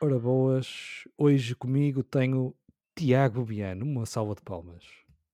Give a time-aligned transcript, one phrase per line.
[0.00, 2.54] Ora boas, hoje comigo tenho
[2.94, 4.84] Tiago Biano, uma salva de palmas.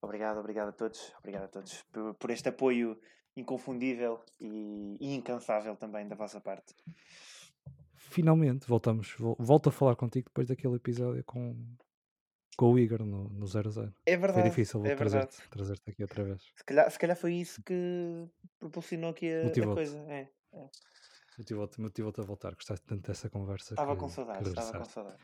[0.02, 2.98] Obrigado, obrigado a todos, obrigado a todos por, por este apoio
[3.36, 6.74] inconfundível e, e incansável também da vossa parte.
[7.94, 11.56] Finalmente, voltamos, vol- volto a falar contigo depois daquele episódio com,
[12.56, 13.92] com o Igor no, no 0-0.
[14.06, 16.42] É Foi verdade, difícil é trazer-te trazer aqui outra vez.
[16.56, 18.26] Se calhar, se calhar foi isso que
[18.58, 19.98] propulsionou aqui a, a coisa.
[20.08, 20.28] É,
[21.38, 23.74] Motivou-te motivou-te a voltar, gostaste tanto dessa conversa.
[23.74, 25.20] estava que- com saudades, estava com saudades.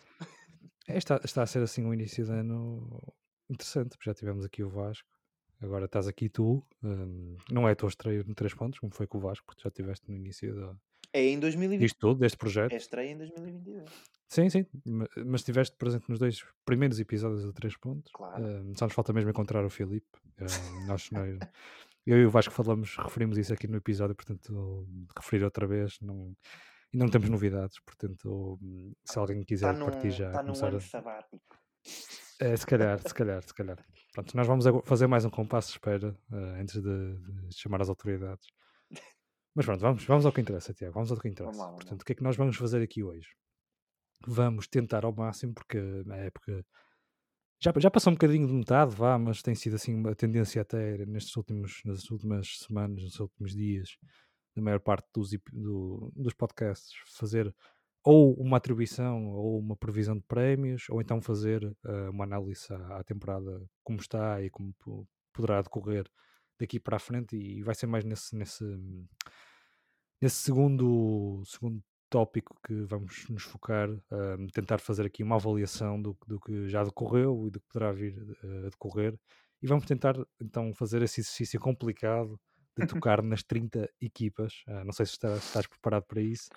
[0.88, 3.00] É, está, está a ser assim um início de ano
[3.48, 5.08] interessante, porque já tivemos aqui o Vasco,
[5.60, 6.64] agora estás aqui tu.
[6.82, 9.62] hum, não é a tua estreia no 3 pontos, como foi com o Vasco, porque
[9.62, 10.76] já estiveste no início da,
[11.12, 11.80] É em 2020.
[11.80, 12.72] disto tudo, deste projeto.
[12.72, 13.88] É estreia em 2022.
[14.28, 18.10] Sim, sim, ma- mas estiveste presente nos dois primeiros episódios do 3 pontos.
[18.12, 18.42] Claro.
[18.44, 20.06] Hum, só nos falta mesmo encontrar o Filipe.
[20.40, 21.38] Hum, nós, nós-
[22.06, 26.34] eu e o Vasco falamos, referimos isso aqui no episódio, portanto, referir outra vez, não,
[26.92, 28.58] e não temos novidades, portanto,
[29.04, 31.56] se alguém quiser Está num, partir já, tá num ano a, sabático.
[32.40, 33.84] é, se calhar, se calhar, se calhar.
[34.12, 37.16] Pronto, nós vamos fazer mais um compasso de espera eh, antes de,
[37.48, 38.46] de chamar as autoridades.
[39.54, 40.94] Mas pronto, vamos, vamos ao que interessa, Tiago.
[40.94, 41.52] Vamos ao que interessa.
[41.52, 41.84] Vamos lá, vamos.
[41.84, 43.28] Portanto, o que é que nós vamos fazer aqui hoje?
[44.26, 46.64] Vamos tentar ao máximo, porque na época
[47.62, 51.06] já, já passou um bocadinho de metade, vá, mas tem sido assim uma tendência até
[51.06, 53.96] nestes últimos, nas últimas semanas, nos últimos dias,
[54.56, 57.54] na maior parte dos, do- dos podcasts, fazer
[58.04, 62.98] ou uma atribuição ou uma previsão de prémios, ou então fazer eh, uma análise à,
[62.98, 66.10] à temporada como está e como po- poderá decorrer
[66.58, 68.64] daqui para a frente, e vai ser mais nesse, nesse,
[70.20, 76.14] nesse segundo, segundo tópico que vamos nos focar, um, tentar fazer aqui uma avaliação do,
[76.26, 79.18] do que já decorreu e do que poderá vir uh, a decorrer.
[79.62, 82.38] E vamos tentar então fazer esse exercício complicado
[82.78, 84.62] de tocar nas 30 equipas.
[84.68, 86.50] Uh, não sei se estás, se estás preparado para isso.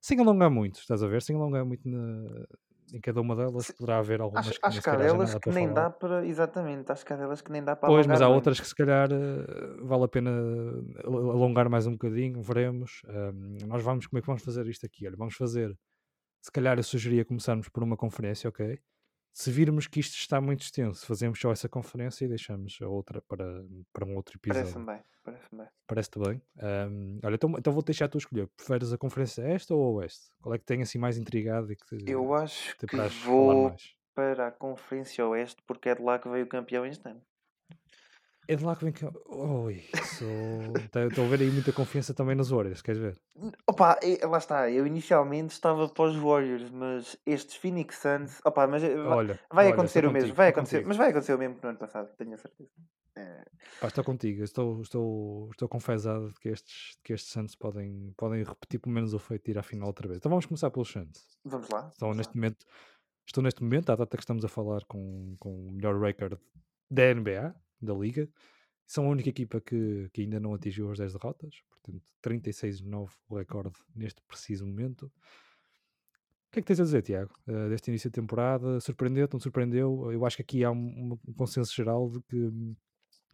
[0.00, 1.20] Sem alongar muito, estás a ver?
[1.22, 2.46] Sem alongar muito na-
[2.96, 5.68] em cada uma delas, poderá haver algumas Acho, que acho que há delas que nem
[5.68, 5.78] falar.
[5.78, 6.24] dá para.
[6.26, 8.74] Exatamente, acho que há delas que nem dá para Pois, mas há outras que se
[8.74, 13.02] calhar eh, vale a pena eh, al- alongar mais um bocadinho, veremos.
[13.06, 15.06] Ahm, nós vamos, como é que vamos fazer isto aqui?
[15.06, 15.76] Olha, vamos fazer,
[16.42, 18.80] se calhar eu sugeria começarmos por uma conferência, ok?
[19.34, 23.20] Se virmos que isto está muito extenso, fazemos só essa conferência e deixamos a outra
[23.20, 23.44] para,
[23.92, 24.62] para um outro episódio.
[24.62, 25.68] Parece-me bem, parece-me bem.
[25.88, 26.42] Parece-te bem?
[26.60, 28.46] Ahm, olha, então, então vou deixar tu escolher.
[28.56, 30.30] Preferes a conferência esta ou a oeste?
[30.40, 32.96] Qual é que tem assim mais intrigado e que te, Eu acho te que
[33.26, 33.74] vou
[34.14, 37.20] para a Conferência Oeste porque é de lá que veio o campeão este ano.
[38.46, 39.04] É de lá que vem que.
[39.26, 39.82] Oi,
[40.18, 40.60] sou...
[41.08, 43.18] Estou a ver aí muita confiança também nos Warriors, queres ver?
[43.66, 48.66] Opa, e- lá está, eu inicialmente estava para os Warriors, mas estes Phoenix Suns, opa,
[48.66, 50.88] mas eh, Olha, vai olha, acontecer estou o mesmo, contigo, vai estou acontecer, contigo.
[50.88, 52.70] mas vai acontecer o mesmo que no ano passado, tenho a certeza.
[53.16, 53.44] Eh,
[53.80, 58.42] Pá, estou contigo, estou, estou, estou confesado de que estes, que estes Suns podem, podem
[58.44, 60.18] repetir pelo menos o feito de ir à final outra vez.
[60.18, 61.26] Então vamos começar pelos Suns.
[61.44, 61.88] vamos lá.
[61.88, 62.34] Estão vamos neste lá.
[62.36, 62.66] momento,
[63.26, 66.38] estou neste momento, à data que estamos a falar com, com o melhor record
[66.90, 68.28] da NBA, da Liga.
[68.86, 73.36] São a única equipa que, que ainda não atingiu as 10 derrotas, portanto 36-9 o
[73.36, 75.06] recorde neste preciso momento.
[75.06, 75.10] O
[76.52, 78.78] que é que tens a dizer, Tiago, eh, deste início de temporada?
[78.80, 80.12] Surpreendeu-te, não surpreendeu?
[80.12, 82.76] Eu acho que aqui há um, um consenso geral de que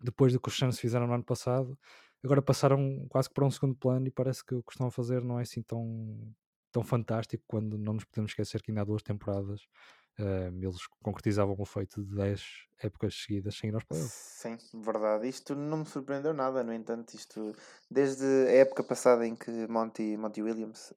[0.03, 1.79] depois do que os Suns fizeram no ano passado,
[2.25, 4.91] agora passaram quase que para um segundo plano e parece que o que estão a
[4.91, 6.33] fazer não é assim tão,
[6.73, 9.61] tão fantástico quando não nos podemos esquecer que ainda há duas temporadas
[10.19, 14.31] eh, eles concretizavam o feito de 10 épocas seguidas sem ir aos playoffs.
[14.43, 15.29] Sim, verdade.
[15.29, 17.53] Isto não me surpreendeu nada, no entanto, isto
[17.91, 20.93] desde a época passada em que Monty, Monty Williams,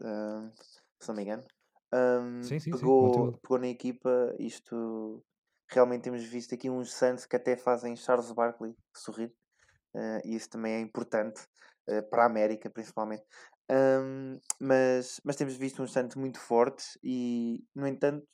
[0.99, 1.43] se não me engano,
[1.91, 3.39] ah, Sim, sim, sim, pegou, Williams.
[3.41, 5.23] pegou na equipa, isto
[5.69, 9.33] realmente temos visto aqui uns Suns que até fazem Charles Barkley sorrir,
[9.95, 11.47] ah, e isso também é importante
[11.89, 13.23] ah, para a América, principalmente.
[13.69, 18.27] Ahm, mas, mas temos visto uns Suns muito fortes e, no entanto,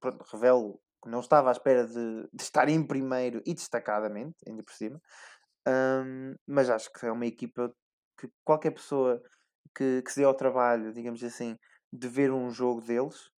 [0.00, 4.62] pronto, revelo que não estava à espera de, de estar em primeiro e destacadamente, ainda
[4.62, 5.00] por cima.
[5.66, 7.74] Ahm, mas acho que é uma equipa
[8.18, 9.22] que qualquer pessoa
[9.74, 11.56] que, que se dê ao trabalho, digamos assim,
[11.92, 13.30] de ver um jogo deles,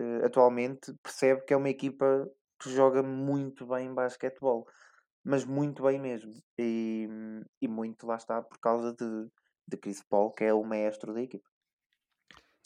[0.00, 2.28] eh, atualmente, percebe que é uma equipa
[2.60, 4.66] que joga muito bem basquetebol.
[5.24, 6.32] Mas muito bem mesmo.
[6.58, 7.08] E,
[7.60, 9.28] e muito lá está por causa de,
[9.66, 11.48] de Chris Paul, que é o maestro da equipa.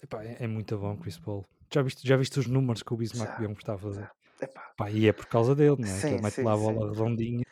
[0.03, 1.45] Epá, é, é muito bom, Chris Paul.
[1.75, 4.09] Já viste, já viste os números que o Bismarck Bion está a fazer?
[4.41, 6.05] Epá, Pá, e é por causa dele, não é?
[6.05, 6.59] Que sim, ele mete sim, lá a sim.
[6.59, 7.45] bola redondinha,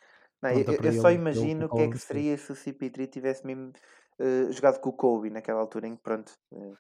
[0.43, 1.99] Não, eu, eu- só ele imagino o que é que chão.
[1.99, 3.73] seria se o CP3 tivesse mesmo
[4.19, 6.75] eh, jogado com o Kobe naquela altura em que, pronto, eh,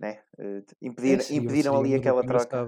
[0.00, 0.62] né, eh,
[1.04, 2.66] É, impediram, seria, impediram ali aquela troca.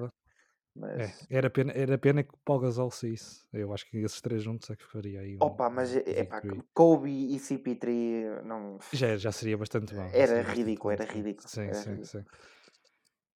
[0.97, 3.45] É, Mas, era pena, era pena que o Paul Gasol saísse.
[3.53, 6.63] Eu acho que esses três juntos é que faria aí um, opa, mas é victory.
[6.75, 8.79] Kobe e CP3 não.
[8.93, 10.11] Já, já seria bastante bom.
[10.13, 11.13] Era bastante ridículo, era sim.
[11.15, 11.49] ridículo.
[11.49, 12.07] Sim, Era sim, ridículo.
[12.07, 12.25] sim.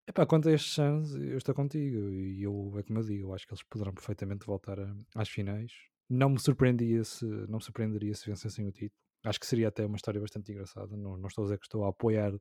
[0.08, 3.34] Epá, quanto a estes Suns, eu estou contigo e eu, é como eu digo, eu
[3.34, 5.70] acho que eles poderão perfeitamente voltar a- às finais.
[6.08, 8.98] Não me surpreenderia se, não me surpreenderia se vencessem o título.
[9.24, 10.96] Acho que seria até uma história bastante engraçada.
[10.96, 12.32] Não, não estou a dizer que estou a apoiar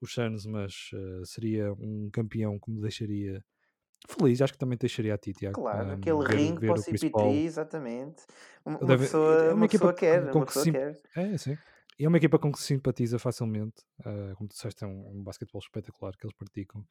[0.00, 3.44] os Suns, mas eh, seria um campeão que me deixaria
[4.08, 4.42] feliz.
[4.42, 5.60] Acho que também deixaria a ti, Tiago.
[5.60, 7.46] Claro, Um, aquele ver, ringue para o o Chris CP3, Paul.
[7.46, 8.24] exatamente.
[8.64, 11.00] Uma, Deve- pessoa, é uma uma equipa pessoa quer, uma pessoa se quer.
[11.16, 11.58] É, sim.
[11.98, 13.82] É uma equipa com que se simpatiza facilmente.
[14.04, 16.84] ah, como tu disseste, é um, um basquetebol espetacular que eles praticam.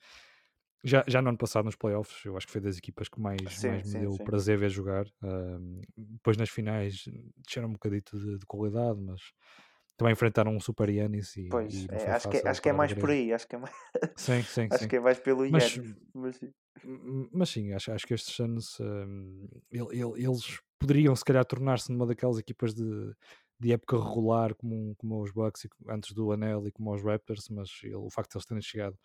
[0.83, 3.57] Já, já no ano passado, nos playoffs, eu acho que foi das equipas que mais,
[3.59, 4.23] Sim, mais me sim, deu sim.
[4.23, 5.05] prazer ver jogar.
[5.21, 7.05] Ahm, depois nas finais
[7.37, 9.21] desceram um bocadito de, de qualidade, mas
[9.97, 12.73] também enfrentaram um Super Yanis e, Pois, e é, acho, que, é- acho que é
[12.73, 13.73] o mais por aí, acho que é mais,
[14.17, 14.89] Sim, sim, acho sim.
[14.89, 15.95] que é mais pelo Yannis.
[16.13, 16.39] Mas
[17.31, 18.79] Mas sim, acho, acho que estes anos
[19.71, 23.13] ele- ele- eles poderiam se calhar tornar-se numa daquelas equipas de,
[23.63, 27.49] de época regular como, como os Bucks e antes do Anel e como os Raptors,
[27.49, 28.97] mas ele- o facto de eles terem chegado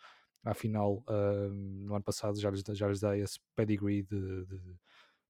[0.44, 4.46] à final hum, no ano passado já lhes, dá- já lhes dá esse pedigree de,
[4.46, 4.76] de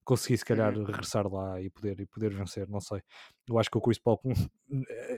[0.05, 0.79] conseguir se calhar Uhum.
[0.79, 3.03] regressar lá e poder, e poder vencer, não sei.
[3.49, 4.21] Eu acho que o Chris Paul,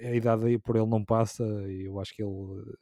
[0.03, 2.31] a idade aí por ele não passa e eu acho que ele
[2.73, 2.77] eh,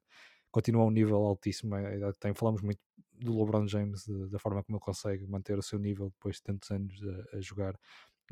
[0.50, 2.34] continua a um nível altíssimo, a idade que tem.
[2.34, 2.80] Falamos muito
[3.12, 6.70] do LeBron James, da forma como ele consegue manter o seu nível depois de tantos
[6.70, 7.00] anos
[7.34, 7.78] a, a jogar.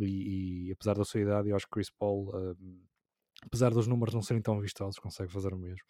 [0.01, 2.85] E, e apesar da sua idade, eu acho que Chris Paul, hum,
[3.45, 5.83] apesar dos números não serem tão vistosos, consegue fazer o mesmo.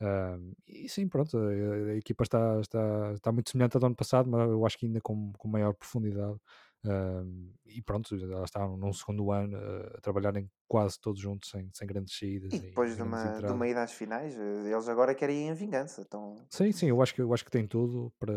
[0.00, 3.96] Hum, e sim, pronto, a, a equipa está, está, está muito semelhante ao do ano
[3.96, 6.38] passado, mas eu acho que ainda com, com maior profundidade.
[6.84, 11.70] Hum, e pronto, já estão num segundo ano uh, a trabalharem quase todos juntos, sem,
[11.72, 14.70] sem grandes saídas E e depois de grandes uma, de uma ida às finais, eh,
[14.72, 16.00] eles agora querem ir em vingança.
[16.00, 18.32] Então, Sim, sim, eu acho que, eu acho que tem tudo para,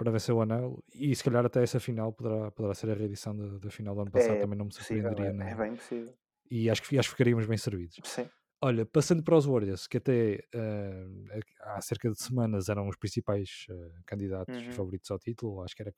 [0.00, 3.36] para vencer o anel e se calhar até essa final poderá, poderá ser a reedição
[3.36, 5.54] da, da final do ano passado, é também não me possível, surpreenderia é, é nada.
[5.54, 6.16] bem possível.
[6.50, 8.00] E acho que, acho que ficaríamos bem servidos.
[8.04, 8.28] Sim.
[8.62, 11.06] Olha, passando para os Warriors, que até eh,
[11.60, 14.72] há cerca de semanas eram os principais eh, candidatos Uhum.
[14.72, 15.94] favoritos ao título, acho que era,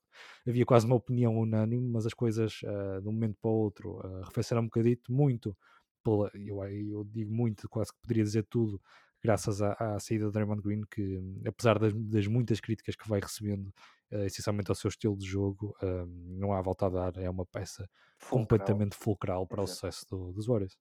[0.46, 3.98] havia quase uma opinião unânime, mas as coisas eh, de um momento para o outro
[4.00, 5.56] uh, arrefeceram um bocadito, muito,
[6.04, 8.80] pela, eu, eu digo muito, quase que poderia dizer tudo,
[9.22, 13.20] graças à, à saída de Draymond Green, que apesar das, das muitas críticas que vai
[13.20, 13.68] recebendo,
[14.12, 16.06] uh, essencialmente ao seu estilo de jogo, uh,
[16.38, 17.88] não há volta a dar, é uma peça
[18.18, 18.40] Fulcral.
[18.40, 19.72] completamente fulcral para Exato.
[19.72, 20.76] o sucesso do, dos Warriors.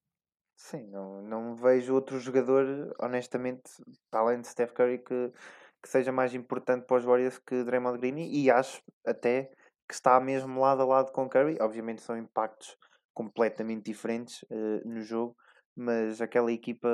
[0.56, 3.64] Sim, não, não vejo outro jogador, honestamente,
[4.12, 5.34] para além de Steph Curry, que,
[5.82, 9.52] que seja mais importante para os Warriors que Draymond Green e acho até
[9.88, 11.58] que está mesmo lado a lado com Curry.
[11.60, 12.78] Obviamente são impactos
[13.14, 15.36] completamente diferentes uh, no jogo,
[15.76, 16.90] mas aquela equipa,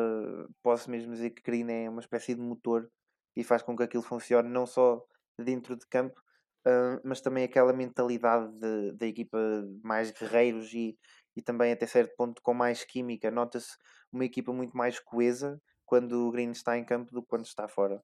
[0.61, 2.89] posso mesmo dizer que Green é uma espécie de motor
[3.35, 5.03] e faz com que aquilo funcione não só
[5.39, 6.19] dentro de campo,
[6.67, 8.51] uh, mas também aquela mentalidade
[8.95, 9.37] da equipa
[9.83, 10.97] mais guerreiros e,
[11.35, 13.29] e também até certo ponto com mais química.
[13.31, 13.75] Nota-se
[14.11, 17.67] uma equipa muito mais coesa quando o Green está em campo do que quando está
[17.67, 18.01] fora.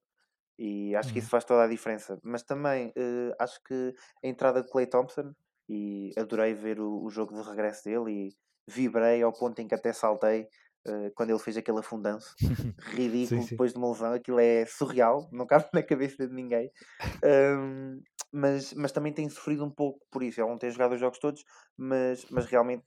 [0.58, 2.18] E acho que isso faz toda a diferença.
[2.22, 3.94] Mas também uh, acho que
[4.24, 5.34] a entrada de Clay Thompson,
[5.68, 8.36] e adorei ver o, o, jogo de regresso dele e
[8.68, 10.46] vibrei ao ponto em que até saltei
[10.86, 12.34] uh, quando ele fez aquele afundanço
[12.92, 13.50] ridículo sim, sim.
[13.50, 14.12] depois de uma lesão.
[14.12, 16.70] Aquilo é surreal, não cabe na cabeça de ninguém.
[17.24, 18.00] Um,
[18.32, 20.40] mas, mas também tem sofrido um pouco por isso.
[20.40, 21.44] Ele não tem jogado os jogos todos,
[21.76, 22.84] mas, mas realmente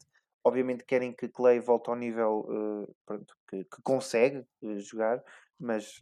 [0.48, 5.22] obviamente querem que Clay volte ao nível uh, pronto, que, que, consegue uh, jogar,
[5.60, 6.02] mas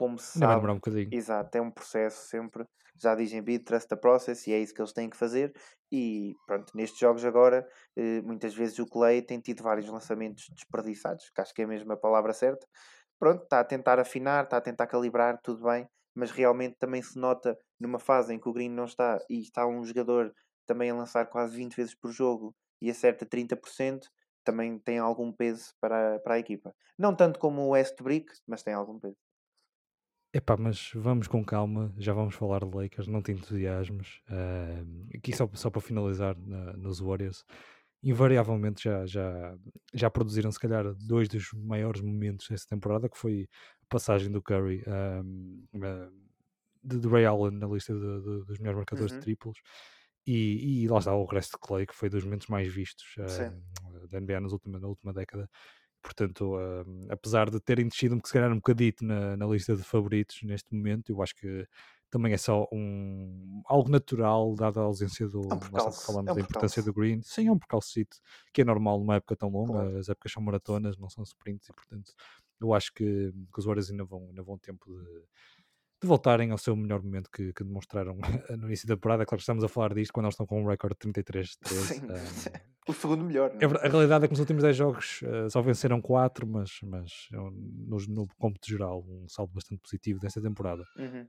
[0.00, 1.12] como se vai sabe, demorar um bocadinho.
[1.12, 2.64] exato, é um processo sempre,
[2.96, 5.52] já dizem bid, trust the process e é isso que eles têm que fazer
[5.92, 11.30] e pronto, nestes jogos agora uh, muitas vezes o Clay tem tido vários lançamentos desperdiçados,
[11.30, 12.66] que acho que é mesmo a palavra certa
[13.18, 17.18] pronto, está a tentar afinar, está a tentar calibrar, tudo bem, mas realmente também se
[17.18, 20.32] nota numa fase em que o Green não está e está um jogador
[20.66, 24.08] também a lançar quase 20 vezes por jogo e acerta 30%,
[24.44, 26.74] também tem algum peso para, para a equipa.
[26.98, 29.16] Não tanto como o Westbrook, mas tem algum peso.
[30.32, 34.20] Epá, mas vamos com calma, já vamos falar de Lakers, não te entusiasmes.
[34.28, 37.44] Uh, aqui só, só para finalizar na, nos Warriors,
[38.00, 39.56] invariavelmente já, já,
[39.92, 43.48] já produziram se calhar dois dos maiores momentos dessa temporada, que foi
[43.82, 46.12] a passagem do Curry um, uh,
[46.82, 49.18] de, de Ray Allen na lista de, de, dos melhores marcadores Uhum.
[49.18, 49.58] de triplos.
[50.26, 54.06] E, e, lá está o regresso de Clay, que foi dos momentos mais vistos uh,
[54.08, 55.50] da NBA nas última, na última década.
[56.02, 60.42] Portanto, uh, apesar de terem descido se calhar um bocadito na, na, lista de favoritos
[60.42, 61.66] neste momento, eu acho que
[62.10, 65.42] também é só um, algo natural, dada a ausência do.
[65.42, 67.20] É um falamos é um da importância do Green.
[67.22, 68.16] Sim, é um percalcito,
[68.52, 69.98] que é normal numa época tão longa, Claro.
[69.98, 72.12] as épocas são maratonas, não são sprints, e portanto,
[72.60, 75.22] eu acho que, que os Warriors ainda vão, ainda vão tempo de,
[76.00, 78.16] de voltarem ao seu melhor momento que, que demonstraram
[78.58, 79.26] no início da temporada.
[79.26, 81.84] Claro que estamos a falar disto quando eles estão com um recorde de 33 13.
[81.84, 82.00] Sim.
[82.06, 83.52] Um, o segundo melhor.
[83.60, 87.12] é, a realidade é que nos últimos 10 jogos uh, só venceram 4, mas, mas
[87.30, 90.84] no, no cômputo geral, um saldo bastante positivo desta temporada.
[90.96, 91.26] Uhum.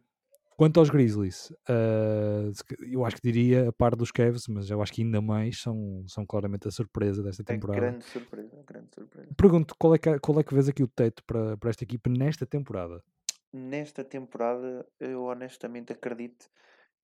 [0.62, 2.51] Quanto aos Grizzlies, uh,
[2.88, 6.04] eu acho que diria a par dos Cavs, mas eu acho que ainda mais são,
[6.08, 7.78] são claramente a surpresa desta temporada.
[7.80, 9.28] É grande surpresa, grande surpresa.
[9.36, 12.12] Pergunto qual é que, qual é que vês aqui o teto para, para esta equipa
[12.12, 13.04] nesta temporada?
[13.53, 16.50] Nesta temporada, eu honestamente acredito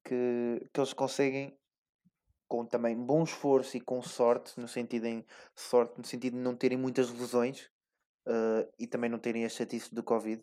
[0.03, 1.57] que, que eles conseguem
[2.47, 5.25] com também bom esforço e com sorte, no sentido em
[5.55, 7.69] sorte, no sentido de não terem muitas lesões
[8.27, 10.41] uh, e também não terem a chatice do Covid,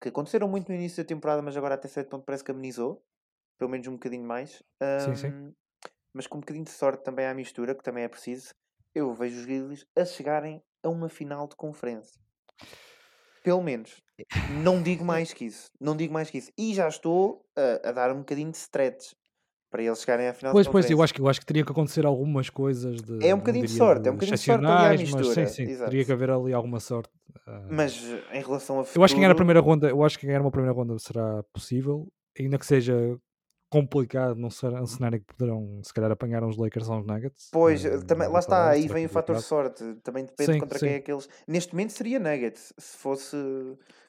[0.00, 3.04] que aconteceram muito no início da temporada, mas agora até certo ponto parece que amenizou,
[3.58, 4.62] pelo menos um bocadinho mais.
[4.80, 5.54] Um, sim, sim.
[6.14, 8.54] Mas com um bocadinho de sorte também à mistura, que também é preciso,
[8.94, 12.20] eu vejo os Grizzlies a chegarem a uma final de conferência.
[13.42, 14.02] Pelo menos.
[14.62, 15.70] Não digo mais que isso.
[15.80, 16.50] Não digo mais que isso.
[16.56, 19.12] E já estou a, a dar um bocadinho de stretch
[19.70, 21.72] para eles chegarem à final Pois, pois, eu acho, que, eu acho que teria que
[21.72, 23.26] acontecer algumas coisas de.
[23.26, 25.24] É um bocadinho de sorte, é um bocadinho de sorte ali à mistura.
[25.24, 25.90] Mas, sim, sim, Exato.
[25.90, 27.10] teria que haver ali alguma sorte.
[27.70, 29.00] Mas em relação a futuro...
[29.00, 31.42] Eu acho que ganhar a primeira ronda, eu acho que ganhar uma primeira ronda será
[31.54, 32.06] possível,
[32.38, 33.18] ainda que seja
[33.72, 37.48] complicado, não será um cenário que poderão se calhar apanhar uns Lakers ou uns Nuggets.
[37.50, 40.86] Pois, uh, também, lá está, aí vem o fator sorte, também depende sim, contra sim.
[40.86, 41.26] quem é que eles.
[41.48, 43.34] Neste momento seria Nuggets, se fosse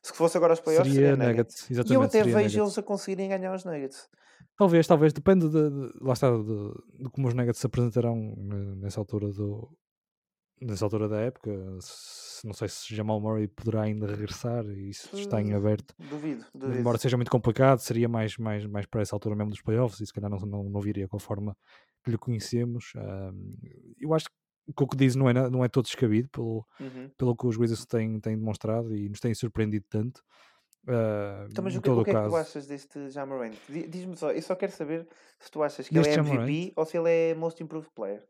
[0.01, 1.37] se fosse agora os playoffs seria, seria Nuggets.
[1.37, 1.71] Nuggets.
[1.71, 2.57] Exatamente, e eu até vejo Nuggets.
[2.57, 4.09] eles a conseguirem ganhar os Nuggets.
[4.57, 8.35] Talvez, talvez, depende de, de lá está, de, de, como os Nuggets se apresentarão
[8.75, 9.69] nessa altura do
[10.61, 11.51] nessa altura da época.
[11.79, 15.93] Se, não sei se Jamal Murray poderá ainda regressar e isso está em aberto.
[15.97, 16.79] Duvido, duvido.
[16.79, 20.05] Embora seja muito complicado, seria mais, mais, mais para essa altura mesmo dos playoffs e
[20.05, 21.55] se calhar não, não, não viria com a forma
[22.03, 22.93] que lhe conhecemos.
[22.95, 23.53] Um,
[23.99, 24.25] eu acho
[24.75, 27.09] que o que diz não é, não é todo descabido pelo, uhum.
[27.17, 30.23] pelo que os Wizards têm, têm demonstrado e nos têm surpreendido tanto.
[30.85, 33.55] Uh, então, mas o que, o que é que tu achas deste Jamarant?
[33.69, 35.07] Diz-me só, eu só quero saber
[35.39, 36.73] se tu achas que deste ele é MVP Jamarant?
[36.75, 38.23] ou se ele é Most Improved Player.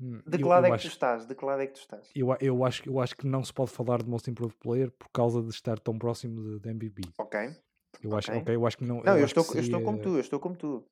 [0.00, 1.26] De que eu, lado eu é que tu estás?
[1.26, 2.10] De que lado é que tu estás?
[2.14, 5.08] Eu, eu, acho, eu acho que não se pode falar de Most Improved Player por
[5.10, 7.02] causa de estar tão próximo de, de MVP.
[7.18, 7.40] Ok.
[8.02, 8.18] Eu okay.
[8.18, 9.02] acho, okay, eu acho que não.
[9.02, 9.60] Não, eu, estou, seria...
[9.60, 10.86] eu estou como tu, eu estou como tu.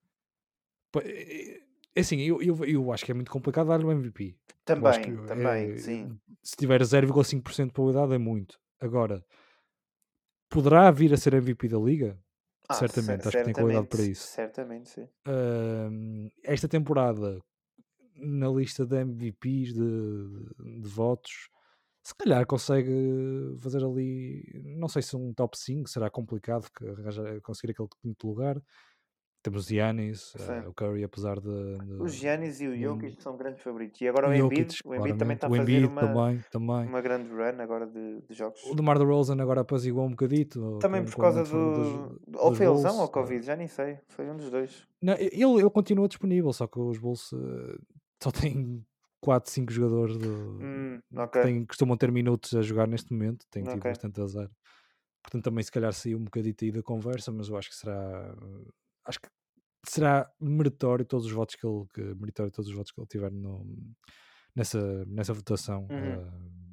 [1.95, 4.37] É assim, eu, eu, eu acho que é muito complicado dar o MVP.
[4.65, 6.19] Também, que, também, é, sim.
[6.43, 8.61] Se tiver 0,5% de probabilidade é muito.
[8.81, 9.25] Agora,
[10.50, 12.19] poderá vir a ser MVP da liga?
[12.69, 14.27] Ah, certamente, cer acho que tem qualidade para isso.
[14.27, 15.09] Certamente, sim.
[15.27, 17.41] Uh, esta temporada,
[18.18, 21.48] na lista de MVPs de, de, de, votos,
[22.02, 24.42] se calhar consegue fazer ali,
[24.76, 26.68] não sei se um top 5, será complicado
[27.42, 28.60] conseguir aquele quinto lugar.
[29.40, 31.78] Temos o Giannis, uh, o Curry, apesar de.
[31.78, 34.00] de os Giannis e o Jokic são grandes favoritos.
[34.00, 36.88] E agora o Embiid, o Embiid também está a fazer uma, também, também.
[36.88, 38.60] uma grande run agora de, de jogos.
[38.64, 40.78] O DeMar DeRozan agora apaziguou um bocadito.
[40.80, 41.75] Também com, por causa do...
[42.26, 43.98] Dos, ou foi lesão ou Covid, já nem sei.
[44.08, 44.87] Foi um dos dois.
[45.00, 47.78] Não, ele, ele continua disponível, só que os Bulls uh,
[48.22, 48.84] só têm
[49.20, 51.26] 4, 5 jogadores de, hum, okay.
[51.26, 53.46] que têm, costumam ter minutos a jogar neste momento.
[53.50, 53.90] Tem tido okay.
[53.90, 54.50] bastante azar.
[55.22, 58.34] Portanto, também se calhar saiu um bocadito aí da conversa, mas eu acho que será.
[59.04, 59.28] Acho que
[59.87, 63.30] será meritório todos os votos que ele que, meritório todos os votos que ele tiver
[63.30, 63.66] no,
[64.54, 65.87] nessa, nessa votação.
[65.90, 66.22] Uhum.
[66.22, 66.67] Uh,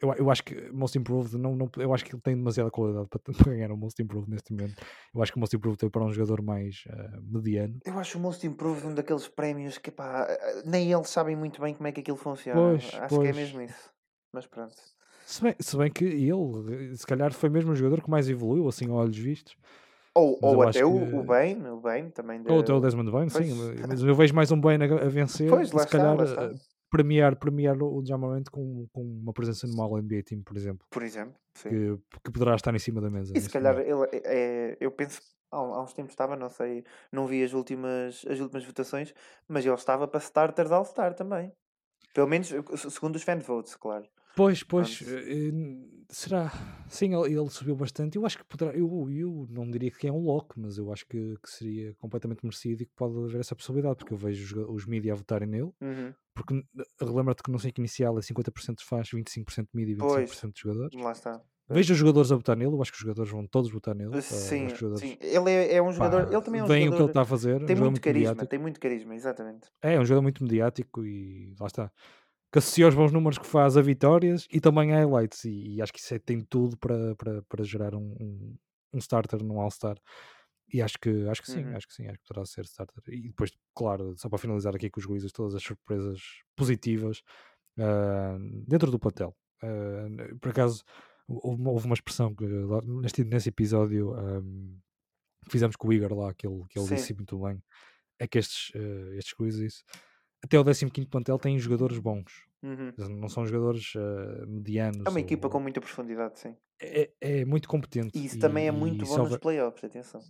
[0.00, 3.08] eu, eu acho que Most Improved não, não, eu acho que ele tem demasiada qualidade
[3.08, 4.82] para, para ganhar o Most Improved neste momento.
[5.14, 7.78] Eu acho que o Most Improved tem para um jogador mais uh, mediano.
[7.84, 10.26] Eu acho o Most Improved um daqueles prémios que pá,
[10.64, 12.60] nem eles sabem muito bem como é que aquilo funciona.
[12.60, 13.22] Pois, acho pois.
[13.22, 13.90] que é mesmo isso.
[14.32, 14.74] Mas pronto.
[15.26, 18.66] Se bem, se bem que ele, se calhar, foi mesmo o jogador que mais evoluiu,
[18.68, 19.56] assim, a olhos vistos.
[20.14, 21.14] Ou, ou até o, que...
[21.14, 22.42] o Bane, o Bane também.
[22.42, 22.50] De...
[22.50, 23.46] Ou até o Desmond Bane, pois...
[23.46, 23.54] sim.
[23.88, 25.48] Mas eu vejo mais um Bane a, vencer.
[25.48, 26.64] Pois, lá se calhar está, lá está.
[26.90, 30.86] Premiar, premiar o Jamarant com, com uma presença no All NBA Team, por exemplo.
[30.90, 31.34] Por exemplo.
[31.62, 33.32] Que, que poderá estar em cima da mesa.
[33.36, 35.20] E se calhar ele, é, eu penso
[35.50, 39.14] há, uns tempos estava, não sei, não vi as últimas, as últimas votações,
[39.48, 41.52] mas ele estava para starter de All-Star também.
[42.14, 44.08] Pelo menos segundo os fan votes, claro.
[44.36, 46.52] Pois, pois, uh, será?
[46.88, 48.16] Sim, ele, ele, subiu bastante.
[48.16, 48.72] Eu acho que poderá.
[48.72, 52.44] Eu, eu não diria que é um lock, mas eu acho que, que, seria completamente
[52.44, 55.48] merecido e que pode haver essa possibilidade, porque eu vejo os, os mídias a votarem
[55.48, 55.72] nele.
[55.80, 56.14] Uhum.
[56.42, 56.64] Porque
[57.00, 60.52] relembra-te que no 5 inicial é 50% de fãs, 25% de mídia e 25% pois,
[60.52, 61.02] de jogadores.
[61.02, 61.40] Lá está.
[61.68, 64.20] Vejo os jogadores a votar nele, eu acho que os jogadores vão todos votar nele.
[64.22, 65.16] Sim, uh, jogadores, sim.
[65.20, 66.24] ele é, é um jogador.
[66.24, 66.94] Pá, ele também é um bem jogador.
[66.94, 67.64] o que ele está a fazer.
[67.64, 68.46] Tem um muito, muito carisma, mediático.
[68.48, 69.68] tem muito carisma, exatamente.
[69.80, 71.92] É, é um jogador muito mediático e lá está
[72.52, 75.44] que associa os bons números que faz a vitórias e também a highlights.
[75.44, 78.56] E, e acho que isso é, tem tudo para, para, para gerar um, um,
[78.94, 79.96] um starter num All-Star.
[80.72, 81.76] E acho que, acho que sim, Uhum.
[81.76, 83.02] acho que sim, acho que poderá ser starter.
[83.08, 86.20] E depois, claro, só para finalizar aqui com os Wizards, todas as surpresas
[86.56, 87.22] positivas
[87.78, 88.36] ah,
[88.66, 89.36] dentro do plantel.
[89.62, 90.06] Ah,
[90.40, 90.84] por acaso,
[91.28, 94.78] houve, uma- houve uma expressão que lá neste, nesse episódio ahm,
[95.44, 96.94] que fizemos com o Igor lá, que ele, que ele Sim.
[96.96, 97.62] disse muito bem,
[98.18, 99.84] é que estes, ah, estes Wizards
[100.42, 102.46] até o 15 plantel têm jogadores bons.
[102.62, 102.92] Uhum.
[103.20, 105.06] Não são jogadores uh, medianos.
[105.06, 105.52] É uma equipa ou...
[105.52, 106.56] com muita profundidade, sim.
[106.80, 108.18] É, é muito competente.
[108.18, 110.20] E isso também é e- muito e bom nos playoffs, atenção.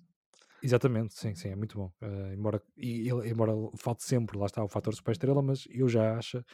[0.62, 1.92] Exatamente, sim, sim, é muito bom.
[2.02, 6.16] Uh, embora, e embora falte sempre, lá está o fator super estrela, mas eu já
[6.16, 6.44] acho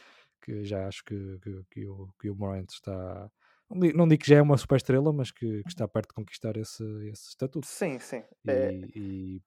[0.41, 3.29] que já acho que, que, que o, que o Morant está.
[3.69, 6.55] Não digo, que já é uma super estrela, mas que, que, está perto de conquistar
[6.55, 7.67] esse, esse estatuto.
[7.67, 8.23] Sim, sim.
[8.45, 9.41] E, É, e,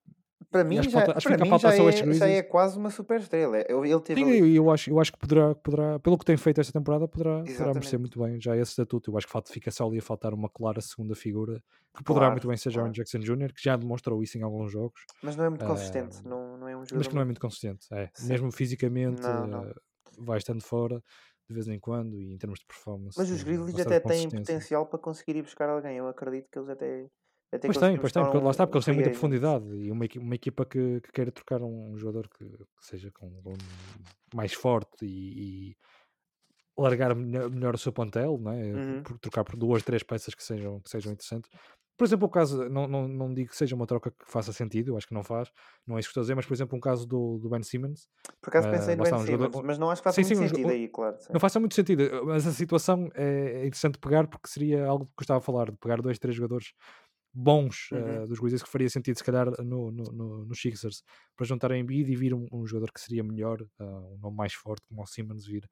[0.50, 3.58] para mim, já, falta, para mim já, é, já é quase uma super estrela.
[3.68, 4.56] Eu- Ele teve Sim, ali.
[4.56, 7.74] eu, acho, eu acho que poderá, poderá, pelo que tem feito esta temporada, poderá, poderá
[7.74, 9.10] merecer muito bem já esse estatuto.
[9.10, 11.62] Eu acho que falta, fica só ali a faltar uma clara segunda figura,
[11.96, 12.94] que poderá Claro, muito bem ser Jaron claro.
[12.94, 16.16] Jackson Jr., que já demonstrou isso em alguns jogos, Mas não é muito consistente.
[16.26, 17.40] Não, não é um mas jogador que não é muito.
[17.40, 17.86] consistente.
[17.92, 18.08] É.
[18.14, 18.28] Sim.
[18.28, 19.62] Mesmo fisicamente, Não, não.
[19.64, 19.74] ah,
[20.18, 21.02] vai estando fora
[21.48, 24.30] de vez em quando, e em termos de performance, Mas os tem Grizzlies até têm
[24.30, 25.96] potencial para conseguir ir buscar alguém.
[25.96, 27.06] Eu acredito que eles até,
[27.52, 29.66] até Pois tem, pois tem, porque lá está, um, porque um eles têm muita profundidade
[29.76, 33.52] e uma, uma equipa que, que queira trocar um jogador que, que seja com, com
[34.34, 35.76] mais forte e, e
[36.78, 38.62] largar melhor, melhor o seu plantel, não é?
[38.62, 39.02] Uhum.
[39.02, 41.50] por trocar por duas, três peças que sejam, que sejam interessantes.
[41.98, 44.92] Por exemplo, o caso, não, não, não digo que seja uma troca que faça sentido,
[44.92, 45.50] eu acho que não faz,
[45.86, 47.62] não é isso que estou a dizer, mas por exemplo, um caso do, do Ben
[47.62, 48.08] Simmons,
[48.40, 49.44] Por acaso ah, pensei no lá está, Ben um jogador.
[49.50, 51.16] Simmons, um- mas não acho que faça Sim, muito sim, um sentido um- aí, claro.
[51.20, 51.32] sim.
[51.34, 55.20] não faça muito sentido, mas a situação é, é interessante pegar porque seria algo que
[55.20, 56.72] eu estava a falar, de pegar dois, três jogadores
[57.32, 58.24] bons Uhum.
[58.24, 61.02] uh, dos Grizzlies que faria sentido se calhar no, no, no, nos Sixers
[61.36, 64.36] para juntar a Embiid e vir um, um jogador que seria melhor, uh, um nome
[64.36, 65.68] mais forte como o Simmons vir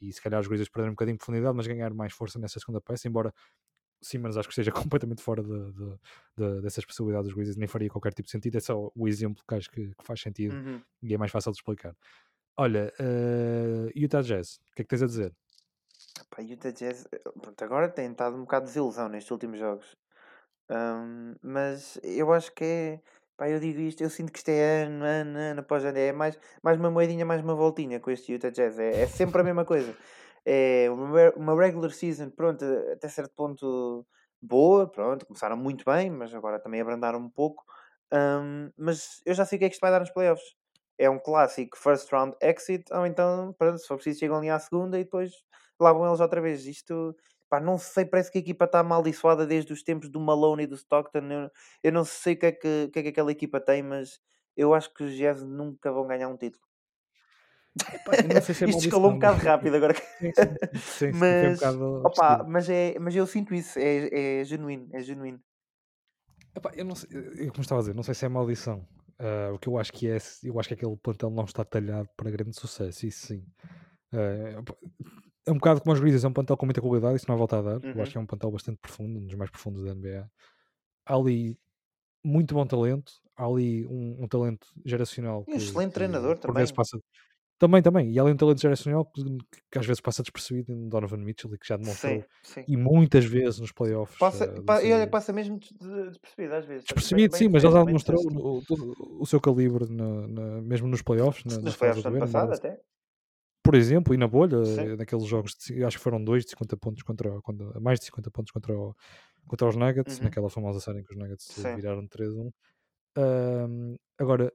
[0.00, 2.58] e se calhar os Grizzlies perderem um bocadinho de profundidade mas ganhar mais força nessa
[2.58, 3.32] segunda peça, embora
[4.02, 5.96] Simmons acho que esteja completamente fora de, de,
[6.36, 9.42] de, dessas possibilidades dos Grizzlies, nem faria qualquer tipo de sentido, é só o exemplo
[9.46, 10.82] que acho que, que faz sentido Uhum.
[11.02, 11.94] e é mais fácil de explicar.
[12.56, 15.34] Olha, uh, Utah Jazz, o que é que tens a dizer?
[16.30, 17.06] Pá, Utah Jazz,
[17.40, 19.96] pronto, agora tem estado um bocado de desilusão nestes últimos jogos.
[20.72, 23.00] Ahm, mas eu acho que é.
[23.36, 25.98] Pá, eu digo isto, eu sinto que isto é ano, ano, ano após ano.
[25.98, 28.78] É mais, mais uma moedinha, mais uma voltinha com este Utah Jazz.
[28.78, 29.96] É, é sempre a mesma coisa.
[30.44, 34.06] É uma, re- uma regular season, pronto, até certo ponto
[34.40, 37.64] boa, pronto, começaram muito bem, mas agora também abrandaram um pouco.
[38.12, 40.44] Ahm, mas eu já sei o que é que isto vai dar nos playoffs.
[40.98, 44.58] É um clássico first round exit, ou então, pronto, se for preciso, chegam ali à
[44.58, 45.32] segunda e depois
[45.80, 46.66] lá vão eles outra vez.
[46.66, 47.16] Isto,
[47.52, 50.66] pá, não sei, parece que a equipa está amaldiçoada desde os tempos do Malone e
[50.66, 51.30] do Stockton.
[51.30, 51.50] Eu,
[51.82, 54.18] eu não sei o que, é que, o que é que aquela equipa tem, mas
[54.56, 56.64] eu acho que os Jazz nunca vão ganhar um título.
[57.92, 59.92] Epá, se é Isto escalou um bocado rápido agora.
[60.16, 64.88] Sim, sim, sim, um mas, opa, mas, é, mas eu sinto isso, é, é genuíno,
[64.90, 65.38] é genuíno.
[66.56, 68.88] Epá, eu não sei, eu, como estava a dizer, não sei se é maldição.
[69.18, 72.08] Ah, o que eu acho que é, eu acho que aquele plantel não está talhado
[72.16, 73.44] para grande sucesso, isso sim.
[74.58, 74.74] Opa,
[75.46, 77.38] é um bocado como os Grizzlies, é um plantel com muita qualidade, isso não há
[77.38, 77.72] volta a dar.
[77.74, 78.02] Eu Uhum.
[78.02, 80.30] acho que é um plantel bastante profundo, um dos mais profundos da NBA.
[81.06, 81.58] Há ali
[82.24, 86.36] muito bom talento, há ali um, um talento geracional E um que, excelente que treinador
[86.54, 86.72] vezes também.
[86.72, 86.98] passa.
[87.58, 88.12] Também, também.
[88.12, 89.22] E há ali um talento geracional que,
[89.72, 92.64] que às vezes passa despercebido em Donovan Mitchell e que já demonstrou Sim, sim.
[92.68, 96.54] e muitas vezes nos playoffs Passa, do pa- e olha, passa mesmo des- de- despercebido
[96.54, 96.86] às vezes.
[96.86, 100.26] Bem, Despercebido, bem sim, mas ele já bem demonstrou o, todo o seu calibre na-
[100.28, 102.80] na- mesmo nos playoffs, na, Nos playoffs do ano embora, passado até.
[103.62, 104.92] Por exemplo, e na bolha, Sim.
[104.94, 108.06] eh, naqueles jogos, de, acho que foram dois de 50 pontos contra, contra mais de
[108.06, 108.94] 50 pontos contra, o-
[109.46, 110.24] contra os Nuggets, Uhum.
[110.24, 111.74] naquela famosa série em que os Nuggets Sim.
[111.74, 112.50] viraram 3-1.
[113.16, 114.52] Ahm, agora,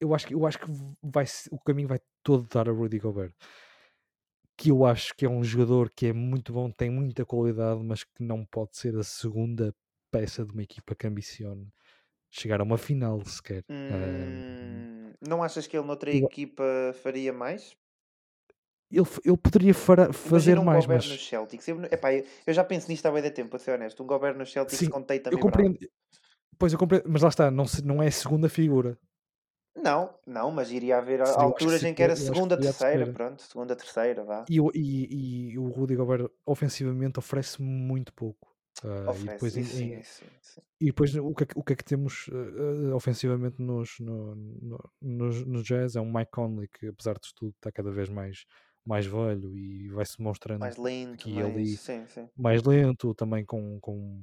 [0.00, 0.66] eu acho que, eu acho que
[1.02, 3.34] vai, o caminho vai todo dar a Rudy Gobert,
[4.56, 8.04] que eu acho que é um jogador que é muito bom, tem muita qualidade, mas
[8.04, 9.74] que não pode ser a segunda
[10.10, 11.68] peça de uma equipa que ambicione
[12.30, 13.64] chegar a uma final sequer.
[13.68, 16.62] Hum, não achas que ele noutra eu- equipa
[17.02, 17.76] faria mais?
[18.92, 21.66] Ele, ele poderia fara- fazer um mais, Gobert mas nos Celtics.
[21.68, 24.02] Eu, epá, eu, eu já penso nisto há bem de tempo, a ser honesto.
[24.02, 25.78] Um Gobert nos Celtics sim, com Tatum eu compreendo.
[26.58, 28.98] Pois eu compreendo, mas lá está, não, se- não é a segunda figura.
[29.74, 32.20] Não, não, mas iria haver a- Seria, eu acho que alturas em que era que
[32.20, 34.44] segunda, a terceira, pronto, segunda, terceira, vá.
[34.48, 38.52] E, o- e, e o Rudy Gobert ofensivamente oferece muito pouco.
[38.84, 40.60] Ah, e depois, em- isso sim, em- isso sim, sim.
[40.80, 44.34] e depois o, que é, que- o que é que temos ah, ofensivamente nos, no,
[44.34, 45.96] no, nos, nos Jazz?
[45.96, 48.44] É um Mike Conley que, apesar de tudo, está cada vez mais,
[48.84, 51.52] mais velho e vai-se mostrando Mais lento, aqui mais.
[51.52, 52.28] ali Sim, sim.
[52.36, 54.22] mais lento, também com, com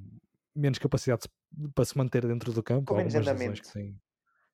[0.55, 3.69] menos capacidade de- para se manter dentro do campo, Com menos andamento.
[3.71, 3.99] tem.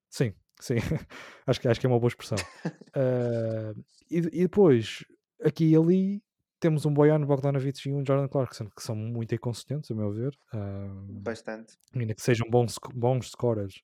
[0.10, 0.76] Sim, sim,
[1.48, 2.38] acho, que, acho que é uma boa expressão.
[2.96, 3.74] Ah,
[4.10, 5.04] e, e depois,
[5.44, 6.24] aqui e ali,
[6.62, 10.34] temos um Bojan Bogdanovic e um Jordan Clarkson que são muito inconsistentes, a meu ver,
[10.54, 11.78] Ah, Bastante.
[11.96, 13.82] ainda que sejam bons, bons scorers.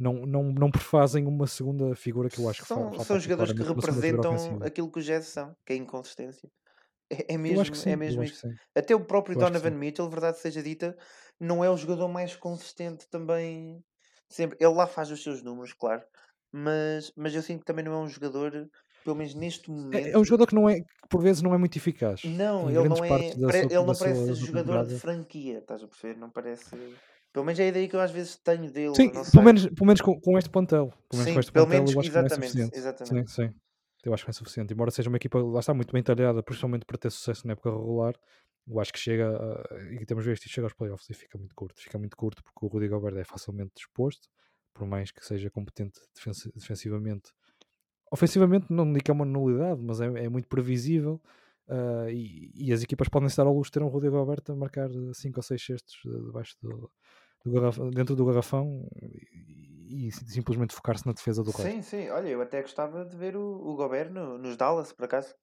[0.00, 3.52] Não, não, não prefazem uma segunda figura que eu acho que São, falta são jogadores
[3.52, 4.62] que representam ofensiva.
[4.62, 6.50] aquilo que os Jazz são, que é inconsistência.
[7.10, 8.46] É, é mesmo, sim, é mesmo isso.
[8.76, 9.70] Até o próprio Eu Donovan.
[9.72, 10.96] Mitchell, verdade seja dita,
[11.40, 13.84] não é o jogador mais consistente também.
[14.30, 14.58] Sempre.
[14.60, 16.04] Ele lá faz os seus números, claro.
[16.52, 18.70] Mas, mas eu sinto que também não é um jogador,
[19.04, 20.24] pelo menos neste É, é um momento.
[20.24, 23.36] jogador que não é, que por vezes não é muito eficaz Não, ele não é.
[23.42, 26.18] pare- sua, Ele não parece jogador de franquia, estás a perceber?
[26.18, 26.98] Não parece.
[27.32, 29.66] Pelo menos é a ideia que eu às vezes tenho dele, Sim, não pelo menos,
[29.66, 30.88] pelo menos com, com este plantel.
[31.08, 32.78] Pelo menos com Sim, este pelo plantel menos, eu acho que é exatamente, suficiente.
[32.78, 33.30] exatamente.
[33.30, 33.54] Sim, sim.
[34.04, 34.72] Eu acho que é suficiente.
[34.72, 37.70] Embora seja uma equipa, lá está, muito bem talhada, principalmente para ter sucesso na época
[37.70, 38.14] regular,
[38.66, 41.54] eu acho que chega, a- e temos visto, isto chega aos playoffs e fica muito
[41.54, 41.80] curto.
[41.80, 44.28] Fica muito curto porque o Rudy Gobert é facilmente disposto,
[44.74, 47.30] por mais que seja competente defensi- defensivamente.
[48.10, 51.20] Ofensivamente, não digo que é uma nulidade, mas é, é muito previsível.
[51.68, 54.54] ah, e, e as equipas podem estar ao luxo de ter um Rudy Gobert a
[54.56, 56.90] marcar 5 ou 6 cestos eh, debaixo do,
[57.44, 61.70] do garrafão- dentro do garrafão e, e simplesmente focar-se na defesa do resto.
[61.70, 65.04] Sim, sim, olha, eu até gostava de ver o, o Gobert no- nos Dallas, por
[65.04, 65.34] acaso.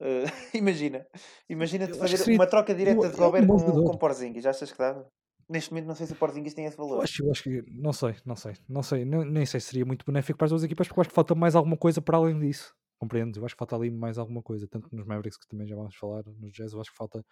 [0.00, 1.06] Eh, imagina,
[1.48, 4.72] imagina-te Eu fazer seria- uma troca direta eu- de é Gobert com, com Porzingis, achas
[4.72, 5.06] que dava?
[5.48, 7.02] Neste momento não sei se o Porzingis tem esse Eu valor.
[7.04, 9.84] acho, eu acho que não sei, não sei, não sei, nem, nem sei se seria
[9.84, 12.16] muito benéfico para as duas equipas, porque eu acho que falta mais alguma coisa para
[12.16, 12.74] além disso.
[12.98, 13.36] Compreendes?
[13.36, 15.96] Eu acho que falta ali mais alguma coisa, tanto nos Mavericks que também já vamos
[15.96, 17.24] falar, nos Jazz, eu acho que falta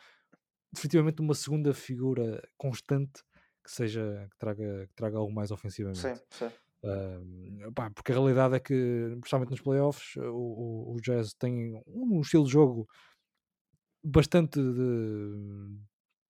[0.73, 3.23] definitivamente uma segunda figura constante
[3.65, 6.15] que seja que traga, que traga algo mais ofensivamente.
[6.15, 6.53] Sim, sim.
[6.85, 8.75] Um, pá, porque a realidade é que,
[9.21, 10.23] principalmente nos playoffs, o,
[10.93, 12.89] o, o Jazz tem um estilo de jogo
[14.03, 15.79] bastante de,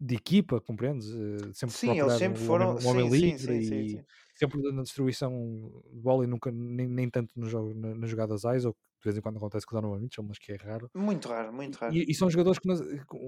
[0.00, 1.08] de equipa, compreendes?
[1.14, 2.78] Eh, Sempre Sim, eles sempre um foram.
[2.82, 4.02] um homem Sim, livre sim, sim, e
[4.34, 5.30] sempre na distribuição
[5.92, 8.80] de bola e nunca, nem, nem tanto no jogo, na- nas jogadas AIS, ou que
[9.02, 10.90] de vez em quando acontece com o Donovan Mitchell, mas que é raro.
[10.94, 11.96] Muito raro, muito raro.
[11.96, 12.68] E, e são jogadores, que,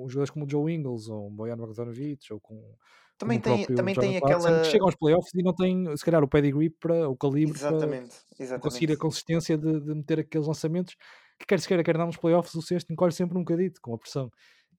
[0.08, 2.76] jogadores como o Joe Ingles, ou o Bojan Bogdanovic, ou com,
[3.22, 4.62] Também tem, também tem aquela.
[4.62, 7.68] que chegam aos playoffs e não têm, se calhar, o pedigree para, o calibre para,
[7.68, 8.96] Exatamente, para conseguir a exatamente.
[8.96, 10.96] consistência de, de meter aqueles lançamentos
[11.38, 13.94] que quer se queira, quer não nos playoffs, o sexto encolhe sempre um bocadito com
[13.94, 14.30] a pressão.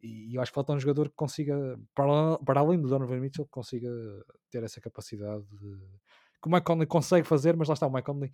[0.01, 3.45] E eu acho que falta um jogador que consiga, para, para além do Donovan Mitchell,
[3.45, 3.89] que consiga
[4.51, 5.77] ter essa capacidade de,
[6.41, 8.29] que o Mike Conley consegue fazer, mas lá está, o Mike Conley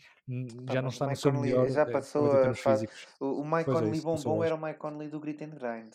[0.65, 2.89] Pá, já não está no Mike seu Conley melhor, já eh, passou a fase.
[3.19, 5.49] O, Mike Pois é, Conley isso, passou bombom era o Mike Conley do Grit and
[5.49, 5.93] Grind.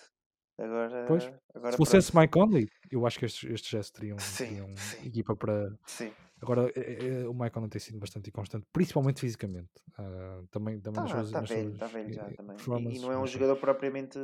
[0.59, 2.17] Agora, Pois, agora se fosse pronto.
[2.17, 5.77] Mike Conley, eu acho que estes, estes já teriam, Sim, teriam sim, equipa para.
[5.87, 6.13] sim.
[6.43, 9.71] Agora, eh, eh, o Mike Conley tem sido bastante inconstante, principalmente fisicamente.
[9.99, 12.57] Ah, também também nas Tá, suas, tá nas velho, suas tá velho já eh, também.
[12.71, 14.19] E, e não é um jogador propriamente.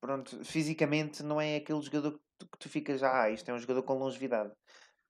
[0.00, 3.02] Pronto, fisicamente não é aquele jogador que tu, que tu ficas.
[3.02, 4.52] Ah, isto é um jogador com longevidade.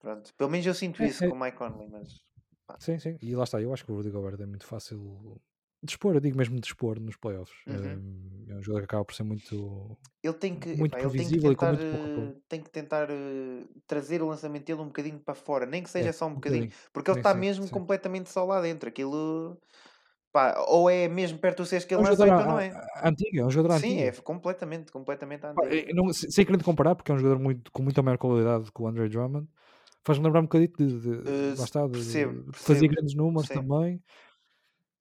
[0.01, 2.23] Pronto, pelo menos eu sinto É, isso é, com o Mike Conley, mas.
[2.66, 2.79] pá.
[2.79, 3.16] sim, sim.
[3.23, 5.40] E lá está, eu acho que o Rudy Gobert é muito fácil
[5.83, 7.57] de expor, eu digo mesmo de expor nos playoffs.
[7.66, 8.39] Uhum.
[8.50, 11.30] É um jogador que acaba por ser muito, Ele tem que, muito epá, ele tem
[11.30, 14.66] que previsível e com tentar, muito pouco eh, tem que tentar eh, trazer o lançamento
[14.66, 17.32] dele um bocadinho para fora, nem que É, seja só um bocadinho, porque ele está
[17.34, 17.70] mesmo sim.
[17.70, 18.88] completamente só lá dentro.
[18.90, 19.58] Aquilo,
[20.32, 22.78] pá, ou é mesmo perto do cesto que É ele um lança, então não é.
[23.04, 24.12] antigo, é um jogador Sim, é antigo.
[24.12, 25.90] completamente, completamente Pá, antigo.
[25.94, 28.82] não, se- sem querer comparar, porque é um jogador muito, com muita maior qualidade que
[28.82, 29.48] o Andre Drummond,
[30.04, 33.14] faz-me lembrar um bocadinho de, de, Eh, lá está, de- percebo, de- fazia percebo, grandes
[33.14, 34.02] números sim, também,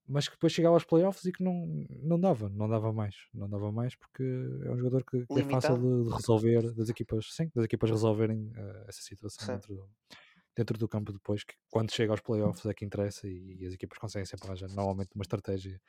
[0.10, 3.48] mas que depois chegava aos playoffs e que não, não dava, não dava mais, não
[3.48, 7.28] dava mais porque é um jogador que, que é fácil de, de resolver, das equipas,
[7.32, 9.54] sim, das equipas resolverem eh, essa situação sim.
[9.54, 9.90] dentro do,
[10.56, 13.74] dentro do campo depois, que quando chega aos playoffs é que interessa e, e as
[13.74, 15.80] equipas conseguem sempre arranjar normalmente uma estratégia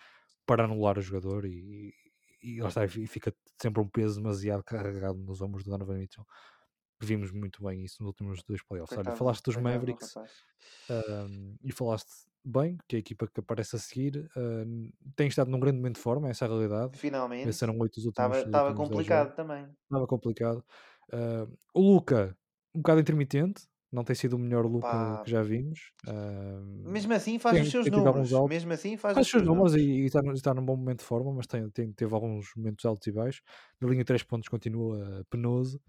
[0.45, 1.95] para anular o jogador e,
[2.43, 6.27] e lá está, e fica sempre um peso demasiado carregado nos ombros do Donovan Mitchell.
[7.03, 8.99] Vimos muito bem isso nos últimos dois playoffs.
[8.99, 10.33] Olha, falaste dos coitado Mavericks rapaz.
[10.91, 15.61] ahm, e falaste bem que a equipa que aparece a seguir ahm, tem estado num
[15.61, 16.93] grande momento de forma, essa é a realidade.
[16.93, 19.75] Finalmente, Venceram oito dos últimos, estava dos estava últimos 10 complicado também.
[19.85, 20.65] Estava complicado.
[21.13, 22.37] Ah, o Luca,
[22.75, 25.93] um bocado intermitente, não tem sido o melhor Luca Pá, que já vimos.
[26.07, 29.29] Ahm, mesmo assim faz os tem, seus tido alguns números, mesmo assim faz Faz os
[29.29, 29.77] os seus seus números números.
[29.77, 33.07] e, está, está num bom momento de forma, mas tem, tem- teve alguns momentos altos
[33.09, 33.43] e baixos.
[33.81, 35.81] Na linha de 3 pontos continua penoso.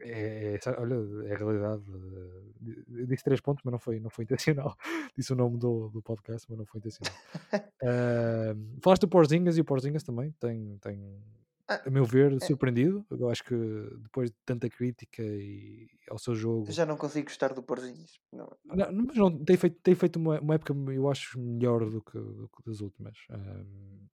[0.00, 0.94] É, olha,
[1.28, 1.82] é a realidade.
[1.88, 4.76] eh, Eu disse 3 pontos, mas não foi, não foi intencional.
[5.16, 7.14] Disse o nome do, do podcast, mas não foi intencional.
[7.82, 11.22] Ah, falaste do Porzingas e o Porzingas também tem, tem,
[11.68, 13.06] Ah, a meu ver, é, surpreendido.
[13.10, 13.54] Eu acho que
[14.02, 18.20] depois de tanta crítica e ao seu jogo, já não consigo gostar do Porzinhos.
[18.32, 18.92] Não, não.
[19.06, 22.48] mas não, tem feito, tem feito uma, uma época, eu acho, melhor do que, do
[22.48, 23.16] que das últimas.
[23.30, 24.08] Ahm,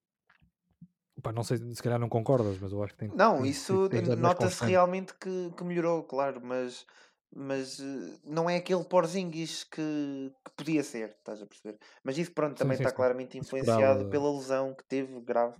[1.26, 3.46] pá, não sei, se calhar não concordas, mas eu acho que tem, Não,
[3.90, 6.86] tem, isso nota-se realmente que, que melhorou, claro, mas,
[7.34, 9.82] mas eh, não é aquele Porzingis que,
[10.44, 11.78] que podia ser, estás a perceber?
[12.04, 12.92] Mas isso, pronto, também sim, está sim.
[12.92, 14.10] claramente Se influenciado esperava.
[14.10, 15.58] pela lesão que teve grave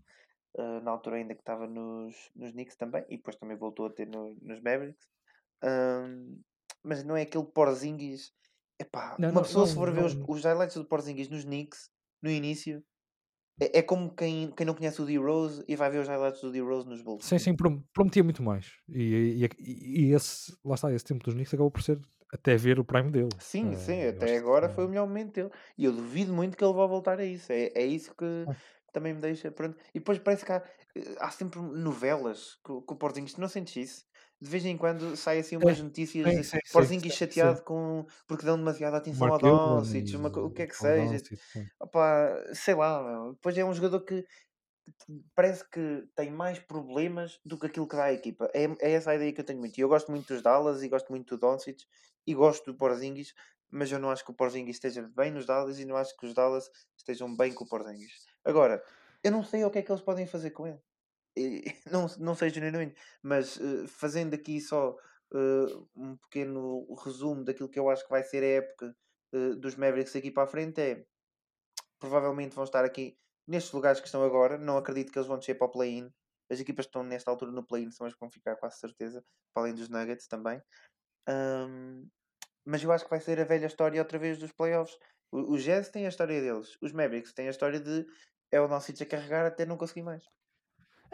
[0.58, 3.94] eh, na altura ainda que estava nos, nos Knicks também, e depois também voltou a
[3.94, 5.08] ter no- nos Mavericks.
[6.84, 8.32] Mas não é aquele Porzingis.
[8.80, 11.46] Epá, Não, uma não, pessoa se não, for ver os, os highlights do Porzingis nos
[11.46, 11.90] Knicks,
[12.22, 12.84] no início,
[13.60, 16.52] é, é como quem, quem não conhece o D-Rose e vai ver os highlights do
[16.52, 17.26] D-Rose nos Bulls.
[17.26, 18.74] Sim, sim, prom- prometia muito mais.
[18.90, 22.00] E, e, e esse, lá está, esse tempo dos Knicks acabou por ser
[22.34, 23.30] até ver o prime dele.
[23.40, 25.50] Sim, sim, Ah, eu até acho que agora foi o melhor momento dele.
[25.78, 27.52] E eu duvido muito que ele vá voltar a isso.
[27.52, 28.56] É, é isso que Ah,
[28.92, 29.52] também me deixa.
[29.52, 29.78] Pronto.
[29.94, 30.62] E depois parece que há,
[30.96, 33.34] eh, há sempre novelas com, com o Porzinhos.
[33.34, 34.06] Tu não sentes isso?
[34.46, 38.46] De vez em quando sai assim umas notícias sim, sim, Porzingis sim, chateado com porque
[38.46, 41.12] dão demasiada atenção ao Mark Cuban Doncic, o que é que seja.
[41.12, 41.40] Doncic.
[41.80, 43.34] Opá, sei lá, meu.
[43.34, 44.24] Depois é um jogador que
[45.34, 48.48] parece que tem mais problemas do que aquilo que dá à equipa.
[48.54, 49.78] É, é essa a ideia que eu tenho muito.
[49.78, 51.82] E eu gosto muito dos Dallas e gosto muito do Doncic
[52.28, 53.34] e gosto do Porzingis,
[53.72, 56.28] mas eu não acho que o Porzingis esteja bem nos Dallas e não acho que
[56.28, 58.28] os Dallas estejam bem com o Porzingis.
[58.44, 58.84] Agora,
[59.24, 60.80] eu não sei o que é que eles podem fazer com ele.
[61.92, 64.96] Não, não sei genuinamente, mas eh, fazendo aqui só
[65.34, 68.96] eh, um pequeno resumo daquilo que eu acho que vai ser a época
[69.34, 71.06] eh, dos Mavericks aqui para a frente é
[72.00, 73.18] provavelmente vão estar aqui
[73.48, 74.58] nestes lugares que estão agora.
[74.58, 76.12] Não acredito que eles vão descer para o play-in.
[76.52, 79.24] As equipas que estão nesta altura no play-in são as que vão ficar quase certeza,
[79.54, 80.62] para além dos Nuggets também.
[81.28, 82.08] Ahm,
[82.66, 84.98] mas eu acho que vai ser a velha história outra vez dos playoffs.
[85.32, 88.06] Os Jazz têm a história deles, os Mavericks têm a história de
[88.52, 90.24] é o nosso a carregar até não conseguir mais.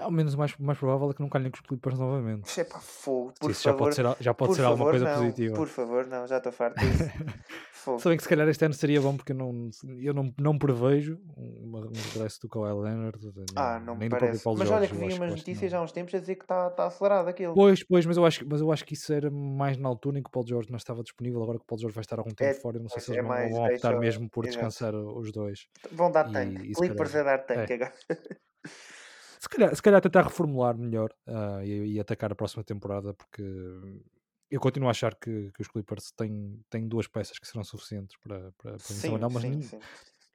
[0.01, 2.45] Ao menos o mais, mais provável é que não calhem com os Clippers novamente.
[2.47, 3.83] Isso é fogo, Sim, por isso já favor.
[3.85, 5.15] pode ser, já pode ser alguma favor, coisa não.
[5.21, 5.55] positiva.
[5.55, 7.03] Por favor, não, já estou farto disso.
[7.81, 7.97] Fogo.
[7.99, 10.55] Se bem que se calhar este ano seria bom porque eu não, eu não, não
[10.55, 14.43] prevejo um regresso do Kawhi Leonard, nem, Ah, não me nem do próprio parece.
[14.45, 14.73] Mas Jorge.
[14.73, 15.79] olha que vi acho- umas notícias não.
[15.79, 17.55] há uns tempos a dizer que está tá acelerado aquilo.
[17.55, 20.19] Pois, pois, mas eu, acho, que- mas eu acho que isso era mais na altura
[20.19, 21.41] em que o Paulo Jorge não estava disponível.
[21.41, 23.05] Agora que o Paulo Jorge vai estar algum tempo É, fora, eu não sei pois,
[23.05, 24.57] se é eles vão, mais vão optar mesmo por exato.
[24.67, 25.67] descansar os dois.
[25.91, 26.67] Vão dar E- tanque.
[26.67, 27.75] e Clippers calhar- a dar tanque é.
[27.77, 27.93] agora.
[29.41, 33.41] Se calhar, se calhar tentar reformular melhor ah, e, e atacar a próxima temporada, porque
[34.51, 38.15] eu continuo a achar que, que os Clippers têm, têm duas peças que serão suficientes
[38.17, 39.79] para, para, para Sim, anel, mas sim, nem- sim.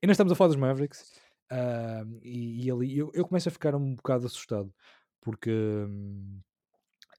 [0.02, 1.20] ainda estamos a falar dos Mavericks
[1.52, 4.74] ah, e, e ali eu, eu começo a ficar um bocado assustado
[5.20, 6.40] porque hum,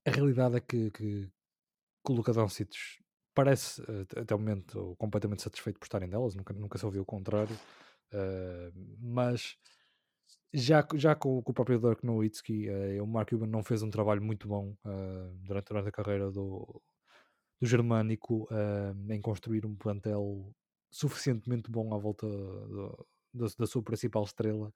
[0.05, 1.29] a realidade é que, que,
[2.05, 2.75] que o Luka Doncic
[3.33, 7.05] parece eh, até o momento completamente satisfeito por estarem delas, nunca, nunca se ouviu o
[7.05, 7.55] contrário,
[8.13, 9.57] ah, mas
[10.53, 13.89] já, já com, com o próprio Dirk Nowitzki, eh, o Mark Cuban não fez um
[13.89, 16.81] trabalho muito bom ah, durante, durante a carreira do,
[17.61, 20.53] do germânico ah, em construir um plantel
[20.91, 24.73] suficientemente bom à volta do- da, da sua principal estrela.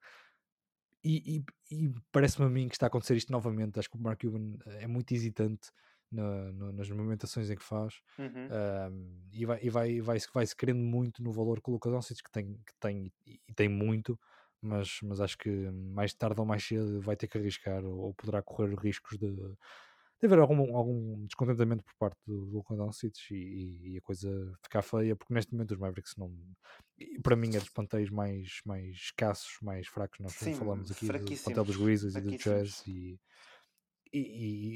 [1.04, 1.44] E, e-
[1.86, 3.78] e parece-me a mim que está a acontecer isto novamente.
[3.78, 5.70] Acho que o Mark Cuban é muito hesitante
[6.10, 8.52] na- no- nas movimentações em que faz Uhum.
[8.92, 11.92] um, e vai, e vai, vai, vai se querendo muito no valor que o Lucas
[11.92, 14.18] Doncic que tem, que tem e, e tem muito,
[14.62, 18.14] mas, mas acho que mais tarde ou mais cedo vai ter que arriscar ou, ou
[18.14, 23.94] poderá correr riscos de, de haver algum, algum descontentamento por parte do, do Doncic e,
[23.94, 24.30] e a coisa
[24.62, 26.32] ficar feia, porque neste momento os Mavericks não
[27.22, 31.36] para mim é dos plantéis mais, mais escassos, mais fracos, nós Sim, falamos aqui do
[31.38, 32.34] plantel fraquíssimos, dos Grizzlies e do.
[32.34, 33.18] Jazz e
[34.12, 34.18] e,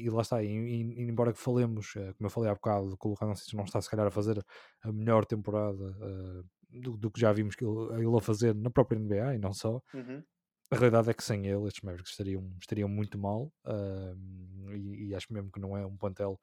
[0.01, 2.97] e- e lá está, e, e- embora que falemos, eh, como eu falei há bocado,
[2.97, 4.43] que o Luka Doncic não está se calhar a fazer
[4.81, 8.69] a melhor temporada eh, do, do que já vimos que ele, ele a fazer na
[8.69, 10.25] própria NBA e não só, Uhum.
[10.71, 15.15] a realidade é que sem ele estes Mavericks estariam, estariam muito mal ahm, e, e
[15.15, 16.39] acho mesmo que não é um plantel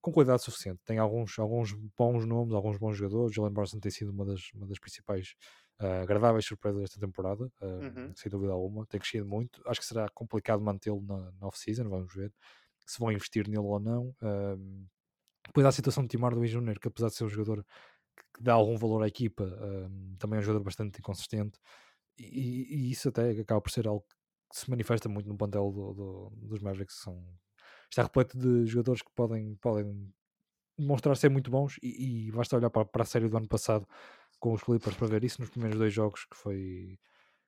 [0.00, 0.80] com qualidade suficiente.
[0.84, 3.34] Tem alguns, alguns bons nomes, alguns bons jogadores.
[3.34, 5.34] Jalen Brunson tem sido uma das, uma das principais
[5.78, 8.14] ah, agradáveis surpresas desta temporada, ahm, Uhum.
[8.16, 8.86] sem dúvida alguma.
[8.86, 9.62] Tem crescido muito.
[9.66, 12.32] Acho que será complicado mantê-lo na, na off-season, vamos ver
[12.86, 14.14] se vão investir nele ou não.
[15.46, 17.64] Depois há a situação de Tim Hardaway Jr., que apesar de ser um jogador
[18.34, 19.44] que, dá algum valor à equipa,
[20.18, 21.58] também um jogador bastante inconsistente
[22.18, 24.04] e, e isso até acaba por ser algo
[24.50, 26.96] que se manifesta muito no plantel do- do- dos Mavericks.
[27.02, 27.24] São,
[27.90, 30.12] está repleto de jogadores que podem, podem
[30.78, 33.86] demonstrar ser muito bons e, e basta olhar para, para a série do ano passado
[34.38, 36.98] com os Clippers para ver isso nos primeiros dois jogos que foi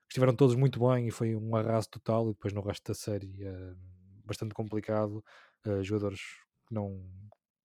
[0.09, 2.95] que estiveram todos muito bem e foi um arraso total e depois no resto da
[2.95, 3.75] série eh,
[4.25, 5.25] bastante complicado
[5.67, 6.21] eh, jogadores
[6.67, 7.03] que não,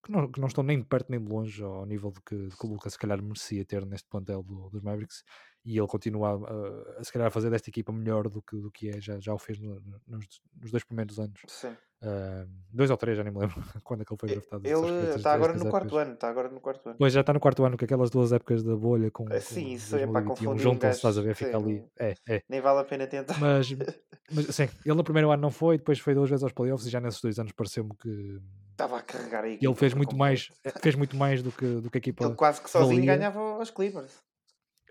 [0.08, 2.48] que não que não estão nem de perto nem de longe ao nível de que,
[2.48, 5.24] de que o Lucas se calhar merecia ter neste plantel do- dos Mavericks
[5.66, 8.72] e ele continua a, a, se calhar a fazer desta equipa melhor do que, do
[8.72, 10.26] que é, já, já o fez no- no- nos,
[10.62, 11.76] nos dois primeiros anos Sim.
[12.00, 14.68] Uh, dois ou três, já nem me lembro quando é que ele foi draftado.
[14.68, 16.02] Ele está agora no quarto épocas.
[16.06, 16.14] ano.
[16.14, 16.96] Está agora no quarto ano.
[17.00, 19.42] Pois já está no quarto ano, com aquelas duas épocas da bolha com, Eh, com
[19.42, 21.80] sim, isso é para 2021, confundir juntam-se, estás a ver, sim, fica ali.
[21.80, 22.44] não- É, é.
[22.48, 23.40] Nem vale a pena tentar.
[23.40, 23.68] Mas,
[24.32, 26.92] mas sim, ele no primeiro ano não foi, depois foi duas vezes aos playoffs e
[26.92, 28.40] já nesses dois anos pareceu-me que
[28.78, 29.66] Estava a carregar a equipa.
[29.66, 30.52] ele fez muito mais,
[30.84, 33.16] fez muito mais do que, do que a equipa Ele quase que sozinho valia.
[33.18, 34.24] ganhava aos Clippers.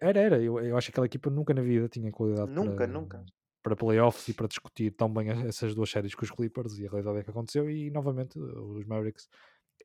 [0.03, 0.43] Era, era.
[0.43, 3.25] Eu, eu acho que aquela equipa nunca na vida tinha qualidade Nunca, para, nunca.
[3.63, 6.91] para playoffs e para discutir tão bem essas duas séries com os Clippers e a
[6.91, 9.29] realidade é que aconteceu e novamente os Mavericks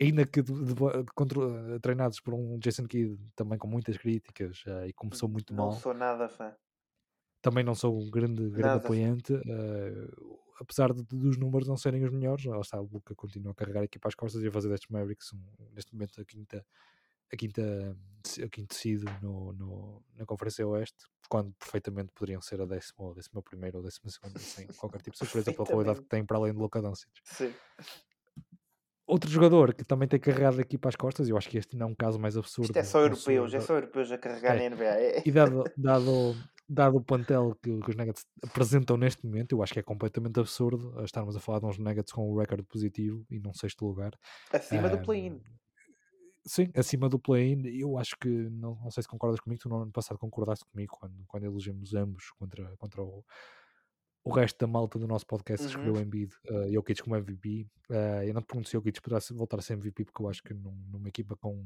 [0.02, 4.88] ainda que de- de- contra- treinados por um Jason Kidd também com muitas críticas eh,
[4.88, 6.54] e começou muito não mal sou nada fã.
[7.42, 8.78] também não sou um grande, grande Nada.
[8.78, 10.08] apoiante eh,
[10.62, 13.82] apesar de, dos números não serem os melhores lá está, o Luca continua a carregar
[13.82, 15.42] a equipa às costas e a fazer destes Mavericks um,
[15.74, 16.66] neste momento a quinta
[17.34, 17.98] a quinta,
[18.44, 23.12] a quinto seed no, no, na Conferência Oeste, quando perfeitamente poderiam ser a décima ou
[23.12, 26.08] a décima primeira ou a décima segunda, sem qualquer tipo de surpresa pela qualidade que
[26.10, 27.10] têm para além do Luka Doncic.
[27.24, 27.54] Sim.
[29.08, 31.88] outro jogador que também tem carregado aqui para as costas, eu acho que este não
[31.88, 32.66] é um caso mais absurdo.
[32.66, 34.70] Isto é só europeus, é só europeus a carregar É.
[34.70, 35.24] na NBA.
[35.26, 36.36] E dado, dado,
[36.68, 40.40] dado o plantel que, que os Nuggets apresentam neste momento, eu acho que é completamente
[40.40, 43.86] absurdo eh, estarmos a falar de uns Nuggets com um recorde positivo e num sexto
[43.86, 44.12] lugar.
[44.52, 45.42] Acima do play-in.
[46.46, 49.82] Sim, acima do play-in, eu acho que, não, não sei se concordas comigo, tu no
[49.84, 53.24] ano passado concordaste comigo quando, quando elegemos ambos contra, contra o,
[54.24, 55.70] o resto da malta do nosso podcast Uhum.
[55.72, 57.68] escolheu o Embiid, uh, Jokic como MVP.
[57.90, 60.42] Uh, eu não te pergunto se Jokic poderá voltar a ser MVP, porque eu acho
[60.42, 61.64] que num- numa equipa com,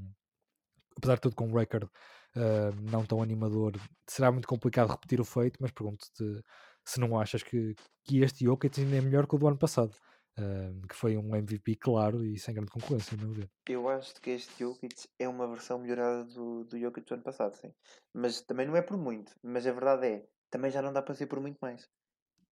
[0.97, 1.89] apesar de tudo com um recorde
[2.36, 3.73] uh, não tão animador,
[4.08, 6.43] será muito complicado repetir o feito, mas pergunto-te
[6.86, 9.95] se não achas que, que este Jokic ainda é melhor que o do ano passado,
[10.38, 13.49] uh, que foi um MVP claro e sem grande concorrência, não ver.
[13.67, 17.55] Eu acho que este Jokic é uma versão melhorada do, do Jokic do ano passado,
[17.55, 17.73] sim.
[18.13, 19.34] Mas também não é por muito.
[19.43, 21.89] Mas a verdade é, também já não dá para ser por muito mais.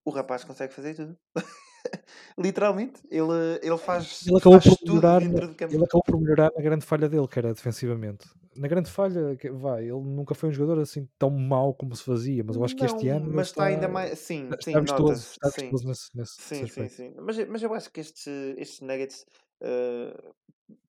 [0.05, 1.17] O rapaz consegue fazer tudo.
[2.39, 5.75] Literalmente, ele, ele faz, Ele acabou faz por tudo melhorar, dentro do campo.
[5.75, 8.29] ele acabou por melhorar na grande falha dele, que era defensivamente.
[8.57, 12.45] Na grande falha, vai, ele nunca foi um jogador assim tão mau como se fazia,
[12.45, 14.19] mas eu acho que este ano mas está ainda está, mais.
[14.19, 17.15] Sim, está, sim, está está Sim, nesse, nesse, sim, sim, sim.
[17.19, 19.25] Mas, mas eu acho que estes, estes Nuggets,
[19.63, 20.33] eh,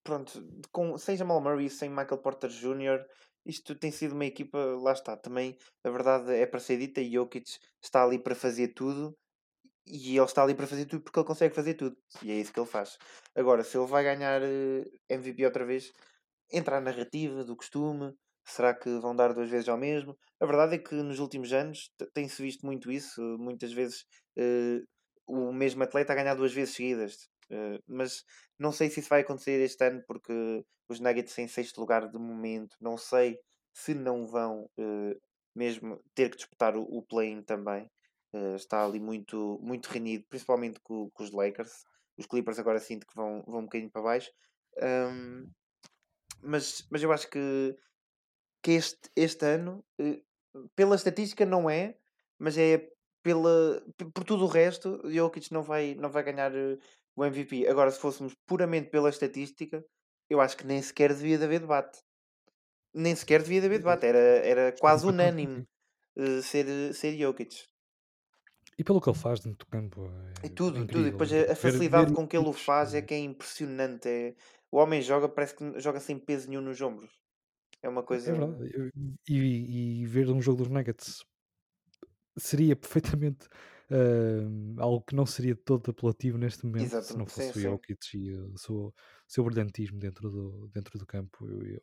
[0.04, 3.06] pronto, com, sem Jamal Murray sem Michael Porter Jr.,
[3.46, 7.12] isto tem sido uma equipa, lá está, também a verdade é para ser dita, e
[7.13, 7.44] Jokic
[7.82, 9.16] está ali para fazer tudo
[9.86, 12.54] e ele está ali para fazer tudo porque ele consegue fazer tudo e é isso
[12.54, 12.98] que ele faz.
[13.36, 15.91] Agora, se ele vai ganhar eh, MVP outra vez,
[16.52, 18.13] entra a narrativa do costume.
[18.46, 20.17] Será que vão dar duas vezes ao mesmo?
[20.39, 23.22] A verdade é que nos últimos anos te- tem-se visto muito isso.
[23.39, 24.06] Muitas vezes
[24.38, 24.82] eh,
[25.28, 27.30] o mesmo atleta a ganhar duas vezes seguidas.
[27.50, 28.24] Eh, mas
[28.60, 30.34] não sei se isso vai acontecer este ano porque
[30.89, 32.76] os Nuggets em sexto lugar de momento.
[32.82, 33.38] Não sei
[33.74, 35.17] se não vão eh,
[35.56, 37.89] mesmo ter que disputar o, o play-in também.
[38.34, 41.86] Eh, está ali muito, muito renhido, principalmente com, com os Lakers.
[42.17, 44.32] Os Clippers agora sinto que vão, vão um bocadinho para baixo.
[44.82, 45.48] Ahm,
[46.41, 47.78] mas, mas eu acho que,
[48.63, 50.22] que este, este ano, eh,
[50.76, 51.98] pela estatística, não é,
[52.39, 52.89] mas é
[53.24, 56.78] pela, por tudo o resto, Jokic não vai, não vai ganhar eh,
[57.15, 57.67] o MVP.
[57.67, 59.86] Agora, se fôssemos puramente pela estatística,
[60.30, 62.00] eu acho que nem sequer devia de haver debate.
[62.93, 64.06] Nem sequer devia de haver debate.
[64.06, 65.67] Era, era quase unânime
[66.43, 67.73] ser, ser Jokic.
[68.78, 70.06] E pelo que ele faz dentro do campo,
[70.44, 71.08] é, é tudo, tudo.
[71.08, 71.12] E incrível.
[71.12, 74.08] depois a, a ver facilidade com que ele o faz é que é impressionante.
[74.10, 74.36] É,
[74.72, 77.12] o homem joga, parece que joga sem peso nenhum nos ombros.
[77.84, 78.32] É uma É coisa.
[78.32, 78.72] verdade.
[78.78, 78.90] Eu-
[79.30, 81.24] E, e ver um jogo dos Nuggets
[82.38, 83.48] seria perfeitamente
[83.92, 87.32] ah, algo que não seria todo apelativo neste momento se não Exatamente.
[87.32, 87.60] Sim, fosse o.
[87.60, 88.94] Jokic e o seu,
[89.28, 91.48] seu brilhantismo dentro do, dentro do campo.
[91.48, 91.82] Eu, eu,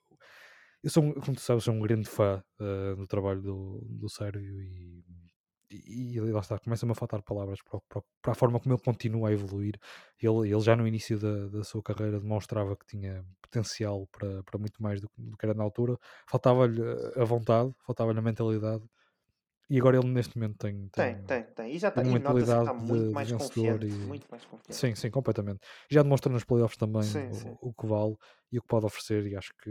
[0.85, 4.61] eu sou, como tu sabes, sou um grande fã ah, do trabalho do, do Sérvio
[4.63, 5.05] e,
[5.71, 8.83] e, e lá está, começa-me a faltar palavras para, para, para a forma como ele
[8.83, 9.75] continua a evoluir.
[10.21, 14.59] Ele, ele já no início da, da sua carreira demonstrava que tinha potencial para, para
[14.59, 15.97] muito mais do, que- do que era na altura.
[16.29, 16.81] Faltava-lhe
[17.17, 18.85] a vontade, faltava-lhe a mentalidade.
[19.71, 21.73] E agora ele neste momento tem, Tem, tem, tem, tem.
[21.75, 22.03] E já está.
[22.03, 23.85] tem uma E nota-se que mentalidade está muito de, de mais vencedor confiante.
[23.85, 24.87] e Muito mais confiante.
[24.87, 25.61] sim, sim, completamente.
[25.91, 27.57] Já demonstrou nos playoffs também Sim, sim.
[27.59, 28.17] o, o que vale
[28.53, 29.71] e o que pode oferecer e acho que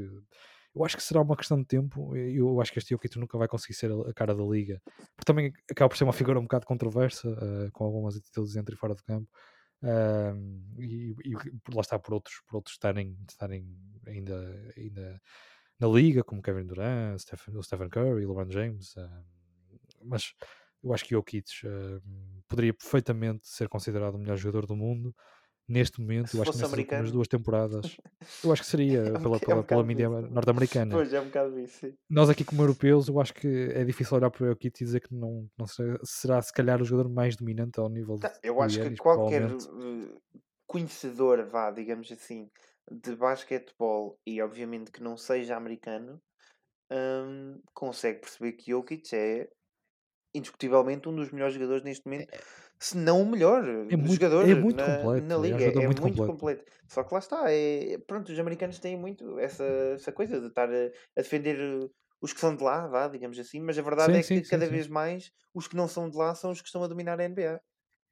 [0.76, 2.16] eu acho que será uma questão de tempo.
[2.16, 4.82] Eu acho que este Jokic nunca vai conseguir ser a cara da liga,
[5.16, 8.74] porque também acaba por ser uma figura um bocado controversa, eh, com algumas atitudes dentro
[8.76, 9.28] e fora do campo.
[9.82, 11.34] Ahm, e, e
[11.74, 13.66] lá está por outros, por outros estarem, estarem
[14.06, 15.22] ainda, ainda
[15.80, 18.96] na liga, como Kevin Durant, Stephen, o Stephen Curry, LeBron James.
[18.98, 19.24] ahm,
[20.04, 20.34] mas
[20.84, 25.16] eu acho que Jokic ahm, poderia perfeitamente ser considerado o melhor jogador do mundo
[25.70, 26.36] neste momento.
[26.36, 27.12] Eu acho que americano.
[27.12, 27.98] duas temporadas,
[28.44, 30.96] eu acho que seria É um, pela, boca- é um pela, pela mídia norte-americana.
[30.96, 31.80] Pois, é um bocado isso.
[31.80, 31.94] Sim.
[32.10, 35.00] Nós aqui como europeus, eu acho que é difícil olhar para o Jokic e dizer
[35.00, 38.40] que não, não será, será se calhar o jogador mais dominante ao nível de, Tá,
[38.44, 40.18] Eu do acho que Giannis, qualquer eh,
[40.68, 42.50] conhecedor, vá, digamos assim,
[42.92, 46.20] de basquetebol e obviamente que não seja americano,
[46.92, 49.50] hum, consegue perceber que Jokic é
[50.34, 52.32] indiscutivelmente um dos melhores jogadores neste momento,
[52.80, 55.64] se não o melhor É muito, jogador é muito na, completo, na é liga.
[55.64, 56.24] jogador É muito completo.
[56.24, 56.64] completo.
[56.88, 59.64] Só que lá está, é, pronto, os americanos têm muito essa,
[59.96, 60.88] essa coisa de estar a,
[61.18, 61.90] a defender eh,
[62.22, 64.44] os que são de lá, vá, digamos assim, mas a verdade Sim, é sim, que
[64.44, 66.88] sim, cada vez mais os que não são de lá são os que estão a
[66.88, 67.62] dominar a NBA.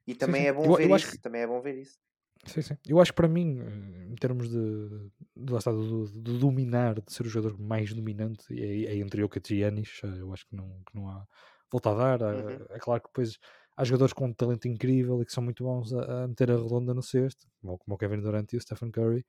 [0.07, 1.97] E também é bom Eu, ver eu acho que isso, também é bom ver isso.
[2.45, 2.77] Sim, sim.
[2.87, 7.23] Eu acho que para mim, eh, em termos de, de, de, de dominar, de ser
[7.25, 10.81] o jogador mais dominante, é, é entre Jokic e Giannis, eh, eu acho que não,
[10.85, 11.25] que não há
[11.71, 12.21] volta a dar.
[12.29, 12.61] Uhum.
[12.61, 13.37] Eh, É claro que depois
[13.77, 16.57] há jogadores com um talento incrível e que são muito bons a, a meter a
[16.57, 19.25] redonda no cesto, como, o Kevin Durant e o Stephen Curry,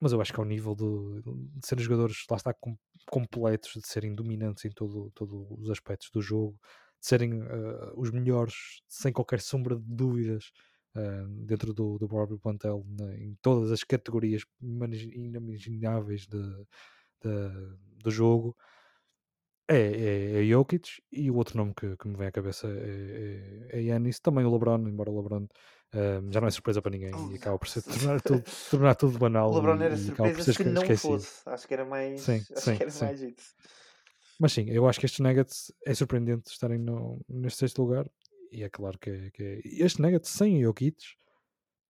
[0.00, 1.22] mas eu acho que ao nível de,
[1.58, 2.76] de serem jogadores, lá está, com-
[3.10, 6.58] completos, de serem dominantes em todo, todos os aspectos do jogo,
[7.00, 8.54] de serem eh, os melhores,
[8.88, 10.52] sem qualquer sombra de dúvidas,
[10.96, 16.38] uh, dentro do, do próprio plantel né, em todas as categorias inimagináveis de,
[17.22, 18.56] de, do jogo
[19.68, 23.68] é, é, é Jokic e o outro nome que, que me vem à cabeça é,
[23.70, 26.90] é, é Yanis, também o LeBron, embora o LeBron uh, já não é surpresa para
[26.90, 29.50] ninguém e acaba por ser, tornar, tudo, tornar tudo banal.
[29.50, 31.12] O LeBron era e, surpresa se não esquecido.
[31.12, 33.04] fosse, acho que era mais, sim, acho sim, que era sim.
[33.04, 33.54] mais isso.
[34.40, 38.08] Mas sim, eu acho que estes Nuggets é surpreendente estarem no, neste sexto lugar
[38.50, 39.60] e é claro que é, que é.
[39.64, 40.96] Este Nuggets sem Jokic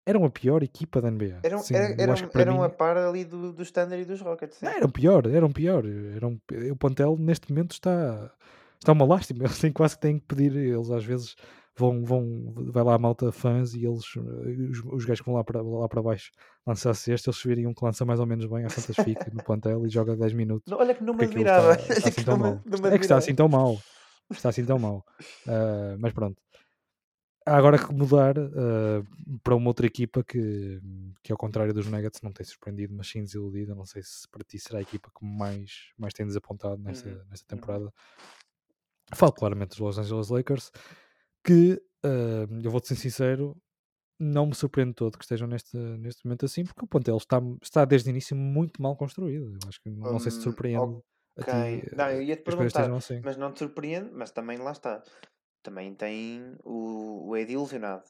[0.07, 1.39] eram a pior equipa da NBA.
[1.43, 4.61] Eram, Sim, era, eram, eram mim- a par ali do, do Standard e dos Rockets.
[4.61, 5.83] Não, eram pior, eram pior.
[6.15, 6.39] Eram,
[6.71, 8.31] o plantel neste momento está,
[8.79, 9.43] está uma lástima.
[9.45, 11.35] Eles têm quase que têm que pedir, eles às vezes
[11.75, 15.43] vão, vão vai lá a malta fãs e eles, os, os gajos que vão lá
[15.43, 16.31] para, lá para baixo
[16.65, 19.85] lançar cesta, eles veriam que lança mais ou menos bem, às tantas fica no plantel
[19.85, 20.71] e joga 10 minutos.
[20.71, 21.73] Não, olha que não me admirava.
[21.73, 22.21] está, está assim
[22.87, 23.77] É que está assim tão mal.
[24.29, 25.05] Está assim tão mal.
[25.47, 26.41] Ah, mas pronto.
[27.47, 29.01] Há agora que mudar ah,
[29.41, 30.81] para uma outra equipa que,
[31.23, 33.73] que, ao contrário dos Nuggets, não tem surpreendido, mas sim desiludido.
[33.73, 37.21] Não sei se para ti será a equipa que mais, mais tem desapontado nesta, Uhum,
[37.29, 37.89] nesta temporada.
[39.15, 40.71] Falo claramente dos Los Angeles Lakers,
[41.43, 43.55] que ah, eu vou-te ser sincero,
[44.19, 47.85] não me surpreende todo que estejam neste, neste momento assim, porque o plantel está, está
[47.85, 49.57] desde o início muito mal construído.
[49.61, 51.01] Eu acho que não, sei se te Hum, surpreende
[51.37, 51.45] a Ok.
[51.45, 53.23] ti Não, eu eh, que as coisas perguntar, assim.
[53.23, 55.03] mas não te surpreende, mas também lá está.
[55.67, 58.05] Também tem o, o Ed ilusionado.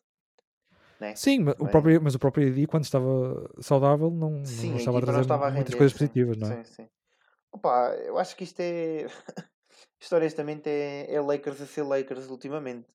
[0.99, 1.15] Né?
[1.15, 4.99] Sim, ma- o próprio, mas o próprio Edi, quando estava saudável, não, Sim, não estava
[4.99, 5.97] a trazer estava a muitas render, coisas sim.
[5.97, 6.53] positivas, não é?
[6.53, 6.89] Sim, sim.
[7.51, 9.05] Opa, eu acho que isto é.
[10.01, 12.87] Isto honestamente é, é Lakers a ser Lakers ultimamente.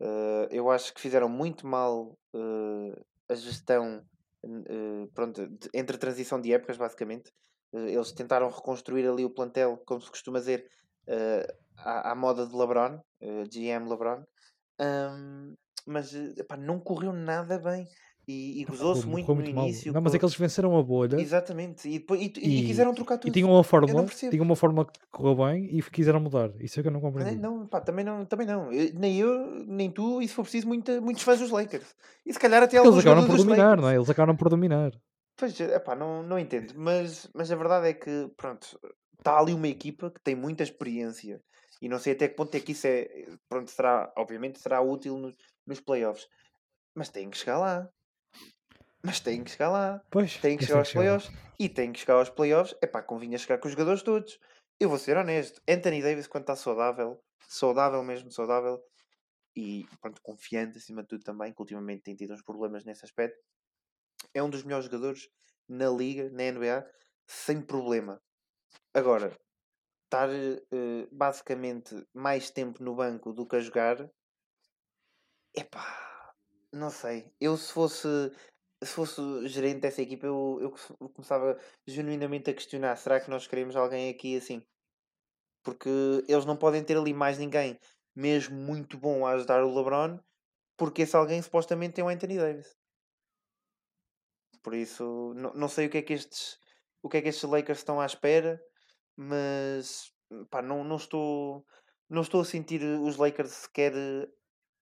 [0.00, 4.02] Eh, eu acho que fizeram muito mal eh, a gestão
[4.44, 7.32] eh, pronto, de- entre a transição de épocas, basicamente.
[7.72, 10.70] Eles tentaram reconstruir ali o plantel, como se costuma dizer,
[11.78, 14.22] à, à moda de LeBron, eh, GM LeBron.
[14.78, 15.54] Ahm,
[15.86, 17.86] mas eh, epá, não correu nada bem
[18.28, 19.64] e, e gozou-se muito no mal.
[19.66, 19.92] início.
[19.92, 22.66] Não, mas é que eles venceram a bolha Exatamente, e, depois, e, e- e e,
[22.66, 23.32] quiseram trocar e tudo.
[23.32, 26.50] tinham uma fórmula, tinham uma fórmula que correu bem e quiseram mudar.
[26.60, 27.38] Isso é que eu não compreendi.
[27.40, 28.72] Não, pá, também não, também não.
[28.72, 31.94] Eu- nem eu, nem tu, e se for preciso, muita, muitos fãs dos Lakers.
[32.24, 33.82] E se calhar até eles alguns acabaram por dominar, Lakers.
[33.82, 33.94] não é?
[33.96, 34.92] Eles acabaram por dominar.
[35.36, 36.72] Pois, epá, não, não entendo.
[36.76, 38.78] Mas, mas a verdade é que, pronto,
[39.18, 41.40] está ali uma equipa que tem muita experiência.
[41.80, 45.18] E não sei até que ponto é que isso é, pronto, será, obviamente será útil
[45.18, 45.34] nos,
[45.66, 46.28] nos playoffs.
[46.94, 47.88] Mas tem que chegar lá.
[49.02, 50.02] Mas tem que chegar lá.
[50.10, 51.30] Pois, Tem que chegar é aos playoffs.
[51.58, 52.74] E tem que chegar aos playoffs.
[52.82, 54.38] Epá, convinha chegar com os jogadores todos.
[54.80, 55.60] Eu vou ser honesto.
[55.68, 58.82] Anthony Davis, quando está saudável, saudável mesmo, saudável,
[59.56, 63.38] e pronto, confiante acima de tudo também, que ultimamente tem tido uns problemas nesse aspecto,
[64.34, 65.28] é um dos melhores jogadores
[65.68, 66.86] na liga, na NBA,
[67.26, 68.20] sem problema.
[68.92, 69.36] Agora,
[70.16, 74.10] estar eh, basicamente mais tempo no banco do que a jogar,
[75.54, 76.32] epá,
[76.72, 77.32] não sei.
[77.40, 78.08] Eu se fosse
[78.84, 83.30] se fosse gerente dessa equipa, eu, eu co- eu começava genuinamente a questionar: será que
[83.30, 84.62] nós queremos alguém aqui assim?
[85.62, 85.88] Porque
[86.28, 87.78] eles não podem ter ali mais ninguém,
[88.14, 90.18] mesmo muito bom a ajudar o LeBron,
[90.78, 92.76] porque esse alguém supostamente tem o Anthony Davis.
[94.62, 96.58] Por isso, não, não sei o que é que estes
[97.02, 98.60] o que é que estes Lakers estão à espera,
[99.16, 100.12] mas
[100.50, 101.64] pá, não, não estou
[102.08, 104.28] não estou a sentir os Lakers sequer eh,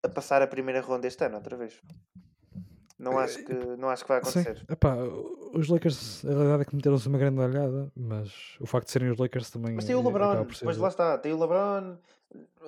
[0.02, 1.80] a passar a primeira ronda este ano outra vez.
[3.04, 4.64] Não acho que não acho que vai Sim, acontecer.
[4.68, 4.96] epá,
[5.52, 9.10] os Lakers, a verdade é que meteram-se uma grande olhada, mas o facto de serem
[9.10, 11.96] os Lakers também Mas tem o LeBron, mas lá está, tem o LeBron.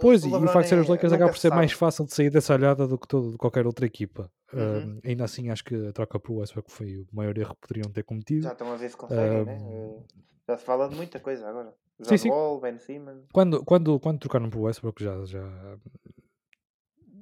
[0.01, 1.51] Pois, o e o LeBron facto de serem os é- Lakers acaba por se ser
[1.55, 1.79] mais sabe.
[1.81, 4.31] fácil de sair dessa olhada do que todo, de qualquer outra equipa.
[4.53, 4.61] Uhum.
[4.61, 7.67] Um, ainda assim, acho que a troca para o Westbrook foi o maior erro que
[7.67, 8.43] poderiam ter cometido.
[8.45, 9.59] Já estão a ver se conseguem, né?
[9.61, 11.75] Um, Eh, Já se fala de muita coisa agora.
[12.03, 12.29] Sim, John sim.
[12.31, 13.25] Wall, Ben Simmons.
[13.33, 15.77] Quando, quando, quando trocaram para o Westbrook, já, já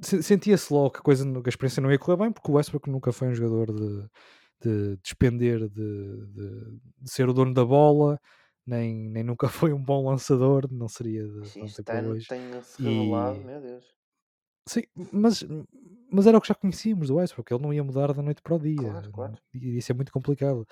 [0.05, 2.91] sentia-se logo que a, coisa, que a experiência não ia correr bem, porque o Westbrook
[2.91, 4.09] nunca foi um jogador de,
[4.63, 8.19] de despender, de, de, de ser o dono da bola,
[8.67, 11.67] nem, nem nunca foi um bom lançador, não seria de Sim,
[12.11, 12.27] hoje.
[12.29, 13.95] tem-se revelado, E- meu Deus.
[14.67, 14.83] Sim,
[15.13, 15.45] mas,
[16.11, 18.55] mas era o que já conhecíamos do Westbrook, ele não ia mudar da noite para
[18.55, 18.77] o dia.
[18.77, 19.39] Claro, claro.
[19.53, 20.67] E isso é muito complicado.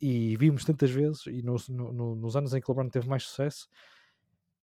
[0.00, 3.08] E vimos tantas vezes, e nos, no- no- nos anos em que o LeBron teve
[3.08, 3.68] mais sucesso,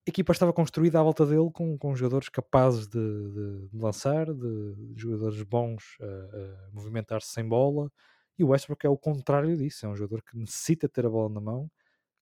[0.08, 4.76] equipa estava construída à volta dele com, com jogadores capazes de, de- de lançar, de,
[4.94, 7.92] de jogadores bons a, a movimentar-se sem bola.
[8.38, 11.30] E o Westbrook é o contrário disso, é um jogador que necessita ter a bola
[11.30, 11.70] na mão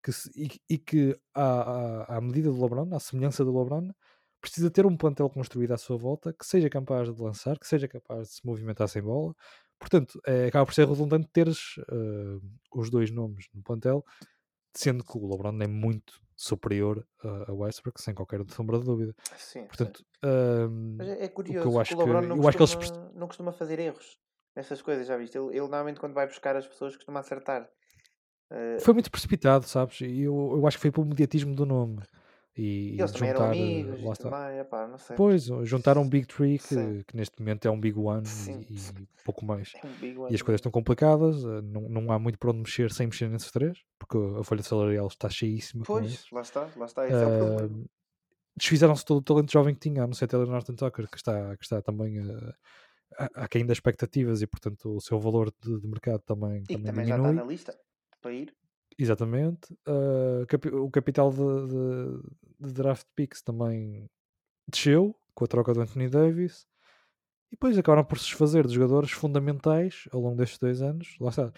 [0.03, 1.43] que se- e, e que, à,
[2.13, 3.91] à, à medida do LeBron, à semelhança do LeBron,
[4.41, 7.88] precisa ter um plantel construído à sua volta que seja capaz de lançar, que seja
[7.88, 9.36] capaz de se movimentar sem bola.
[9.80, 12.39] Portanto, é, acaba por ser redundante teres eh,
[12.73, 14.03] os dois nomes no plantel,
[14.75, 19.13] sendo que o LeBron é muito superior a, a Westbrook, sem qualquer sombra de dúvida.
[19.37, 19.65] Sim.
[19.67, 20.05] Portanto,
[20.97, 22.75] Mas é, é curioso, eu que acho o LeBron que- não, eu acho que eles
[22.75, 24.17] costuma, não costuma fazer erros.
[24.55, 25.37] essas coisas, já viste?
[25.37, 27.69] Ele, ele normalmente quando vai buscar as pessoas costuma acertar.
[28.51, 30.01] Uh, Foi muito precipitado, sabes?
[30.01, 32.01] E eu, eu acho que foi pelo mediatismo do nome.
[32.58, 34.30] E, e eles também eram juntar, eh, amigos lá está.
[34.30, 35.16] também, epá, não sei.
[35.16, 39.08] Pois, juntaram um Big Tree que, que neste momento é um Big One e, e
[39.24, 39.72] pouco mais.
[39.76, 42.91] É um E as coisas estão complicadas, eh, não, não há muito para onde mexer
[42.91, 47.06] sem mexer nesses três, porque a folha salarial está cheíssima Pois, lá está, lá está,
[47.06, 47.86] esse é o problema.
[48.58, 51.56] Desfizeram-se todo o talento jovem que tinha, a não ser Taylor Norton Tucker, que está,
[51.56, 52.54] que está também uh,
[53.36, 57.06] aquém das expectativas e, portanto, o seu valor de, de mercado também, E também também
[57.06, 57.36] já está diminui.
[57.36, 57.80] na lista
[58.22, 58.54] para ir.
[59.00, 59.74] Exatamente.
[59.88, 64.10] Uh, capi- o capital de, de- de draft picks também
[64.68, 66.68] desceu com a troca do Anthony Davis.
[67.47, 71.16] E depois acabaram por se desfazer de jogadores fundamentais ao longo destes dois anos.
[71.20, 71.52] Lá está.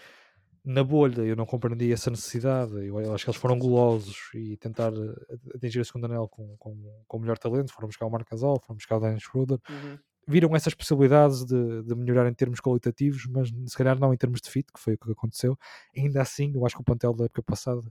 [0.64, 2.72] Na bolha eu não compreendi essa necessidade.
[2.86, 7.02] Eu acho que eles foram golosos e tentar eh, atingir a segunda anel com, com,
[7.08, 7.72] com o melhor talento.
[7.72, 9.58] Foram buscar o Marc Gasol, foram buscar o Dennis Schroeder.
[9.68, 9.98] Uhum.
[10.28, 14.40] Viram essas possibilidades de, de melhorar em termos qualitativos, mas se calhar não em termos
[14.40, 15.56] de fit, que foi o que aconteceu.
[15.96, 17.82] Ainda assim, eu acho que o plantel da época passada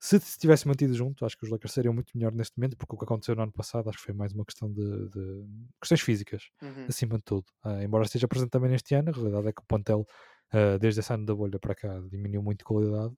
[0.00, 2.94] se se tivesse mantido junto, acho que os Lakers seriam muito melhor neste momento, porque
[2.94, 5.44] o que aconteceu no ano passado acho que foi mais uma questão de, de
[5.80, 6.88] questões físicas, Uhum.
[6.88, 7.46] acima de tudo.
[7.62, 10.06] Ah, embora esteja presente também neste ano, a realidade é que o plantel,
[10.52, 13.14] ah, desde esse ano da bolha para cá, diminuiu muito de qualidade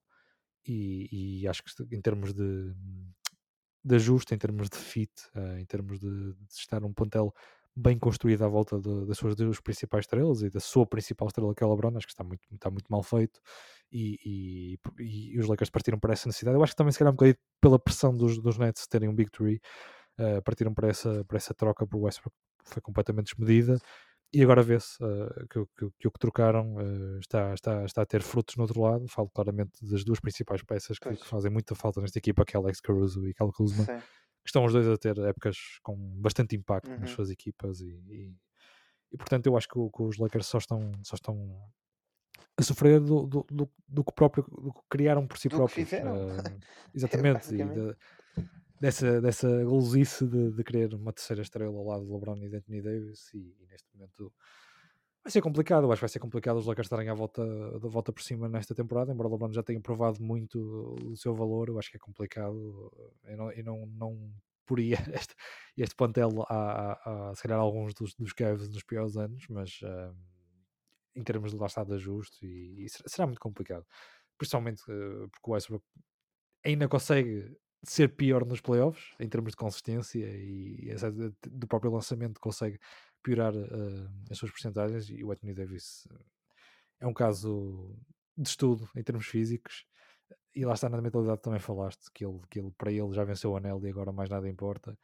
[0.67, 2.75] e, e acho que em termos de,
[3.85, 7.33] de ajuste, em termos de fit, ah, em termos de, de estar um plantel
[7.77, 11.55] bem construído à volta de- das suas duas principais estrelas e da sua principal estrela,
[11.55, 13.41] que é o LeBron, acho que está muito, está muito mal feito
[13.93, 16.57] e, e- e os Lakers partiram para essa necessidade.
[16.57, 19.15] Eu acho que também se calhar um bocadinho pela pressão dos, dos Nets terem um
[19.15, 19.61] Big Three,
[20.19, 23.79] uh, partiram para essa, para essa troca por Westbrook, foi completamente desmedida.
[24.33, 28.03] E agora vê-se uh, que, o- que, que o que trocaram uh, está, está, está
[28.03, 29.09] a ter frutos no outro lado.
[29.09, 32.61] Falo claramente das duas principais peças que, que fazem muita falta nesta equipa, que é
[32.61, 33.99] Alex Caruso e Cal Kuzma, Sim.
[34.51, 37.17] Estão os dois a ter épocas com bastante impacto nas Uhum.
[37.17, 38.37] suas equipas e, e,
[39.13, 41.37] e, portanto eu acho que, que os Lakers só estão, só estão
[42.57, 45.93] a sofrer do, do, do, do que próprio do que criaram por si Do próprios.
[45.93, 45.99] Ah,
[46.95, 47.97] exatamente, e de-
[48.81, 52.57] dessa, dessa golozice de, de querer uma terceira estrela ao lado de LeBron e de
[52.57, 54.33] Anthony Davis e, e neste momento
[55.25, 57.45] vai ser complicado, eu acho que vai ser complicado os Lakers estarem à volta,
[57.79, 60.59] da volta por cima nesta temporada, embora o LeBron já tenha provado muito
[61.05, 62.91] o seu valor, eu acho que é complicado
[63.25, 64.33] eu não, eu não, não
[64.67, 65.35] poria este,
[65.77, 69.81] este plantel a, a, a se calhar alguns dos, dos Cavs nos piores anos, mas
[69.85, 70.15] ah,
[71.15, 73.85] em termos de lá de ajuste e, e será, será muito complicado,
[74.39, 75.85] principalmente eh, porque o Westbrook
[76.65, 82.41] ainda consegue ser pior nos playoffs em termos de consistência e de- do próprio lançamento
[82.41, 82.79] consegue
[83.23, 86.25] piorar eh, as suas porcentagens e o Anthony Davis eh,
[87.01, 87.97] é um caso
[88.37, 89.85] de estudo em termos físicos
[90.55, 93.53] e lá está na mentalidade também falaste que ele, que ele para ele já venceu
[93.53, 94.99] o anel e agora mais nada importa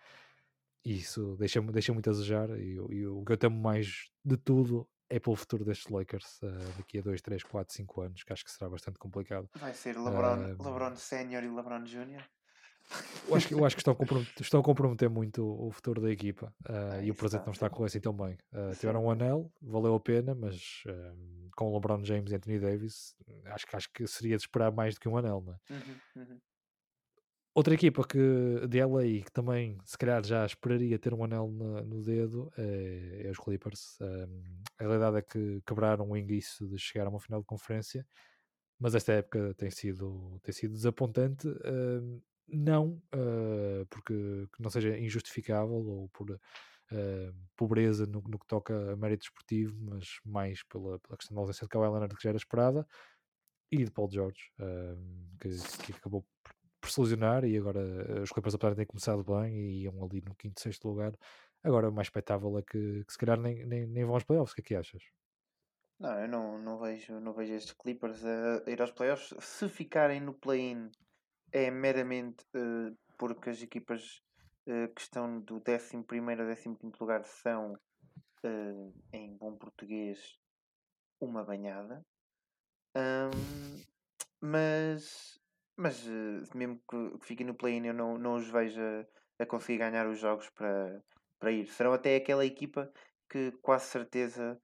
[0.85, 4.37] e isso deixa, deixa muito a desejar e, e o que eu temo mais de
[4.37, 6.49] tudo é pelo futuro destes Lakers eh,
[6.79, 9.97] daqui a 2, 3, 4, 5 anos que acho que será bastante complicado Vai ser
[9.97, 12.25] LeBron, Ah, LeBron Sénior e LeBron Júnior.
[13.28, 16.01] Eu acho, que- eu acho que estão a, comprometer, estão a comprometer muito o, futuro
[16.01, 17.47] da equipa Ah, e o presente está.
[17.47, 18.37] não está a correr assim tão bem.
[18.72, 18.80] Sim.
[18.80, 21.14] tiveram um anel, valeu a pena, mas ah,
[21.57, 23.14] com o LeBron James e Anthony Davis,
[23.47, 25.41] acho, que- acho que seria de esperar mais do que um anel.
[25.45, 25.59] Não é?
[25.70, 26.39] Uhum, uhum.
[27.55, 28.18] Outra equipa que,
[28.68, 33.22] de LA que também se calhar já esperaria ter um anel na- no dedo é,
[33.24, 33.97] é os Clippers.
[33.99, 34.43] Um,
[34.78, 38.07] a realidade é que quebraram o enguiço de chegar a uma final de conferência,
[38.78, 41.49] mas esta época tem sido, tem sido desapontante.
[41.49, 46.39] um, não uh, porque que não seja injustificável ou por uh,
[47.57, 51.65] pobreza no, no que toca a mérito esportivo, mas mais pela, pela questão da ausência
[51.65, 52.87] de Kawhi Leonard que já era esperada
[53.71, 55.49] e de Paul George, um, que,
[55.85, 59.25] que acabou por, por se lesionar e agora uh, os Clippers apesar de terem começado
[59.25, 61.13] bem e iam ali no quinto, sexto lugar,
[61.65, 64.53] agora o mais expectável é que, que se calhar nem, nem, nem vão aos playoffs,
[64.53, 65.03] o que é que achas?
[65.99, 69.35] Não, eu não, não, vejo, não vejo estes Clippers a ir aos playoffs.
[69.41, 70.91] Se ficarem no play-in
[71.57, 74.21] é meramente eh, porque as equipas
[74.67, 77.75] eh, que estão do 11 a 15 lugar são,
[78.45, 80.39] eh, em bom português,
[81.19, 82.05] uma banhada.
[82.95, 83.83] Ahm,
[84.41, 85.41] mas
[85.79, 86.07] mas
[86.55, 90.07] mesmo que, que fiquem no play-in, eu não, não os vejo a, a conseguir ganhar
[90.07, 91.03] os jogos para,
[91.39, 91.67] para ir.
[91.69, 92.91] Serão até aquela equipa
[93.31, 94.59] que quase certeza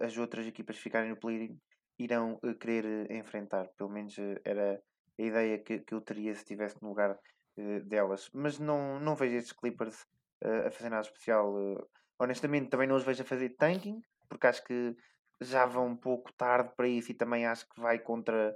[0.00, 1.56] as outras equipas que ficarem no play-in
[2.00, 3.68] irão querer enfrentar.
[3.76, 4.82] Pelo menos era
[5.18, 7.18] a ideia que, que eu teria se estivesse no lugar
[7.56, 8.30] eh, delas.
[8.32, 10.06] Mas não, não vejo estes Clippers
[10.42, 11.54] eh, a fazer nada especial.
[11.58, 11.84] eh.
[12.18, 14.96] honestamente, também não os vejo a fazer tanking, porque acho que
[15.40, 18.54] já vão um pouco tarde para isso e também acho que vai contra,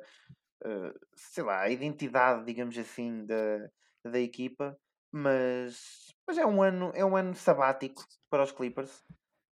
[1.16, 3.70] sei lá, a identidade, digamos assim, da,
[4.04, 4.76] da equipa.
[5.10, 9.02] Mas, mas é um ano é um ano sabático para os Clippers.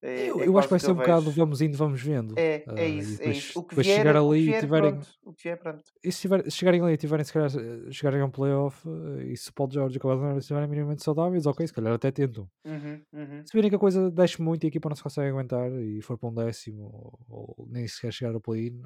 [0.02, 2.34] É, Eu, é eu acho que vai ser um bocado vamos indo, vamos vendo.
[2.36, 3.58] É, é Ah, e isso, é depois, isso.
[3.58, 4.90] O que depois vier, chegar ali e vier, tiverem.
[4.94, 5.08] pronto.
[5.24, 5.84] O que vier, pronto.
[6.02, 7.50] E se, tiver, se chegarem ali e tiverem, se calhar,
[7.92, 10.68] chegarem a um playoff eh, e se o Paul George e o Kawhi Leonard estiverem
[10.68, 12.50] minimamente saudáveis, ok, se calhar até tentam.
[12.64, 13.46] Uhum, uhum.
[13.46, 16.02] Se virem que a coisa desce muito e a equipa não se consegue aguentar e
[16.02, 16.82] for para um décimo
[17.28, 18.82] ou, ou nem sequer chegar ao play-in,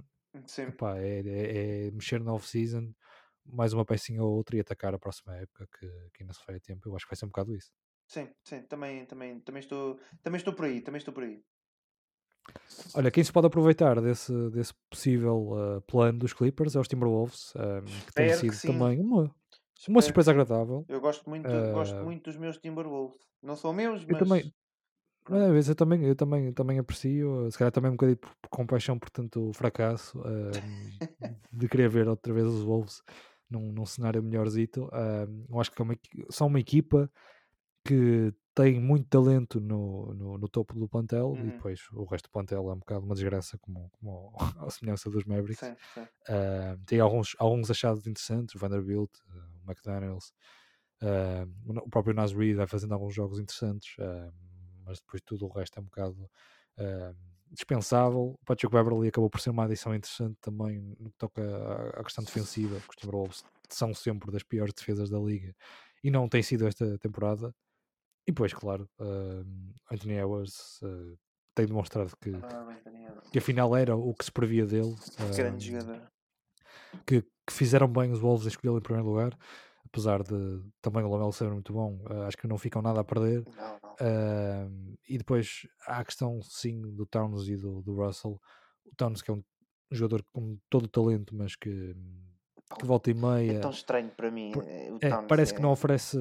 [0.98, 2.92] é, é- é mexer na off-season,
[3.46, 6.56] mais uma pecinha ou outra e atacar a próxima época que, que ainda se vai
[6.56, 6.88] a tempo.
[6.88, 7.72] Eu acho que vai ser um bocado isso.
[8.07, 8.62] Sim, sim.
[8.66, 11.42] Também, também, também, estou, também estou por aí, também estou por aí.
[12.94, 17.52] Olha, quem se pode aproveitar desse, desse possível uh, plano dos Clippers é os Timberwolves,
[17.57, 18.68] um, que tem que sido sim.
[18.76, 19.30] também uma,
[19.88, 20.86] uma surpresa que agradável.
[20.88, 23.18] Eu gosto muito, gosto Ah, muito dos meus Timberwolves.
[23.42, 24.52] Não são meus, Eu mas também,
[25.24, 25.54] pronto.
[25.54, 28.50] Mas, eu também, eu também, eu também aprecio, se calhar também um bocadinho por, por
[28.50, 30.90] compaixão por tanto fracasso, ahm,
[31.52, 33.02] de querer ver outra vez os Wolves
[33.50, 34.88] num, num cenário melhorzito.
[34.92, 35.96] Ahm, eu acho que é uma
[36.30, 37.11] são uma equipa
[37.87, 41.51] que tem muito talento no, no, no topo do plantel e Uhum.
[41.53, 44.32] depois o resto do plantel é um bocado uma desgraça, como, como
[44.66, 45.61] a semelhança dos Mavericks.
[45.61, 46.07] Sim, sim.
[46.28, 50.32] Ah, tem alguns, alguns achados interessantes, o Vanderbilt, ah, o McDaniels,
[51.03, 53.97] ah, o próprio Nas Reed vai fazendo alguns jogos interessantes,
[54.84, 56.30] mas depois tudo o resto é um bocado
[57.51, 58.37] dispensável.
[58.41, 62.05] O Patrick Beverly acabou por ser uma adição interessante também no que toca à, à
[62.05, 65.55] questão defensiva, porque os Timberwolves são sempre das piores defesas da liga
[66.03, 67.55] e não tem sido esta temporada.
[68.27, 69.45] E depois, claro, ah,
[69.93, 71.14] Anthony Edwards ah,
[71.55, 72.66] tem demonstrado que, Ah,
[73.31, 74.95] que afinal era o que se previa dele.
[75.35, 76.11] Grande ah, jogador.
[77.07, 79.37] que, que fizeram bem os Wolves em escolhê-lo em primeiro lugar,
[79.85, 83.05] apesar de também o Lamelo ser muito bom, ah, acho que não ficam nada a
[83.05, 83.45] perder.
[83.57, 83.97] Não, não.
[84.01, 84.68] Ah,
[85.09, 88.41] e depois há a questão, sim, do Towns e do, do Russell.
[88.85, 89.43] O Towns, que é um
[89.91, 91.95] jogador com todo o talento, mas que,
[92.79, 93.61] que volta e É meia.
[93.61, 94.53] tão estranho para mim.
[94.66, 96.18] eh, é, parece que é- não oferece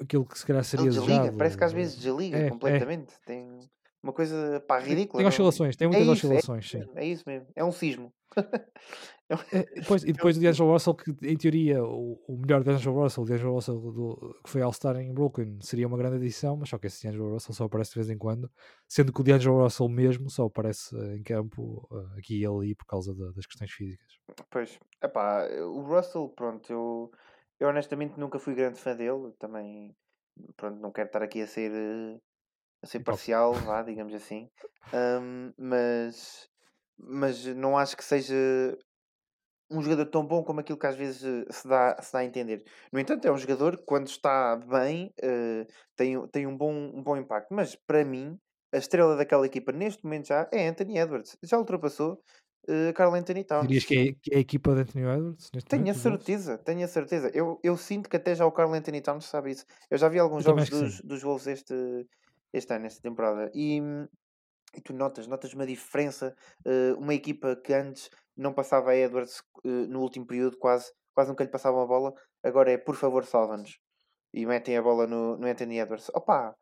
[0.00, 1.36] aquilo que se calhar seria desliga, desejado.
[1.38, 2.50] parece que às vezes desliga É, é.
[2.50, 3.12] completamente.
[3.26, 3.58] Tem
[4.02, 5.18] uma coisa pá, ridícula.
[5.18, 6.78] tem não- oscilações, tem É muitas isso, é oscilações, sim.
[6.78, 7.48] mesmo, é isso mesmo.
[7.54, 8.12] É um sismo.
[9.52, 13.22] É, depois, e depois o D'Angelo Russell, que em teoria o, o melhor D'Angelo Russell,
[13.22, 16.78] o D'Angelo Russell do- que foi All-Star em Brooklyn, seria uma grande adição, mas só
[16.78, 18.50] que esse D'Angelo Russell só aparece de vez em quando,
[18.88, 22.74] sendo que o D'Angelo Russell mesmo só aparece eh, em campo eh, aqui e ali
[22.74, 24.08] por causa da- das questões físicas.
[24.50, 27.12] Pois, epá, o Russell, pronto, eu,
[27.60, 29.94] eu honestamente nunca fui grande fã dele, também,
[30.56, 32.18] pronto, não quero estar aqui a ser, eh,
[32.82, 34.50] a ser parcial, vá, digamos assim,
[34.92, 36.48] Ahm, mas,
[36.98, 38.34] mas não acho que seja
[39.70, 42.24] um jogador tão bom como aquilo que às vezes eh, se dá, se dá a
[42.24, 42.64] entender.
[42.92, 47.02] No entanto, é um jogador que quando está bem eh, tem, tem um, bom, um
[47.02, 48.36] bom impacto, mas para mim,
[48.74, 52.20] a estrela daquela equipa neste momento já é Anthony Edwards, já ultrapassou
[52.68, 53.66] uh, Carl Anthony Towns.
[53.66, 56.02] Dirias que é, que é a equipa de Anthony Edwards Tenho a momento?
[56.02, 56.02] Wolves?
[56.02, 57.30] certeza, tenho a certeza.
[57.34, 59.64] Eu, eu sinto que até já o Carl Anthony Towns sabe isso.
[59.90, 61.74] Eu já vi alguns Eu jogos dos, dos Wolves este,
[62.52, 63.80] este ano, esta temporada, e,
[64.74, 66.34] e tu notas, notas uma diferença.
[66.64, 71.30] eh, uma equipa que antes não passava a Edwards eh, no último período, quase, quase
[71.30, 73.78] nunca lhe passava a bola, agora é por favor salva-nos.
[74.32, 76.08] E metem a bola no, no Anthony Edwards.
[76.14, 76.54] Opa!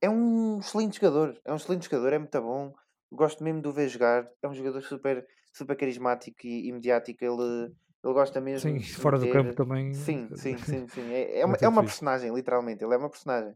[0.00, 2.74] É um excelente jogador, é um excelente jogador, é muito bom.
[3.12, 4.28] Gosto mesmo de o ver jogar.
[4.42, 7.24] É um jogador super, super carismático e, e mediático.
[7.24, 7.72] Ele,
[8.04, 9.92] ele gosta mesmo Sim, fora do campo também.
[9.92, 11.12] Sim, sim, sim, sim.
[11.12, 12.84] É, é, É uma, é uma personagem, literalmente.
[12.84, 13.54] Ele é uma personagem.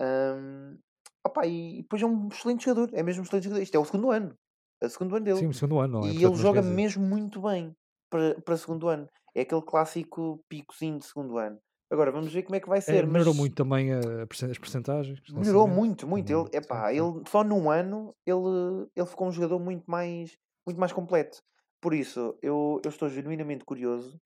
[0.00, 0.78] Ahm,
[1.26, 2.90] opa, e, depois é um excelente jogador.
[2.94, 3.62] É mesmo um excelente jogador.
[3.62, 4.38] Isto é o segundo ano.
[4.82, 5.38] É o segundo ano dele.
[5.38, 6.10] Sim, o segundo ano, é?
[6.10, 7.76] e Portanto, ele joga mesmo muito bem
[8.10, 9.08] para, para segundo ano.
[9.34, 11.60] É aquele clássico picozinho de segundo ano.
[11.90, 13.06] Agora vamos ver como é que vai É, ser.
[13.06, 15.20] melhorou mas muito também a as percentagens.
[15.30, 16.28] melhorou muito, muito.
[16.28, 20.36] Também, Ele, epá, ele só num ano ele, ele ficou um jogador muito mais,
[20.66, 21.38] muito mais completo.
[21.80, 24.20] Por isso, eu, eu estou genuinamente curioso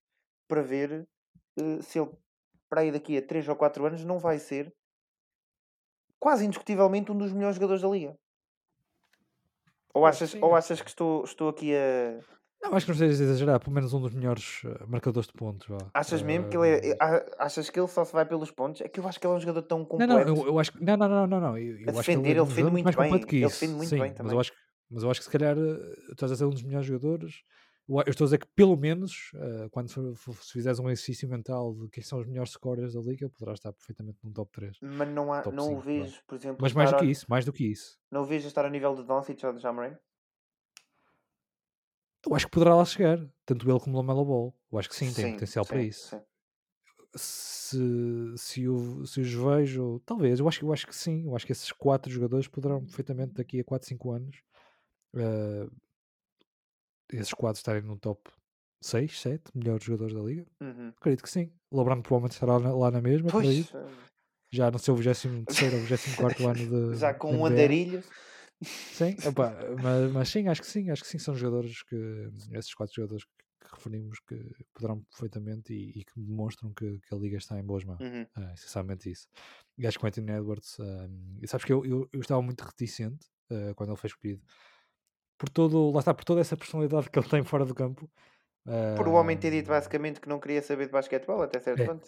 [0.47, 1.07] para ver
[1.59, 2.11] eh, se ele,
[2.69, 4.73] para aí daqui a 3 ou 4 anos, não vai ser
[6.19, 8.17] quase indiscutivelmente um dos melhores jogadores da liga.
[9.93, 12.19] Ou achas, ou que achas que estou, estou aqui a.
[12.63, 15.33] Não, acho que não estejas a exagerar, pelo menos um dos melhores eh, marcadores de
[15.33, 15.67] pontos.
[15.67, 15.77] Vá.
[15.93, 16.97] Achas mesmo que ele é.
[16.99, 18.81] A- Achas que ele só se vai pelos pontos?
[18.81, 20.29] É que eu acho que ele é um jogador tão Não, completo.
[20.29, 20.83] não, eu, eu acho que.
[20.83, 21.57] Não, não, não, não, não.
[21.57, 23.35] Eu, eu A acho que ele defender, é ele um defende muito mais completo bem,
[23.39, 24.33] ele defende muito Sim, bem mas também.
[24.33, 24.57] eu, acho que,
[24.89, 27.35] mas eu acho que se calhar eh, estás a dizer um dos melhores jogadores.
[27.89, 31.27] Eu, estou a dizer que pelo menos eh, quando for- for- se fizeres um exercício
[31.27, 34.77] mental de quem são os melhores scorers da liga, poderás estar perfeitamente num top 3.
[34.81, 35.83] Mas não, há, não o cinco, vá.
[35.83, 37.97] vejo, por exemplo, Mas mais do que isso, mais do que isso.
[38.09, 39.95] não o vejo estar a nível de Doncic ou de Jamarin?
[42.25, 44.55] Eu acho que poderá lá chegar, tanto ele como o Lamelo Ball.
[44.71, 46.09] Eu acho que sim, tem potencial para sim, isso.
[46.09, 46.21] sim.
[47.15, 51.45] se, se, o, se os vejo, talvez, eu acho, eu acho que sim, eu acho
[51.45, 54.41] que esses quatro jogadores poderão perfeitamente daqui a 4, 5 anos
[55.15, 55.67] eh,
[57.11, 58.31] esses quatro estarem no top
[58.81, 60.45] 6, 7 melhores jogadores da liga.
[60.61, 60.89] Uhum.
[60.97, 61.51] Acredito que sim.
[61.69, 63.29] O LeBron provavelmente estará lá na, lá na mesma.
[63.29, 63.87] Pois, eh,
[64.51, 66.97] já no seu 23 ou 24 ano de.
[66.97, 68.03] Já com de um andarilho.
[68.63, 72.73] Sim, opa, mas, mas sim, acho que sim, acho que sim, são jogadores que, esses
[72.73, 74.35] quatro jogadores que, que referimos que
[74.73, 78.01] poderão perfeitamente e, e que demonstram que, que a liga está em boas mãos.
[78.01, 78.25] Uhum.
[78.37, 79.27] É, essencialmente isso.
[79.77, 83.27] E acho que o Anthony Edwards, um, sabes que eu, eu, eu estava muito reticente
[83.51, 84.41] uh, quando ele foi escolhido,
[85.37, 88.09] por todo, lá está, por toda essa personalidade que ele tem fora do campo.
[88.95, 91.81] Por o homem ter dito Um, basicamente que não queria saber de basquetebol até certo
[91.81, 91.85] É.
[91.85, 92.07] ponto.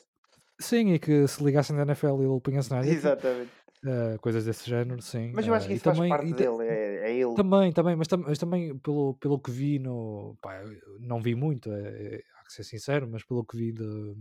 [0.57, 3.51] sim, e que se ligassem da NFL ele punha-se na área, Exatamente.
[3.85, 5.31] Uh, coisas desse género, sim.
[5.33, 7.33] Mas eu acho uh, que isso faz também- parte dele, é, é ele.
[7.35, 10.35] Também, também, mas, tam- mas também pelo, pelo que vi no.
[10.41, 10.61] Pá,
[10.99, 14.15] não vi muito, é, é- há que ser sincero, mas pelo que vi de,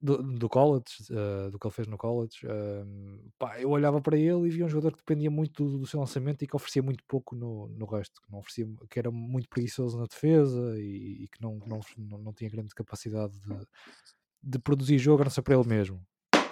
[0.00, 4.16] do, do college, eh, do que ele fez no college, ehm, pá, eu olhava para
[4.16, 6.82] ele e via um jogador que dependia muito do, do seu lançamento e que oferecia
[6.82, 11.24] muito pouco no, no resto, que, não oferecia, que era muito preguiçoso na defesa e,
[11.24, 13.66] e que não, não, não, não tinha grande capacidade de,
[14.42, 16.00] de produzir jogo, a não ser para ele mesmo.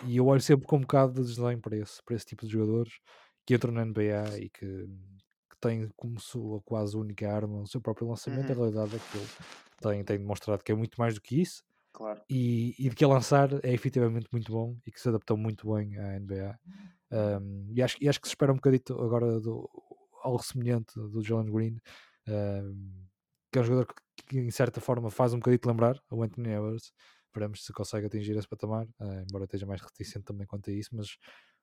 [0.05, 2.53] E eu olho sempre com um bocado de desdém para esse, para esse tipo de
[2.53, 2.99] jogadores
[3.47, 4.67] que entram na NBA e que,
[5.51, 8.51] que têm como sua quase única arma o seu próprio lançamento.
[8.53, 8.61] A Uhum.
[8.61, 9.31] realidade é que ele
[9.81, 12.27] tem, tem demonstrado que é muito mais do que isso Claro.
[12.29, 15.73] e, e de que a lançar é efetivamente muito bom e que se adaptou muito
[15.75, 16.59] bem à NBA.
[17.41, 19.69] Um, e, acho, e acho que se espera um bocadito agora do,
[20.23, 21.77] algo semelhante do Jalen Green,
[22.29, 23.07] um,
[23.53, 23.87] que é um jogador
[24.17, 26.93] que, que, em certa forma faz um bocadito lembrar o Anthony Edwards.
[27.35, 30.91] Veremos se consegue atingir esse patamar, uh, embora esteja mais reticente também quanto a isso.
[30.93, 31.17] Mas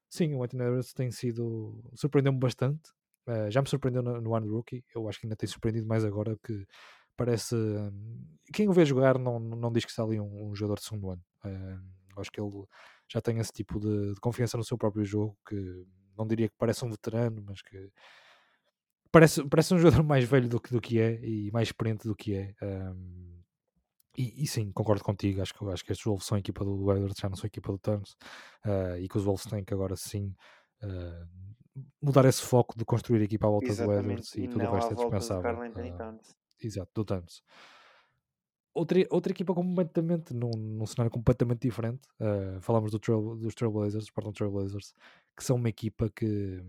[0.09, 1.82] sim, o Anthony Edwards tem sido.
[1.95, 2.91] surpreendeu-me bastante.
[3.28, 4.84] Uh, já me surpreendeu no, no ano rookie.
[4.93, 6.65] Eu acho que ainda tem surpreendido mais agora que
[7.15, 7.55] parece.
[7.55, 10.86] hum, quem o vê jogar não, não diz que está ali um, um jogador de
[10.86, 11.24] segundo ano.
[11.45, 11.80] Hum,
[12.17, 12.49] acho que ele
[13.07, 15.86] já tem esse tipo de, de confiança no seu próprio jogo que
[16.17, 17.91] não diria que parece um veterano, mas que
[19.11, 22.15] parece, parece um jogador mais velho do que, do que é e mais experiente do
[22.15, 22.55] que é.
[22.61, 23.30] Hum,
[24.18, 25.41] e, e sim, concordo contigo.
[25.41, 27.45] Acho que, acho que estes Wolves são a equipa do, do Edwards, já não são
[27.45, 28.18] a equipa do Turns.
[28.66, 30.36] uh, e que os Wolves têm que agora sim
[30.84, 31.28] uh,
[32.01, 33.99] mudar esse foco de construir a equipa à volta do Exatamente.
[34.01, 35.55] Edwards e tudo o não resto é do dispensável.
[35.55, 36.20] Uh.
[36.62, 37.43] Exato, do Thanos.
[38.74, 42.07] Outra, outra equipa completamente, num, num cenário completamente diferente.
[42.62, 44.93] Falamos do trail, dos Trailblazers, Portland Trailblazers,
[45.36, 46.64] que são uma equipa que,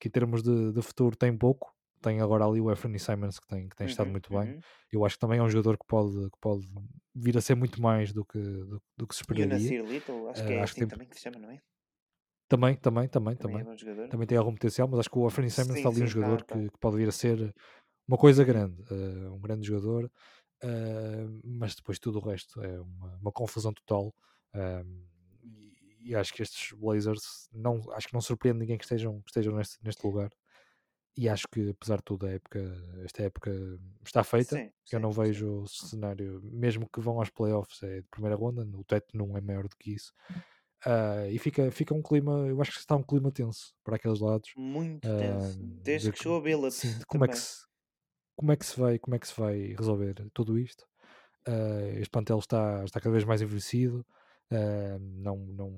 [0.00, 1.74] que em termos de, de futuro tem pouco.
[2.02, 4.52] Tem agora ali o Anthony Simons que tem, que tem estado Uhum, muito bem.
[4.52, 4.62] uhum.
[4.92, 6.66] Eu acho que também é um jogador que pode, que pode
[7.14, 9.50] vir a ser muito mais do que, do, do que se E o esperaria.
[9.50, 11.50] Nasir Little, acho que Uh, é acho que assim tem- também que se chama, não
[11.50, 11.62] é?
[12.48, 13.62] Também, também, também, Também também.
[13.62, 14.10] é bom jogador.
[14.10, 16.14] Também tem algum potencial, mas acho que o Anthony Simons Sim, está ali um sim,
[16.14, 16.58] tá, jogador tá.
[16.60, 17.54] que, que pode vir a ser
[18.08, 20.06] uma coisa grande, uh, um grande jogador,
[20.64, 24.14] uh, mas depois tudo o resto é uma, uma confusão total.
[24.54, 25.06] um,
[25.42, 29.30] e, e acho que estes Blazers não, acho que não surpreende ninguém que estejam, que
[29.30, 30.30] estejam neste, neste lugar.
[31.18, 32.60] E acho que apesar de tudo a época,
[33.04, 33.50] esta época
[34.04, 34.56] está feita.
[34.56, 35.20] Sim, Eu sim, não sim.
[35.22, 39.36] vejo o cenário, mesmo que vão aos playoffs, é de primeira ronda, o teto não
[39.36, 40.12] é maior do que isso.
[40.86, 44.20] Ah, e fica, fica um clima, eu acho que está um clima tenso para aqueles
[44.20, 44.56] lados.
[44.56, 45.58] Muito ah, tenso.
[45.82, 46.40] Desde de que chegou a
[46.98, 47.66] de como é que se
[48.36, 50.86] como é que se vai como é que se vai resolver tudo isto
[51.46, 54.06] Ah, este plantel está está cada vez mais envelhecido
[54.52, 55.70] ah, não não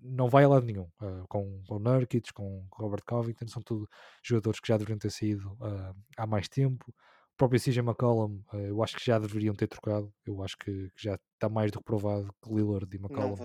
[0.00, 3.88] não vai a lado nenhum ah, com com Nurkic com Robert Covington são tudo
[4.22, 8.56] jogadores que já deveriam ter saído ah, há mais tempo o próprio CJ McCollum ah,
[8.56, 11.78] eu acho que já deveriam ter trocado eu acho que, que já está mais do
[11.78, 13.36] que provado que Lillard e McCollum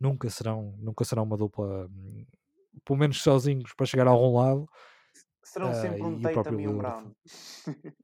[0.00, 2.26] nunca serão nunca serão uma dupla hum,
[2.84, 4.68] pelo menos sozinhos para chegar a algum lado
[5.44, 6.78] Serão sempre um o Tatum e um.
[6.78, 7.12] Brown.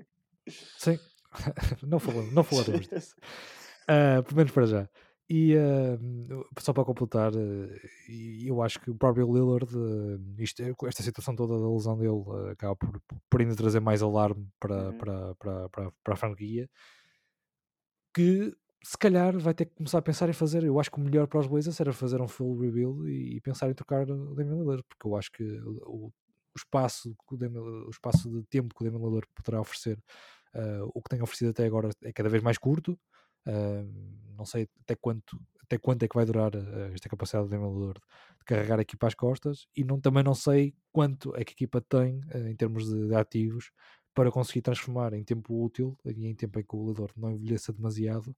[0.78, 0.98] Sim,
[1.82, 3.16] não, falamos, não falaremos disso.
[4.26, 4.88] Pelo menos para já.
[5.32, 5.96] E ah,
[6.58, 7.32] só para completar,
[8.08, 12.50] e eu acho que o próprio Lillard, ah, isto, esta situação toda da lesão dele
[12.50, 13.00] acaba por,
[13.30, 14.92] por ainda trazer mais alarme para, Uhum.
[14.94, 16.68] para, para, para, para a franquia
[18.14, 20.64] que se calhar vai ter que começar a pensar em fazer.
[20.64, 23.40] Eu acho que o melhor para os Blazers era fazer um full rebuild e, e
[23.40, 26.12] pensar em trocar o Damian Lillard, porque eu acho que o, o
[26.56, 29.98] espaço, o, Damian, o espaço de tempo que o Damian Lillard poderá oferecer,
[30.94, 32.98] o que tem oferecido até agora é cada vez mais curto.
[33.46, 33.84] Ah,
[34.36, 38.00] não sei até quanto, até quanto é que vai durar ah, esta capacidade do Lillard
[38.38, 41.54] de carregar a equipa às costas e não, também não sei quanto é que a
[41.54, 43.70] equipa tem ah, em termos de, de ativos
[44.14, 48.34] para conseguir transformar em tempo útil e em tempo em que o não envelheça demasiado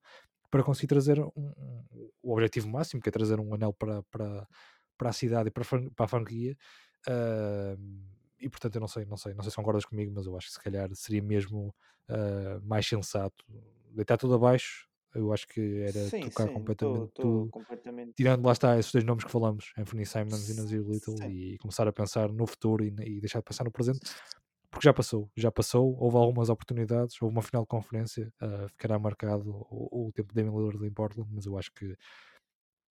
[0.50, 4.46] para conseguir trazer um, um- o objetivo máximo, que é trazer um anel para, para,
[4.98, 5.64] para a cidade e para
[5.96, 6.56] para a franquia.
[8.38, 10.48] E portanto, eu não sei, não sei, não sei se concordas comigo, mas eu acho
[10.48, 11.74] que se calhar seria mesmo
[12.08, 13.44] ah, mais sensato
[13.90, 14.88] deitar tudo abaixo.
[15.14, 18.14] Eu acho que era Sim, trocar sim, completamente estou tudo completamente.
[18.16, 21.28] tirando lá está esses dois nomes que falamos, Anthony Simons e Nazir Little, Sim.
[21.28, 24.00] e começar a pensar no futuro e, e deixar de pensar no presente,
[24.70, 28.98] porque já passou, já passou, houve algumas oportunidades, houve uma final de conferência, ah, ficará
[28.98, 31.96] marcado o, o tempo de Damian Lillard em Portland, mas eu acho que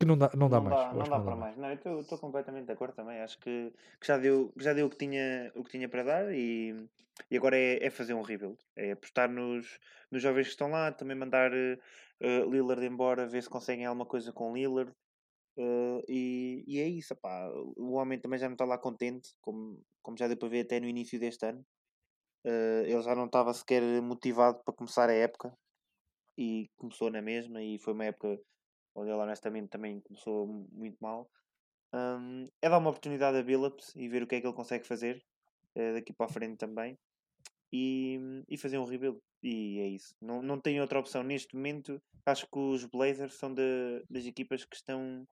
[0.01, 0.75] que não dá, não dá Não mais.
[0.75, 1.57] dá, não dá não dá para mais.
[1.57, 1.79] mais.
[1.85, 3.19] Não, eu estou completamente de acordo também.
[3.21, 6.33] Acho que, que já deu, já deu o, que tinha, o que tinha para dar
[6.33, 6.87] e,
[7.29, 8.57] e agora é, é fazer um rebuild.
[8.75, 9.79] É apostar nos,
[10.09, 14.33] nos jovens que estão lá, também mandar uh, Lillard embora, ver se conseguem alguma coisa
[14.33, 14.91] com Lillard.
[15.55, 17.47] Uh, e, e é isso, pá.
[17.77, 20.79] o homem também já não está lá contente, como, como já deu para ver até
[20.79, 21.63] no início deste ano.
[22.43, 25.53] Uh, ele já não estava sequer motivado para começar a época
[26.35, 28.39] e começou na mesma e foi uma época
[28.95, 31.29] onde ele honestamente também começou muito mal.
[31.93, 34.87] Um, é dar uma oportunidade a Billups e ver o que é que ele consegue
[34.87, 35.23] fazer
[35.75, 36.97] uh, daqui para a frente também
[37.71, 39.19] e, e fazer um rebuild.
[39.43, 40.15] E é isso.
[40.21, 42.01] Não, não tem outra opção neste momento.
[42.25, 45.27] Acho que os Blazers são de, das equipas que estão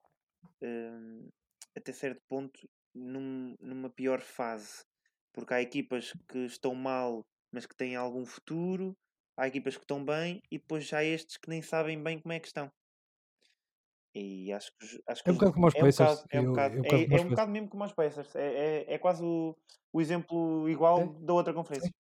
[1.76, 4.84] até certo ponto num, numa pior fase.
[5.32, 8.96] Porque há equipas que estão mal, mas que têm algum futuro.
[9.36, 12.40] Há equipas que estão bem e depois há estes que nem sabem bem como é
[12.40, 12.70] que estão.
[14.14, 15.90] E acho que, acho que é um bocado como os é um Pacers.
[15.90, 18.34] bocado, é um bocado, é, é um mesmo como os Pacers.
[18.36, 19.56] É, é, é quase o,
[19.92, 21.88] o exemplo igual É, da outra conferência.
[21.88, 21.92] sim.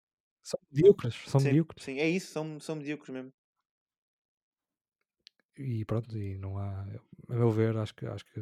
[0.43, 1.16] São medíocres.
[1.28, 1.86] São Sim, medíocres.
[1.86, 3.34] sim, é isso, são, são medíocres mesmo.
[5.57, 6.82] E pronto, e não há.
[7.30, 8.39] A meu ver, acho que, acho que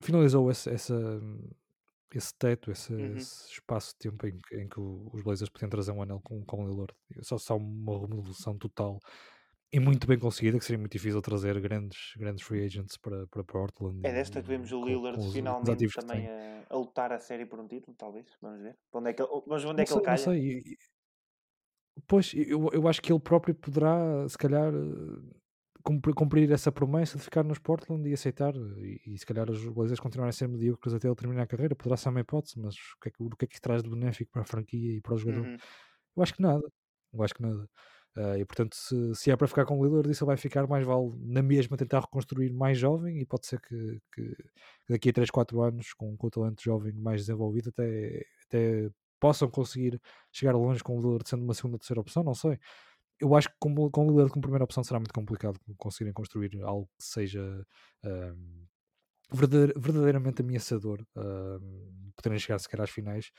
[0.00, 0.94] finalizou esse, essa,
[2.14, 3.14] esse teto, esse, Uhum.
[3.14, 6.44] esse espaço de tempo em que, em que os Blazers podiam trazer um anel com,
[6.44, 6.94] com o Lillard.
[7.22, 8.98] Só, só uma revolução total
[9.72, 13.42] e muito bem conseguida, que seria muito difícil trazer grandes, grandes free agents para, para
[13.42, 14.06] Portland.
[14.06, 17.10] É e- desta que vemos o com- Lillard com os finalmente também a, a lutar
[17.12, 18.26] a série por um título, talvez.
[18.40, 18.76] Vamos ver.
[18.92, 20.18] Onde é que, ver onde Não é que ele sei, não calha.
[20.18, 20.38] sei.
[20.38, 20.76] e- e-
[22.06, 25.34] Pois, eu, eu acho que ele próprio poderá, se calhar, eh,
[25.84, 26.14] cumprir,
[26.50, 28.54] essa promessa de ficar nos Portland e aceitar.
[28.56, 31.76] E, e se calhar os Blazers continuarem a ser medíocres até ele terminar a carreira.
[31.76, 33.90] Poderá ser uma hipótese, mas o que, é que, o que é que traz de
[33.90, 35.46] benéfico para a franquia e para o jogador?
[35.46, 35.56] Uhum.
[36.16, 36.62] Eu acho que nada.
[37.12, 37.68] Eu acho que nada.
[38.16, 40.84] Ah, e portanto, se, se é para ficar com o Lillard, isso vai ficar mais
[40.84, 44.36] vale na mesma tentar reconstruir mais jovem e pode ser que, que
[44.88, 49.48] daqui a 3, 4 anos, com, com o talento jovem mais desenvolvido, até, até possam
[49.50, 50.00] conseguir
[50.30, 52.58] chegar longe com o Lillard sendo uma segunda terceira opção, não sei.
[53.20, 56.60] Eu acho que com, com o Lillard como primeira opção será muito complicado conseguirem construir
[56.62, 57.64] algo que seja
[59.32, 63.30] verdadeir- verdadeiramente ameaçador, ahm, poderem chegar sequer às finais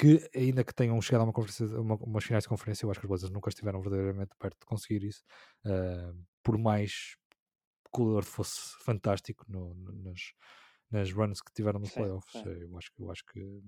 [0.00, 2.98] que ainda que tenham chegado a uma conferência, uma, umas finais de conferência, eu acho
[3.00, 5.22] que os Blazers nunca estiveram verdadeiramente perto de conseguir isso,
[5.66, 7.16] ah, por mais
[7.94, 10.20] que o Lillard fosse fantástico no- no- nas,
[10.90, 12.32] nas runs que tiveram nos playoffs.
[12.42, 12.48] sim.
[12.48, 13.60] Eu acho, que- eu acho que,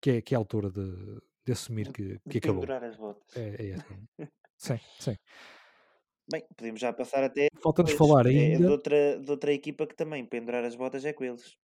[0.00, 2.64] que, é, que é a altura de, de assumir De- que, De que acabou.
[2.70, 3.36] as botas.
[3.36, 3.86] É, é essa.
[4.56, 5.16] sim, sim.
[6.30, 7.48] Bem, podemos já passar até.
[7.62, 8.70] Falta-nos falar É de ainda.
[8.70, 11.56] outra, de outra equipa que também pendurar as botas é com eles.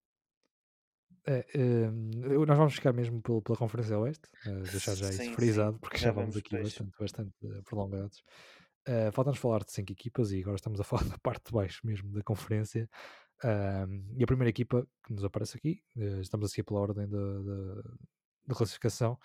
[1.26, 2.10] É, hum,
[2.46, 5.96] nós vamos ficar mesmo pela, pela Conferência Oeste, uh, deixar já isso sim, frisado, porque
[5.96, 6.72] já já vamos vamos aqui depois.
[6.72, 8.22] bastante, bastante eh, prolongados.
[8.86, 11.80] Uh, Falta-nos falar de cinco equipas e agora estamos a falar da parte de baixo
[11.86, 12.88] mesmo da conferência.
[13.42, 17.08] Um, e a primeira equipa que nos aparece aqui, eh, estamos a seguir pela ordem
[17.08, 19.18] da, classificação,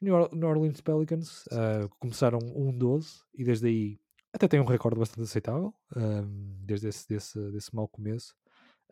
[0.00, 4.00] New, Or- New Orleans Pelicans, uh, começaram 1-12 e desde aí
[4.32, 8.34] até tem um recorde bastante aceitável, um, desde esse desse, desse mau começo.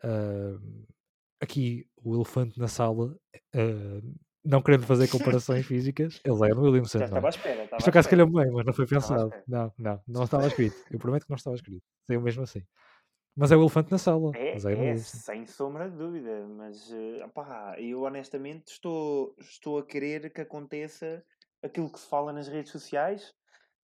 [0.03, 0.85] Um,
[1.41, 3.15] aqui o elefante na sala,
[3.55, 7.63] uh, não querendo fazer comparações físicas, ele é no Williamson, Já não estava à espera.
[7.63, 8.25] Estava Isto à ao caso espera.
[8.25, 9.33] calhou bem, mas não foi pensado.
[9.47, 10.75] Não, não, não estava escrito.
[10.91, 11.83] Eu prometo que não estava escrito.
[12.05, 12.63] Saiu mesmo assim.
[13.35, 14.31] Mas é o elefante na sala.
[14.35, 19.85] É, é é, sem sombra de dúvida, mas eh, opá, eu honestamente estou, estou a
[19.85, 21.23] querer que aconteça
[21.63, 23.33] aquilo que se fala nas redes sociais,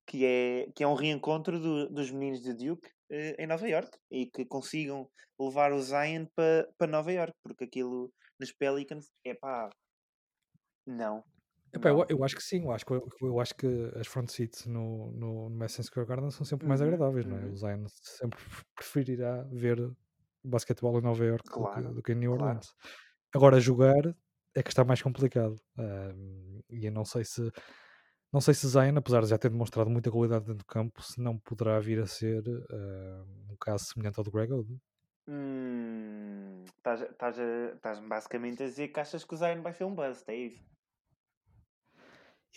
[0.08, 4.28] que é, que é um reencontro do- dos meninos de Duke em Nova York e
[4.28, 9.70] que consigam levar o Zion para pa Nova York, porque aquilo nos Pelicans é pá,
[10.86, 11.24] não.
[11.74, 12.06] Epá, eu, não.
[12.08, 13.68] eu acho que sim, eu acho que, eu, acho que
[14.00, 17.38] as front seats no, no, no Madison Square Garden são sempre mais Uhum, agradáveis, não
[17.38, 17.42] é?
[17.42, 17.52] uhum.
[17.52, 18.40] O Zion sempre
[18.76, 19.92] preferirá ver
[20.44, 22.46] basquetebol em Nova York do, que, Claro, do que em New claro.
[22.46, 22.74] Orleans.
[23.34, 24.16] Agora, jogar
[24.56, 25.60] é que está mais complicado.
[25.78, 27.52] Ahm, e eu não sei se
[28.36, 31.22] não sei se Zion, apesar de já ter demonstrado muita qualidade dentro do campo, se
[31.22, 34.78] não poderá vir a ser ahm, um caso semelhante ao do Greg Oden.
[35.28, 40.64] Hum, Estás basicamente a dizer que achas que o Zion vai ser um buzz, isso?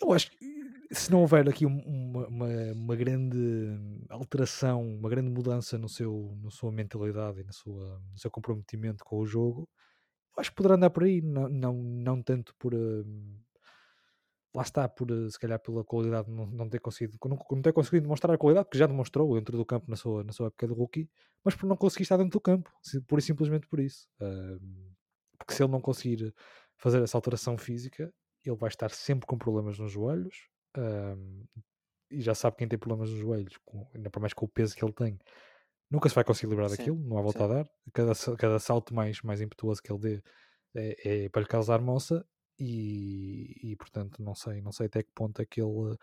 [0.01, 3.37] Eu acho que se não houver aqui um- uma, uma, uma grande
[4.09, 9.03] alteração, uma grande mudança no seu, na sua mentalidade e na sua, no seu comprometimento
[9.03, 9.67] com o jogo,
[10.37, 13.39] eu acho que poderá andar por aí, não, não, não tanto por hum,
[14.55, 17.61] lá está, por eh, se calhar pela qualidade de não, não ter conseguido, não, não
[17.61, 20.47] ter conseguido demonstrar a qualidade, porque já demonstrou dentro do campo na sua, na sua
[20.47, 21.09] época de rookie,
[21.43, 22.71] mas por não conseguir estar dentro do campo,
[23.07, 24.07] pura e simplesmente por isso.
[24.21, 24.93] Hum,
[25.37, 26.33] porque se ele não conseguir
[26.77, 28.11] fazer essa alteração física,
[28.43, 30.49] ele vai estar sempre com problemas nos joelhos.
[30.77, 31.45] hum,
[32.11, 34.75] e já sabe quem tem problemas nos joelhos, com, ainda por mais com o peso
[34.75, 35.19] que ele tem,
[35.91, 37.49] nunca se vai conseguir livrar Sim, daquilo, não há volta a sim.
[37.49, 37.69] dar.
[37.93, 40.23] Cada, cada salto mais, mais impetuoso que ele dê
[40.75, 42.25] é, é para lhe causar moça
[42.59, 45.95] e, e, portanto não sei, não sei até que ponto é que ele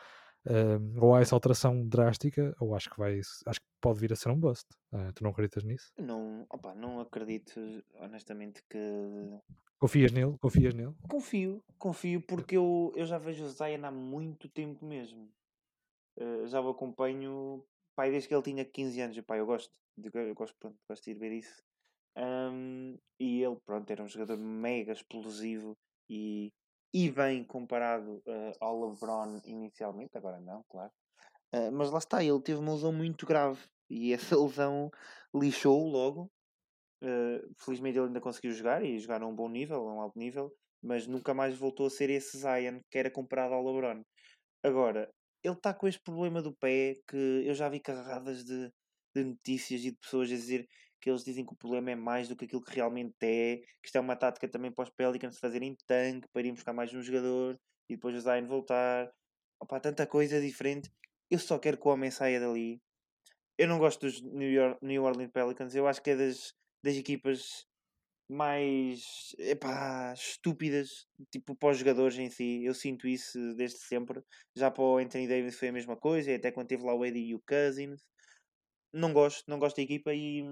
[0.46, 4.16] eh, ou há essa alteração drástica ou acho que vai acho que pode vir a
[4.16, 4.66] ser um bust.
[4.92, 5.92] Ah, tu não acreditas nisso?
[5.98, 7.61] Não, opa, não acredito
[8.00, 8.78] honestamente que
[9.78, 10.38] Confias nele?
[10.38, 10.94] Confias nele?
[11.09, 15.30] confio, confio porque eu, eu já vejo o Zion há muito tempo mesmo.
[16.16, 17.62] Eh, já o acompanho
[17.94, 19.20] pai, desde que ele tinha 15 anos.
[19.20, 21.62] Pá, eu gosto, de, eu gosto, pronto, gosto de ir ver isso.
[22.16, 25.76] Um, e ele, pronto, era um jogador mega explosivo
[26.09, 26.52] e,
[26.94, 30.90] e bem comparado uh, ao LeBron inicialmente, agora não, claro.
[31.54, 34.90] Uh, mas lá está, ele teve uma lesão muito grave e essa lesão
[35.34, 36.30] lixou-o logo.
[37.02, 40.18] Uh, felizmente ele ainda conseguiu jogar e jogar a um bom nível, a um alto
[40.18, 40.52] nível,
[40.82, 44.02] mas nunca mais voltou a ser esse Zion que era comparado ao LeBron.
[44.62, 45.11] Agora,
[45.42, 48.70] ele está com este problema do pé que eu já vi carregadas de,
[49.14, 50.66] de notícias e de pessoas a dizer
[51.07, 53.86] que eles dizem que o problema é mais do que aquilo que realmente é, que
[53.86, 57.00] isto é uma tática também para os Pelicans fazerem tanque, para irem buscar mais um
[57.00, 57.57] jogador
[57.88, 59.09] e depois o Zion voltar.
[59.61, 60.90] Opa, tanta coisa diferente.
[61.30, 62.80] Eu só quero que o homem saia dali.
[63.57, 65.76] Eu não gosto dos New, York, New Orleans Pelicans.
[65.76, 66.52] Eu acho que é das,
[66.82, 67.64] das equipas
[68.28, 72.64] mais epá, estúpidas, tipo para os jogadores em si.
[72.64, 74.20] Eu sinto isso desde sempre.
[74.57, 77.28] Já para o Anthony Davis foi a mesma coisa, até quando teve lá o Eddie
[77.28, 78.02] e o Cousins.
[78.92, 80.42] Não gosto, não gosto da equipa e,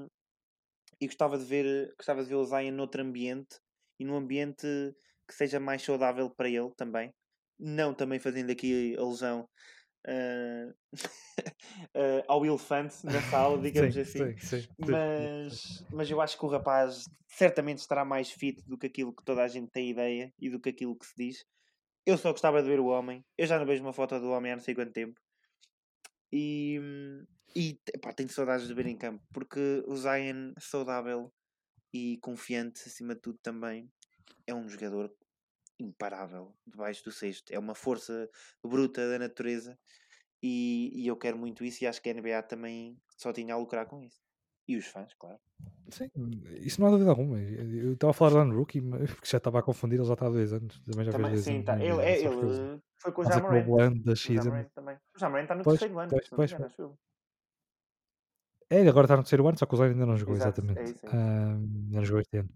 [1.05, 3.61] e gostava de ver gostava de ver o Zion noutro ambiente
[3.99, 4.67] e num ambiente
[5.29, 7.13] que seja mais saudável para ele também.
[7.59, 9.49] Não também fazendo aqui alusão
[10.09, 14.39] uh, uh, ao elefante na sala, digamos sim, assim.
[14.39, 18.87] Sim, sim, mas, mas eu acho que o rapaz certamente estará mais fit do que
[18.87, 21.45] aquilo que toda a gente tem ideia e do que aquilo que se diz.
[22.07, 23.25] Eu só gostava de ver o homem.
[23.37, 25.19] Eu já não vejo uma foto do homem há não sei quanto tempo.
[26.33, 26.81] E,
[27.55, 31.33] e pá, tenho saudades de ver em campo, porque o Zion saudável
[31.93, 33.89] e confiante, acima de tudo, também
[34.47, 35.15] é um jogador
[35.79, 37.53] imparável debaixo do sexto.
[37.53, 38.29] É uma força
[38.65, 39.79] bruta da natureza
[40.43, 43.57] e, e, eu quero muito isso e acho que a NBA também só tinha a
[43.57, 44.23] lucrar com isso.
[44.67, 45.39] E os fãs, claro.
[45.91, 46.11] Sim,
[46.61, 47.39] isso não há dúvida alguma.
[47.39, 50.27] Eu estava a falar lá no Rookie, porque já estava a confundir, ele já está
[50.27, 50.81] há dois anos.
[50.81, 51.67] Também já também, dois sim, anos.
[51.67, 51.77] Tá.
[51.77, 53.67] Ele, é, ele foi com o Jamoran.
[55.15, 56.53] O Jamoran está no pois, terceiro ano, pois, pois.
[58.71, 60.91] É, agora está no terceiro ano, só que o Zion ainda não jogou, Exato, exatamente.
[60.91, 61.17] É isso, é.
[61.17, 62.51] Um, não jogou este ano.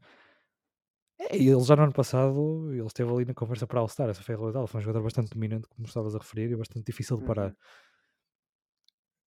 [1.20, 4.22] É, e ele já no ano passado, ele esteve ali na conversa para All-Star, essa
[4.22, 4.62] foi a realidade.
[4.62, 7.48] Ele foi um jogador bastante dominante, como estavas a referir, e bastante difícil de parar.
[7.48, 7.56] Uhum.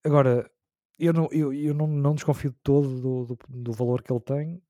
[0.03, 0.49] Agora,
[0.97, 4.21] eu não, eu, eu não, não desconfio de todo do, do, do, valor que ele
[4.21, 4.63] tem.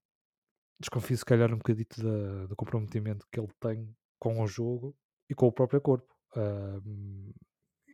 [0.80, 4.96] Desconfio, se calhar, um bocadito da, do comprometimento que ele tem com o jogo
[5.30, 6.14] e com o próprio corpo.
[6.36, 7.34] Uh,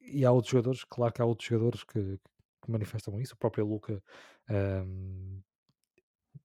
[0.04, 2.20] e há outros jogadores, claro que há outros jogadores que,
[2.68, 3.34] que manifestam isso.
[3.34, 4.04] O próprio Luca
[4.86, 5.42] um,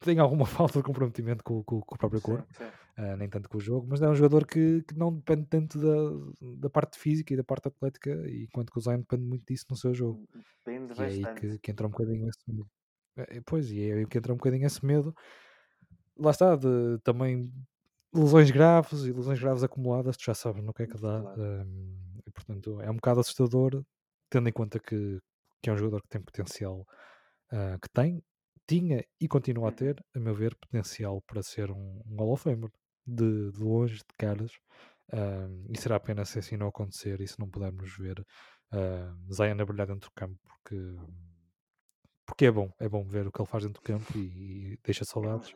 [0.00, 3.02] tem alguma falta de comprometimento com, com, com o próprio corpo, sim, sim.
[3.02, 5.78] Uh, nem tanto com o jogo, mas é um jogador que, que não depende tanto
[5.78, 9.66] da, da parte física e da parte atlética, enquanto que o Zion depende muito disso
[9.70, 10.28] no seu jogo.
[10.64, 11.24] Depende e bastante.
[11.24, 12.68] é aí que, que entra um bocadinho esse medo.
[13.16, 15.14] É, pois, e é aí que entra um bocadinho esse medo.
[16.18, 17.50] Lá está, de, também
[18.14, 21.20] lesões graves e lesões graves acumuladas, tu já sabes no que é que dá.
[21.20, 21.42] Claro.
[21.42, 23.82] Um, e, portanto, é um bocado assustador,
[24.28, 25.18] tendo em conta que,
[25.62, 26.80] que é um jogador que tem potencial,
[27.52, 28.22] uh, que tem,
[28.66, 29.76] tinha e continua a Uhum.
[29.76, 32.70] ter, a meu ver, potencial para ser um, um Hall of Famer.
[33.04, 34.52] De, de longe, de caras.
[35.12, 39.60] Um, e será apenas se assim não acontecer e se não pudermos ver uh, Zion
[39.60, 40.76] a brilhar dentro do campo, porque,
[42.24, 44.78] porque é bom, é bom ver o que ele faz dentro do campo e, e
[44.84, 45.52] deixa saudades.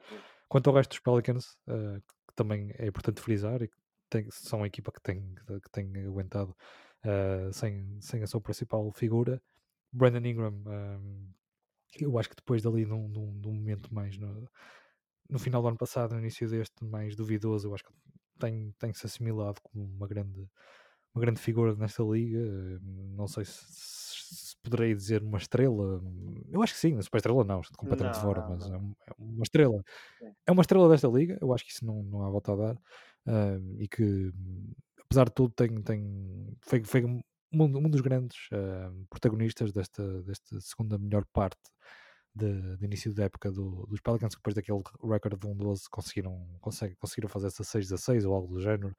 [0.48, 3.76] Quanto ao resto dos Pelicans, uh, que também é importante frisar, e que
[4.10, 6.50] tem, são a equipa que tem, que tem aguentado
[7.04, 9.40] uh, sem, sem a sua principal figura,
[9.96, 10.62] Brandon Ingram.
[10.66, 11.32] Um,
[11.98, 14.48] eu acho que depois dali, num, num, num momento mais no,
[15.28, 17.92] no, final do ano passado, no início deste, mais duvidoso, eu acho que
[18.38, 20.46] tem, tem se assimilado como uma grande,
[21.14, 22.38] uma grande figura nesta liga.
[22.82, 26.02] Não sei se, se, poderei dizer uma estrela.
[26.50, 28.96] Eu acho que sim, super estrela não, estou completamente não, fora, não, mas não.
[29.06, 29.82] É, uma estrela.
[30.46, 32.74] É uma estrela desta liga, eu acho que isso não, não há volta a dar.
[33.26, 34.32] Uh, e que,
[35.04, 37.02] apesar de tudo, tem, tem, foi, foi
[37.52, 41.60] um, um dos grandes uh, protagonistas desta, desta segunda melhor parte
[42.34, 47.28] de, de, início da época do, dos Pelicans, depois daquele recorde de 1-12 conseguiram, conseguiram
[47.28, 48.94] fazer essa 6 a 6 ou algo do género,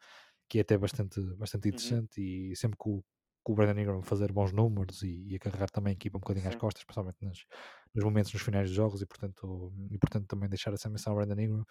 [0.49, 2.19] que é até bastante, bastante interessante.
[2.19, 2.51] Uhum.
[2.51, 3.03] E sempre que o,
[3.45, 6.21] que o Brandon Ingram fazer bons números e, e a carregar também a equipa um
[6.21, 6.49] bocadinho Sim.
[6.49, 7.45] às costas, especialmente nos,
[7.93, 11.17] nos momentos nos finais dos jogos, e portanto, e portanto também deixar essa menção ao
[11.17, 11.65] Brandon Ingram.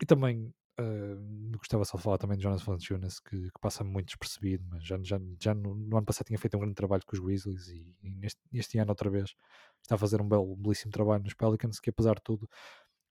[0.00, 4.06] E também Uh, gostava só de falar também de Jonas Valanciunas, que, que passa muito
[4.06, 7.16] despercebido, mas já, já, já no, no, ano passado tinha feito um grande trabalho com
[7.16, 9.34] os Grizzlies e, e neste, este ano outra vez
[9.82, 12.48] está a fazer um belo, belíssimo trabalho nos Pelicans, que apesar de tudo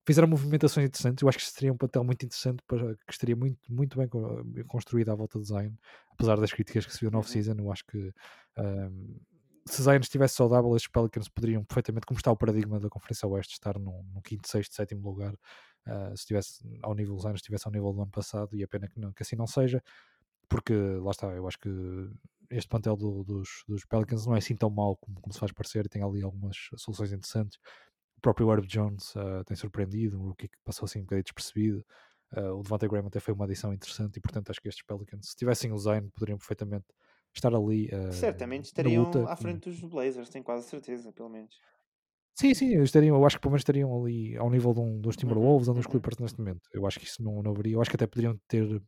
[0.07, 1.21] fizeram movimentações interessantes.
[1.21, 4.07] Eu acho que seria um papel muito interessante para que estaria muito, muito bem
[4.65, 5.73] construído à volta de Zion,
[6.11, 7.19] apesar das críticas que se viu no uhum.
[7.19, 7.55] off-season.
[7.57, 8.13] Eu acho que
[8.57, 9.19] um,
[9.68, 13.53] se Zion estivesse saudável, estes Pelicans poderiam perfeitamente, como está o paradigma da Conferência Oeste,
[13.53, 15.34] estar no, no quinto, sexto, sétimo lugar.
[15.86, 18.88] Uh, se estivesse ao nível, Zion estivesse ao nível do ano passado, e é pena
[18.88, 19.82] que, não, que assim não seja,
[20.49, 21.70] porque lá está, eu acho que
[22.49, 25.51] este plantel do, dos, dos Pelicans não é assim tão mau como, como se faz
[25.51, 27.59] parecer, e tem ali algumas soluções interessantes
[28.18, 31.86] o próprio Herb Jones uh, tem surpreendido, um rookie que passou assim um bocadinho despercebido.
[32.36, 35.30] Uh, o Devontae Graham até foi uma adição interessante e, portanto, acho que estes Pelicans,
[35.30, 36.86] se tivessem o Zion, poderiam perfeitamente
[37.36, 37.88] estar ali.
[37.88, 41.55] Uh, Certamente estariam à frente dos Blazers, tenho quase certeza, pelo menos.
[42.39, 45.15] Sim, sim, estariam, eu acho que pelo menos estariam ali ao nível de um, dos
[45.15, 46.61] uhum, Timberwolves uhum, ou dos Clippers neste momento.
[46.71, 47.73] Eu acho que isso não, não haveria.
[47.73, 48.82] Eu acho que até poderiam ter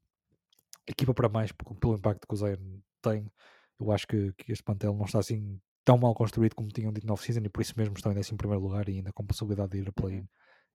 [0.87, 3.31] equipa para mais pelo impacto que o Zion tem.
[3.79, 7.07] Eu acho que, que este plantel não está assim tão mal construído como tinham dito
[7.07, 9.25] no off-season e por isso mesmo estão ainda assim em primeiro lugar e ainda com
[9.25, 10.19] possibilidade de ir a play-in.
[10.19, 10.27] Uhum.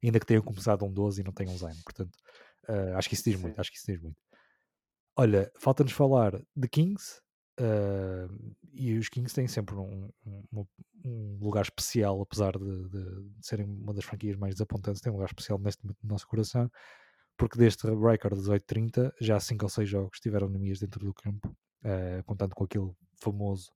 [0.03, 1.81] Ainda que tenham começado um 12 e não tenham um Zion.
[1.85, 2.17] Portanto,
[2.69, 3.43] uh, acho que isso diz Sim.
[3.43, 3.61] muito.
[3.61, 4.17] Acho que isso diz muito.
[5.17, 7.21] Olha, falta-nos falar de Kings.
[7.61, 10.67] Uh, e os Kings têm sempre um, um,
[11.05, 15.17] um lugar especial, apesar de, de, de, serem uma das franquias mais desapontantes, tem um
[15.17, 16.71] lugar especial neste no nosso coração,
[17.37, 21.49] porque deste record 18-30, já 5 ou 6 jogos tiveram anemias dentro do campo,
[21.85, 23.71] uh, contando com aquele famoso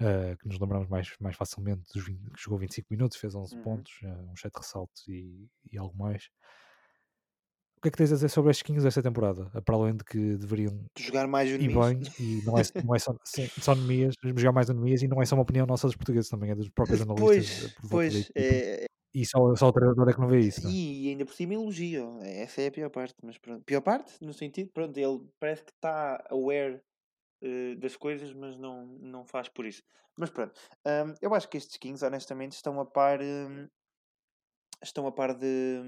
[0.00, 3.54] uh, que nos lembramos mais, mais facilmente, dos 20, que jogou 25 minutos, fez 11
[3.54, 3.62] uhum.
[3.62, 6.30] pontos, uh, uns 7 ressaltos e, e, algo mais.
[7.78, 9.44] O que é que tens a dizer sobre estes Kings desta temporada?
[9.64, 12.98] Para além de que deveriam de jogar mais e bem, e não é, não é
[12.98, 13.14] só,
[13.62, 16.50] só anemias, jogar mais anemias, e não é só uma opinião nossa dos portugueses, também
[16.50, 17.72] é dos próprios analistas.
[17.88, 20.62] Pois, pois é, e só, só o treinador é que não vê isso.
[20.64, 20.70] Não?
[20.70, 20.74] É?
[20.74, 22.18] E ainda por cima elogio.
[22.22, 23.14] Essa é a pior parte.
[23.22, 23.64] Mas pronto.
[23.64, 26.80] Pior parte, no sentido, pronto, ele parece que está aware
[27.42, 29.82] uh, das coisas, mas não, não faz por isso.
[30.18, 30.52] Mas pronto,
[30.84, 33.20] um, eu acho que estes Kings, honestamente, estão a par.
[33.22, 33.68] Um,
[34.82, 35.82] estão a par de,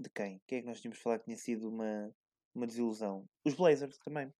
[0.00, 0.40] de quem?
[0.46, 2.10] Quem é que nós tínhamos falado que tinha sido uma,
[2.54, 3.24] uma desilusão?
[3.44, 4.32] Os Blazers também.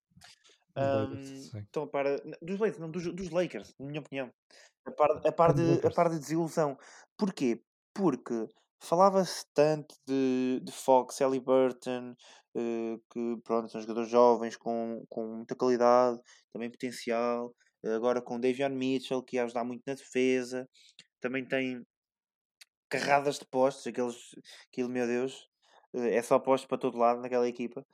[0.76, 2.04] Um, estão a par
[2.42, 4.32] dos Blazers, não, dos, dos Lakers, na minha opinião.
[4.86, 6.76] A par, a par, de, a par de desilusão.
[7.16, 7.62] Porquê?
[7.94, 8.48] Porque
[8.82, 12.14] falava-se tanto de, de Fox, Burton
[12.56, 16.20] uh, que pronto, são jogadores jovens com, com muita qualidade,
[16.52, 17.54] também potencial.
[17.84, 20.68] Uh, agora com Davion Mitchell, que ia ajudar muito na defesa.
[21.20, 21.84] Também tem
[22.98, 24.34] carradas de postos, aqueles,
[24.68, 25.48] aquilo, meu Deus,
[25.94, 27.84] uh, é só postos para todo lado naquela equipa.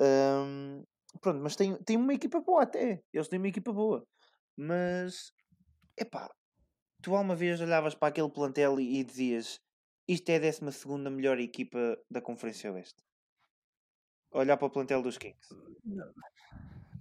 [0.00, 0.84] Um,
[1.20, 3.02] pronto, mas tem, tem uma equipa boa até.
[3.12, 4.06] Eles têm uma equipa boa.
[4.56, 5.32] Mas,
[5.96, 6.30] epá,
[7.02, 9.60] tu alguma vez olhavas para aquele plantel e, e dizias
[10.08, 13.04] isto é a 12 melhor equipa da Conferência Oeste?
[14.32, 15.54] Olhar para o plantel dos Kings.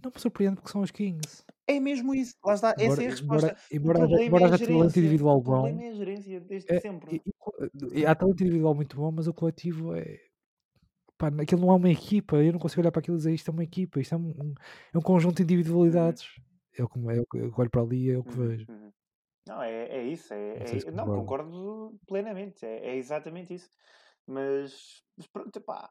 [0.03, 1.43] Não, me surpreende porque são os Kings.
[1.67, 2.35] É mesmo isso.
[2.43, 2.75] Lá está.
[2.77, 3.57] Embora, Essa é a resposta.
[3.71, 5.51] Embora, embora, embora é haja talento individual bom.
[5.51, 7.21] O problema é a gerência desde é, sempre.
[7.93, 10.19] E, e, há talento individual muito bom, mas o coletivo é.
[11.17, 12.37] Pá, aquilo não é uma equipa.
[12.37, 13.99] Eu não consigo olhar para aquilo e dizer isto é uma equipa.
[13.99, 14.53] Isto é um, um
[14.93, 16.37] é um conjunto de individualidades.
[16.37, 16.43] Uhum.
[16.77, 18.47] É o que, é o que eu olho para ali é o que uhum.
[18.47, 18.65] vejo.
[18.69, 18.91] Uhum.
[19.47, 20.33] Não, é, é isso.
[20.33, 20.59] É,
[20.91, 22.65] não, é, não concordo plenamente.
[22.65, 23.69] É, é, exatamente isso.
[24.25, 25.89] Mas, mas pronto, pá.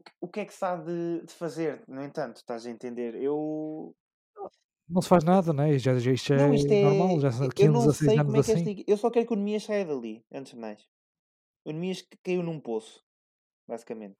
[0.00, 2.70] O, que, o que é que se há de, de, fazer, no entanto, estás a
[2.70, 3.14] entender?
[3.14, 3.94] Eu.
[4.88, 5.78] Não se faz nada, né?
[5.78, 8.42] Já, já, isto, não, isto é normal, já são 15, eu não sei como é
[8.42, 8.84] que assim.
[8.86, 10.84] Eu só quero que o Nemias saia dali, antes de mais.
[11.64, 13.04] O Nemias caiu num poço,
[13.68, 14.16] basicamente.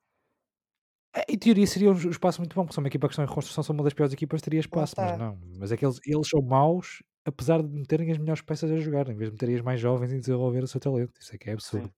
[1.16, 3.28] É, em teoria seria um espaço muito bom, porque são uma equipa que estão em
[3.28, 5.36] reconstrução, são uma das piores equipas, teria espaço, mas não.
[5.58, 9.08] Mas é que eles, eles são maus apesar de meterem as melhores peças a jogar,
[9.08, 11.20] em vez de meterem as mais jovens e desenvolver o seu talento.
[11.20, 11.86] Isso é que é absurdo.
[11.86, 11.92] Sim.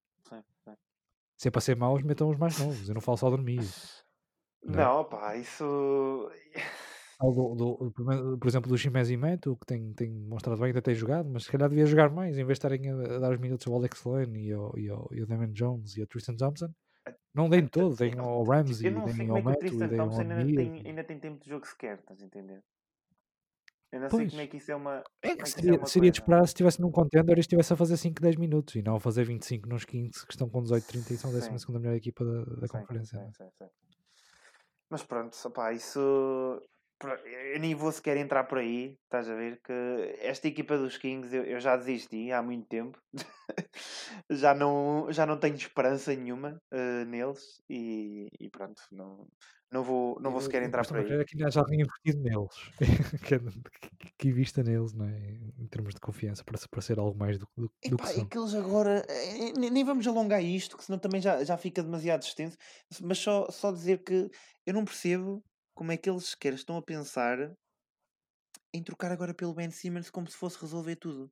[1.42, 2.88] Se é para ser maus, metam os mais novos.
[2.88, 3.68] Eu não falo só dormir.
[4.62, 4.76] Não, é?
[4.76, 6.30] não pá, isso.
[7.20, 10.92] Do, do, do, por exemplo, do Chimese Meto, que tem, tem mostrado bem, ainda tem
[10.92, 13.38] jogado, mas se calhar devia jogar mais, em vez de estarem a, a dar os
[13.38, 16.34] minutos ao Alex Lane e ao, e ao, e ao Damon Jones e ao Tristan
[16.34, 16.74] Thompson.
[17.32, 21.04] Não deem todo, deem ao Ramsey, deem ao Meto e deem ao ainda tem, ainda
[21.04, 22.60] tem tempo de jogo sequer, estás a entender?
[23.92, 25.04] Eu não sei como é que isso é uma.
[25.20, 27.76] É que é seria, é seria de esperar se estivesse num contender e estivesse a
[27.76, 30.86] fazer 5, 10 minutos e não a fazer 25 nos 15 que estão com 18,
[30.86, 33.18] 30 e são a 12 melhor equipa da, da sim, conferência.
[33.36, 33.66] Sim, sim,
[34.88, 36.58] Mas pronto, opá, isso
[37.08, 39.60] eu nem vou sequer entrar por aí, estás a ver?
[39.62, 42.98] Que esta equipa dos Kings eu, eu já desisti há muito tempo,
[44.30, 49.26] já, não, já não tenho esperança nenhuma uh, neles e, e, pronto, não,
[49.70, 51.12] não vou, não vou sequer entrar por aí.
[51.12, 52.54] É que já tenho investido neles,
[53.26, 55.18] que, que invista neles, não é?
[55.58, 58.22] em termos de confiança, para, para ser algo mais do, do, do que são.
[58.22, 61.56] É que eles agora, eh, eh, nem vamos alongar isto, que senão também já, já
[61.56, 62.56] fica demasiado extenso,
[63.00, 64.30] mas só, só dizer que
[64.66, 65.42] eu não percebo
[65.74, 67.52] como é que eles sequer estão a pensar
[68.72, 71.30] em trocar agora pelo Ben Simmons como se fosse resolver tudo.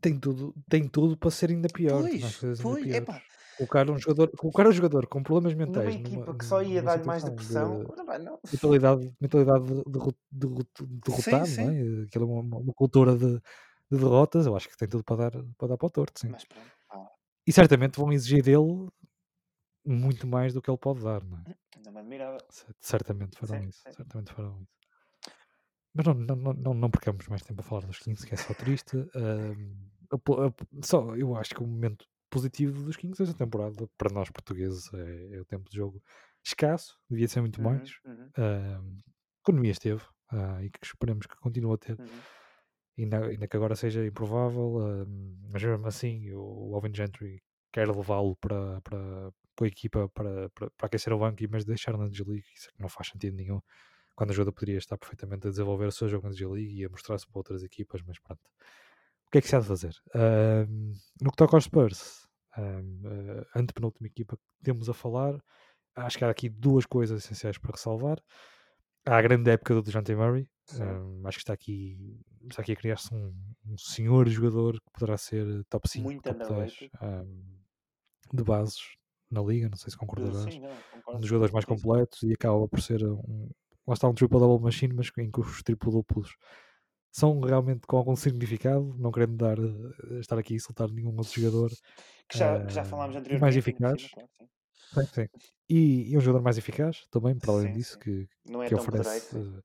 [0.00, 2.02] Tem tudo, tem tudo para ser ainda pior.
[2.02, 3.22] Pois, pois, epá.
[3.56, 6.82] Colocar um jogador, colocar um jogador com problemas mentais numa equipa numa, que só ia
[6.82, 8.38] dar mais depressão, de, não.
[8.50, 12.04] mentalidade, mentalidade derrotada, de, de, não é?
[12.04, 13.34] Aquela uma, uma cultura de,
[13.90, 16.28] de, derrotas, eu acho que tem tudo para dar para, dar para o torto, sim.
[16.28, 16.46] Mas,
[16.90, 17.06] ah.
[17.46, 18.88] E certamente vão exigir dele
[19.90, 21.56] muito mais do que ele pode dar, não é?
[21.76, 22.38] Ainda me admirava.
[22.80, 23.82] Certamente farão sim, isso.
[23.84, 23.92] Sim.
[23.92, 24.80] Certamente farão isso.
[25.92, 28.54] Mas não, não, não, não percamos mais tempo a falar dos 15, que é só
[28.54, 28.96] triste.
[28.96, 34.92] Uh, só, eu acho que o momento positivo dos Kings esta temporada, para nós portugueses,
[34.94, 36.00] é, é, o tempo de jogo
[36.44, 37.90] escasso, devia ser muito uhum, mais.
[38.04, 38.28] Uhum.
[38.38, 39.02] Uh,
[39.42, 40.02] economia esteve,
[40.32, 41.98] uh, e que esperemos que continue a ter.
[41.98, 42.06] Uhum.
[42.98, 45.06] Ainda, ainda que agora seja improvável,
[45.48, 47.42] mas mesmo assim o Alvin Gentry
[47.72, 51.96] quer levá-lo para, para, para a equipa para, para, para aquecer o banco, mas deixar
[51.96, 53.60] na G-League, isso é que não faz sentido nenhum.
[54.16, 56.88] Quando a jogador poderia estar perfeitamente a desenvolver o seu jogo na G-League e a
[56.88, 58.40] mostrar-se para outras equipas, mas pronto.
[59.26, 59.94] O que é que se há de fazer?
[60.14, 62.26] Um, no que toca aos Spurs,
[62.58, 65.38] um, uh, antepenúltima equipa que temos a falar,
[65.94, 68.18] acho que há aqui duas coisas essenciais para ressalvar.
[69.06, 72.76] Há a grande época do DeJounte Murray, um, acho que está aqui, está aqui a
[72.76, 73.34] criar-se um,
[73.66, 76.90] um, senhor jogador que poderá ser top 5, Muito top 10
[78.32, 78.99] de bases
[79.30, 80.52] na liga, não sei se concordarás.
[80.52, 83.48] Sim, não, um dos jogadores mais completos e acaba por ser um,
[83.86, 86.36] lá está um triple-double machine, mas em que os triplo-duplos
[87.12, 91.40] são realmente com algum significado, não querendo dar, eh, estar aqui a insultar nenhum outro
[91.40, 91.70] jogador.
[92.28, 93.40] Que já, uh, que já falámos anteriormente.
[93.40, 94.00] Mais eficaz.
[94.00, 94.48] Cima, claro, sim.
[94.94, 95.28] Sim, sim.
[95.68, 99.36] E, e, um jogador mais eficaz também, para além disso, que, é que oferece.
[99.36, 99.60] Uh,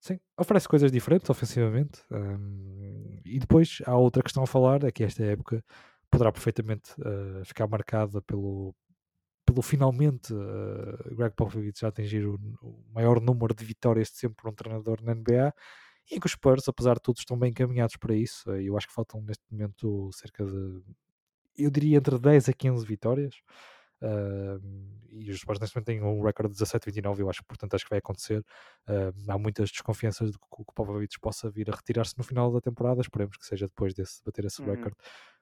[0.00, 2.02] sim, oferece coisas diferentes ofensivamente.
[2.10, 5.64] Um, e depois há outra questão a falar, é que esta época
[6.12, 8.74] poderá perfeitamente uh, ficar marcada pelo,
[9.46, 14.36] pelo finalmente uh, Greg Popovich já atingir o, o, maior número de vitórias de sempre
[14.36, 15.54] por um treinador na NBA
[16.10, 18.50] e que os Spurs, apesar de tudo, estão bem encaminhados para isso.
[18.50, 20.82] Uh, eu acho que faltam neste momento cerca de,
[21.56, 23.34] eu diria entre 10 a 15 vitórias.
[24.02, 24.60] Uh,
[25.12, 27.84] e os Spurs neste momento têm um recorde de 17-29, eu acho que portanto acho
[27.84, 28.44] que vai acontecer.
[28.86, 32.60] Uh, há muitas desconfianças de que o Popovich possa vir a retirar-se no final da
[32.60, 34.72] temporada, esperemos que seja depois desse bater esse uhum.
[34.72, 34.96] recorde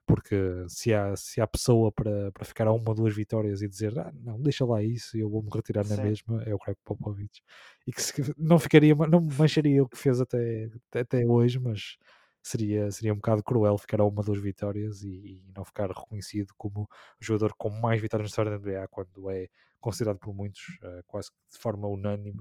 [0.06, 0.36] porque
[0.68, 3.98] se há, se há pessoa para, para ficar a uma ou duas vitórias e dizer
[3.98, 6.02] ah, não, deixa lá isso, eu vou-me retirar na Sim.
[6.02, 7.42] mesma, é o Craig Popovich.
[7.86, 11.96] E que se, não ficaria, não mancharia o que fez até, até hoje, mas
[12.42, 15.88] seria, seria um bocado cruel ficar a uma ou duas vitórias e, e, não ficar
[15.88, 19.48] reconhecido como o jogador com mais vitórias na história da NBA, quando é
[19.80, 22.40] considerado por muitos, uh, quase de forma unânime,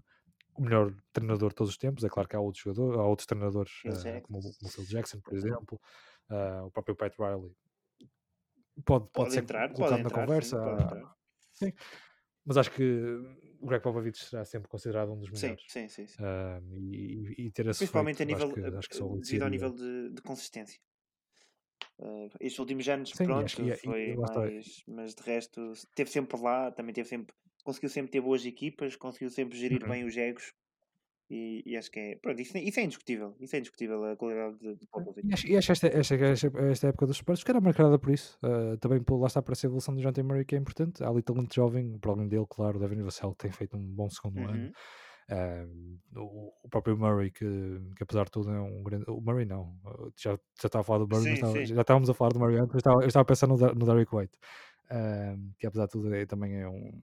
[0.56, 2.04] o melhor treinador de todos os tempos.
[2.04, 5.34] É claro que há outros jogadores, há outros treinadores, uh, como o Phil Jackson, por
[5.34, 5.80] exemplo,
[6.30, 7.52] uh, o próprio Pat Riley.
[8.86, 10.58] Pode, pode, pode ser entrar, colocado pode na entrar, conversa.
[11.54, 11.74] Sim, sim,
[12.46, 12.84] mas acho que
[13.60, 15.64] o Greg Popovich será sempre considerado um dos melhores.
[15.68, 16.08] Sim, sim, sim.
[16.08, 16.24] sim.
[16.24, 19.50] Uh, e, e, ter esse Principalmente feito, a nível, acho que, acho que devido ao
[19.50, 20.80] nível de, de consistência.
[21.98, 23.52] Uh, estes últimos anos, Sim, pronto,
[23.84, 28.46] foi mais, mas de resto, teve sempre lá, também teve sempre, conseguiu sempre ter boas
[28.46, 29.90] equipas, conseguiu sempre gerir uhum.
[29.90, 30.54] bem os egos
[31.30, 32.16] e, e, acho que é.
[32.16, 33.36] Pronto, isso, isso, é indiscutível.
[33.40, 35.28] Isso é indiscutível a qualidade de, de Popovich.
[35.28, 38.12] E acho, e acho esta, esta, esta, esta, época dos Spurs que era marcada por
[38.12, 38.36] isso.
[38.44, 40.24] Uh, também por, lá está para a evolução do T.
[40.24, 41.04] Murray que é importante.
[41.04, 44.10] Há ali talento jovem, para além dele, claro, o Devin Vassell tem feito um bom
[44.10, 44.50] segundo uhum.
[44.50, 44.72] ano.
[45.30, 47.46] Uh, o, o, próprio Murray, que,
[47.96, 49.06] que apesar de tudo é um grande.
[49.08, 49.78] O Murray não,
[50.18, 52.58] já, já estava a falar do Murray, sim, estava, já estávamos a falar do Murray
[52.58, 54.36] antes, eu estava, eu estava a pensar no, no Derek White,
[54.90, 57.00] uh, que apesar de tudo é, também é um,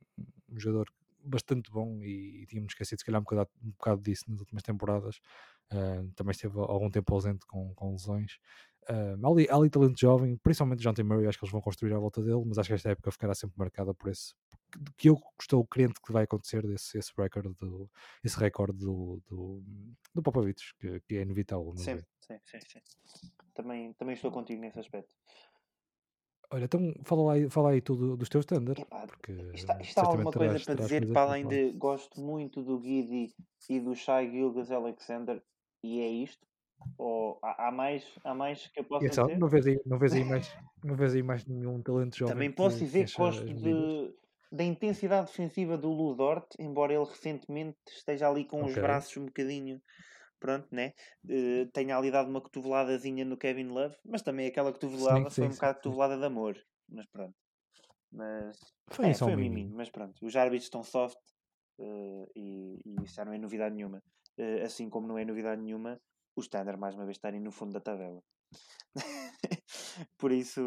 [0.51, 0.89] um jogador
[1.29, 4.63] bastante bom e, e tínhamos esquecido se calhar um bocado, um bocado disso nas últimas
[4.63, 5.17] temporadas.
[5.73, 8.39] Uh, também esteve algum tempo ausente com, com lesões.
[8.89, 11.03] Uh, há, ali, há ali talento jovem, principalmente John T.
[11.03, 13.35] Murray, acho que eles vão construir à volta dele, mas acho que esta época ficará
[13.35, 14.35] sempre marcada por esse
[14.97, 17.91] que eu estou crente que vai acontecer desse esse recorde do,
[18.23, 19.63] esse recorde do, do,
[20.15, 21.75] do Popovich, que, que é inevitável.
[21.77, 25.15] Sim, sim, sim, sim, Também, também estou contigo nesse aspecto.
[26.53, 28.85] Olha, então fala aí, fala aí tudo dos teus standards.
[28.85, 33.35] Porque está, está alguma coisa para dizer para além de gosto muito do Guidi
[33.69, 35.43] e do Shai Gilgas Alexander
[35.83, 36.47] e é isto?
[36.99, 39.39] Ou há, há, mais, há mais que eu possa dizer?
[39.39, 42.35] Não vês, aí, não, vês aí mais, não vês aí mais nenhum talento jovem?
[42.35, 44.15] Também posso dizer que gosto de,
[44.53, 48.83] da intensidade defensiva do Ludort, embora ele recentemente esteja ali com os Ok.
[48.83, 49.81] braços um bocadinho,
[50.41, 50.93] pronto, né?
[51.29, 55.47] Eh, tenha ali dado uma cotoveladazinha no Kevin Love, mas também aquela cotovelada Sim, foi
[55.49, 56.57] um sim, bocado cotovelada de amor,
[56.89, 57.35] mas pronto.
[58.13, 58.57] Mas
[58.95, 59.75] Foi é, só foi um miminho.
[59.79, 60.25] mas pronto.
[60.27, 61.19] Os árbitros estão soft
[61.81, 64.03] eh, e, e isso já não é novidade nenhuma.
[64.39, 66.01] Eh, assim como não é novidade nenhuma
[66.37, 68.23] o Standard mais uma vez estarem no fundo da tabela.
[70.19, 70.63] Por isso,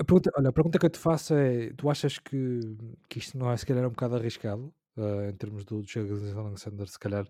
[0.00, 2.60] A pergunta, olha, a pergunta que eu te faço é: tu achas que,
[3.08, 6.86] que isto não é se calhar um bocado arriscado eh, em termos do Jürgen Alexander,
[6.88, 7.26] se calhar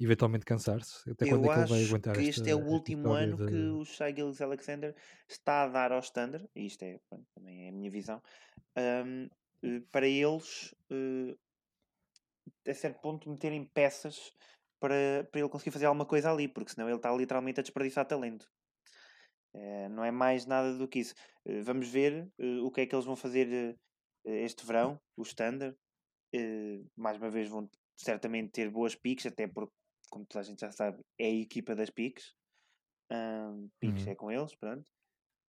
[0.00, 1.10] eventualmente cansar-se?
[1.10, 3.12] Até quando eu é que ele vai aguentar que esta, este é o esta último
[3.12, 3.68] ano que de.
[3.70, 4.94] o Shai Gilgeous Alexander
[5.28, 8.22] está a dar ao Standard, e isto é, pronto, também é a minha visão,
[8.76, 9.28] ahm,
[9.62, 11.36] eh, para eles, eh,
[12.70, 14.32] a certo ponto, meterem peças
[14.80, 18.06] para, para ele conseguir fazer alguma coisa ali, porque senão ele está literalmente a desperdiçar
[18.06, 18.48] talento.
[19.54, 21.14] Eh, não é mais nada do que isso.
[21.64, 22.30] Vamos ver
[22.62, 23.74] o que é que eles vão fazer
[24.24, 25.74] este verão, o Standard.
[26.94, 29.72] Mais uma vez vão certamente ter boas piques, até porque,
[30.08, 32.34] como toda a gente já sabe, é a equipa das piques.
[33.12, 34.08] Ahm, piques Uhum.
[34.08, 34.90] é com eles, pronto.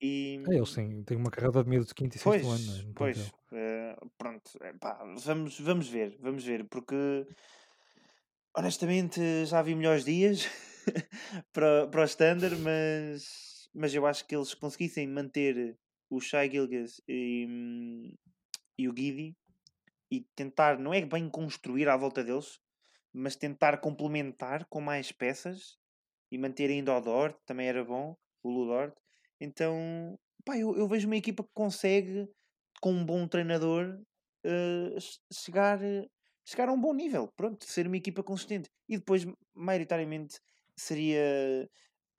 [0.02, 2.74] E, É, eles têm, têm uma carreira de meio de quinto e sexto ano, não
[2.74, 2.82] é?
[2.98, 3.18] Pois, pois,
[3.52, 4.93] eh, pronto, eh, pá,
[5.26, 7.26] vamos, vamos ver, vamos ver, porque
[8.56, 10.47] honestamente já vi melhores dias
[11.52, 15.78] para, para o Standard, mas, mas eu acho que eles conseguissem manter
[16.10, 18.12] o Shai Gilgas e, hum,
[18.78, 19.36] e o Guidi
[20.10, 22.60] e tentar, não é bem construir à volta deles,
[23.19, 25.78] mas tentar complementar com mais peças
[26.31, 28.97] e manter ainda o Dort, também era bom, o Ludort.
[29.40, 32.28] Então, pá, eu, eu vejo uma equipa que consegue,
[32.82, 34.01] com um bom treinador,
[35.01, 35.78] che- chegar,
[36.45, 37.28] chegar a um bom nível.
[37.36, 38.70] Pronto, ser uma equipa consistente.
[38.89, 39.24] E depois,
[39.55, 40.40] maioritariamente,
[40.77, 41.69] seria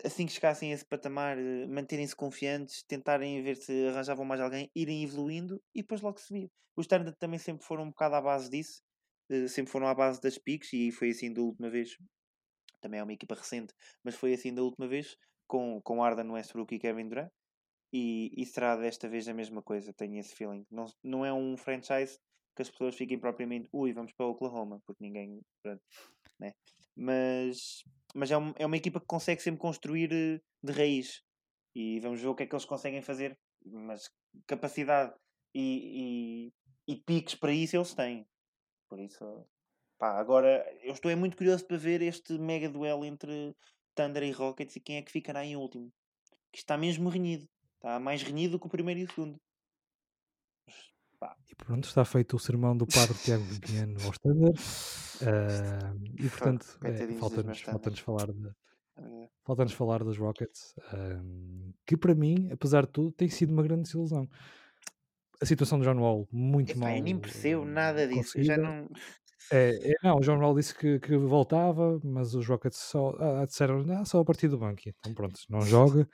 [0.04, 4.70] assim que chegassem a esse patamar, eh, manterem-se confiantes, tentarem ver se arranjavam mais alguém,
[4.76, 6.50] irem evoluindo e depois logo via.
[6.76, 8.82] Os Standard também sempre foram um bocado à base disso,
[9.47, 11.97] sempre foram à base das piques e foi assim da última vez.
[12.81, 13.73] Também é uma equipa recente,
[14.03, 17.31] mas foi assim da última vez com, com Arden Westbrook e Kevin Durant.
[17.93, 20.65] E, e será desta vez a mesma coisa, tenho esse feeling.
[20.72, 22.19] Não, não é um franchise
[22.56, 25.41] que as pessoas fiquem propriamente, ui, vamos para Oklahoma, porque ninguém.
[25.64, 25.81] Pronto,
[26.39, 26.53] né?
[26.95, 27.84] Mas,
[28.15, 31.22] mas é, um- é uma equipa que consegue sempre construir eh, de raiz.
[31.76, 33.38] E vamos ver o que é que eles conseguem fazer.
[33.65, 34.10] Mas
[34.47, 35.14] capacidade
[35.53, 36.49] e,
[36.88, 38.26] e, e piques para isso eles têm.
[38.90, 39.45] Por isso,
[39.98, 43.56] pá, agora eu estou é muito curioso para ver este mega duelo entre
[43.95, 45.91] Thunder e Rockets e quem é que ficará em último.
[46.52, 47.48] Que está mesmo renhido.
[47.76, 49.40] Está mais renhido do que o primeiro e o segundo.
[51.20, 54.60] Pá, E pronto, está feito o sermão do padre Tiago Viviano ao Standard.
[55.22, 58.52] Ah, e portanto, é, falta-nos falta falar de,
[58.99, 63.64] Eh, falta-nos falar dos Rockets, ahm, que para mim, apesar de tudo, tem sido uma
[63.64, 64.28] grande desilusão.
[65.41, 68.41] A situação do John Wall, muito epá, mal eu nem percebo nada disso.
[68.44, 68.90] Já não.
[69.52, 73.45] É, é, não, o John Wall disse que, que voltava, mas os Rockets só ah,
[73.45, 74.82] disseram ah, só a partir do banco.
[74.86, 76.07] Então pronto, não joga,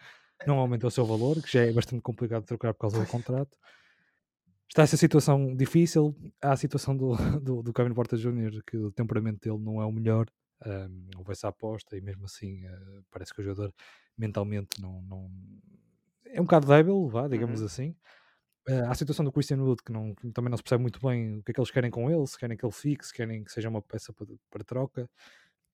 [0.46, 3.08] não aumenta o seu valor, que já é bastante complicado de trocar por causa do
[3.08, 3.58] contrato.
[4.70, 6.16] Está essa situação difícil.
[6.42, 9.86] Há a situação do, do, do Kevin Porter Jr., que o temperamento dele não é
[9.86, 10.28] o melhor.
[10.66, 13.74] Um, houve essa aposta e mesmo assim uh, parece que o jogador
[14.18, 15.30] mentalmente não, não
[16.26, 17.66] é um bocado débil, vá, digamos Uhum.
[17.66, 17.96] assim.
[18.68, 21.38] Há a situação do Christian Wood que, não, que também não se percebe muito bem
[21.38, 23.44] o que é que eles querem com ele, se querem que ele fique, se querem
[23.44, 25.10] que seja uma peça para, para troca.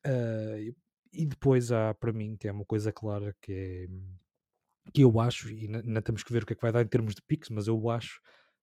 [0.05, 0.76] Uh,
[1.13, 3.88] e, depois há para mim que é uma coisa clara que é
[4.93, 6.88] que eu acho, e ainda temos que ver o que é que vai dar em
[6.88, 8.19] termos de picks, mas eu acho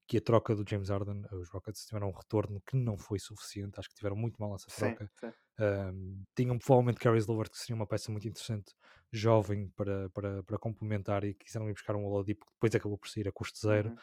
[0.08, 3.78] que a troca do James Harden, os Rockets tiveram um retorno que não foi suficiente,
[3.78, 5.10] acho que tiveram muito mal essa Sim, troca.
[5.20, 5.30] sim.
[5.60, 8.74] Um, tinham provavelmente Caris Levert, que seria uma peça muito interessante,
[9.12, 13.08] jovem, para, para, para complementar e quiseram ir buscar um Oladipo, que depois acabou por
[13.08, 13.90] sair a custo zero.
[13.90, 13.96] Uhum.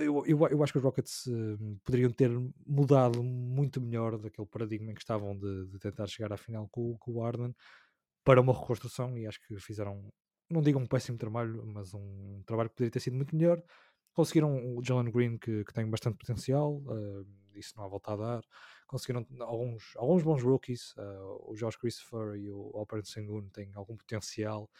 [0.00, 2.30] Eu, eu, eu acho que os Rockets uh, poderiam ter
[2.66, 6.96] mudado muito melhor daquele paradigma em que estavam de, de tentar chegar à final com,
[6.98, 7.54] com o Harden
[8.24, 10.12] para uma reconstrução e acho que fizeram
[10.50, 13.62] não digo um péssimo trabalho, mas um trabalho que poderia ter sido muito melhor.
[14.14, 18.16] Conseguiram o Jalen Green, que, que tem bastante potencial, uh, isso não há volta a
[18.16, 18.42] dar.
[18.86, 23.96] Conseguiram alguns, alguns bons rookies, uh, o Josh Christopher e o Alperen Sengun têm algum
[23.96, 24.70] potencial.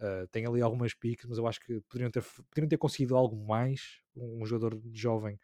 [0.00, 3.36] Uh, tem ali algumas piques, mas eu acho que poderiam ter, poderiam ter conseguido algo
[3.36, 4.00] mais.
[4.16, 5.38] Um, um jogador jovem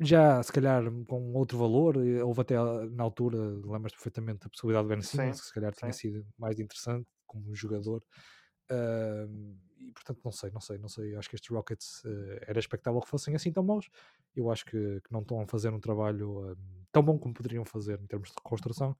[0.00, 2.54] já se calhar com outro valor, houve até
[2.90, 5.92] na altura, lembras perfeitamente a possibilidade de Ben Simmons, Sim, que se calhar tinha sim.
[5.92, 8.04] sido mais interessante como jogador.
[8.70, 9.56] Uh,
[9.86, 11.14] e portanto, não sei, não sei, não sei.
[11.16, 13.88] Acho que estes Rockets uh, era expectável que fossem assim tão bons.
[14.34, 16.56] Eu acho que, que não estão a fazer um trabalho uh,
[16.92, 18.96] tão bom como poderiam fazer em termos de reconstrução.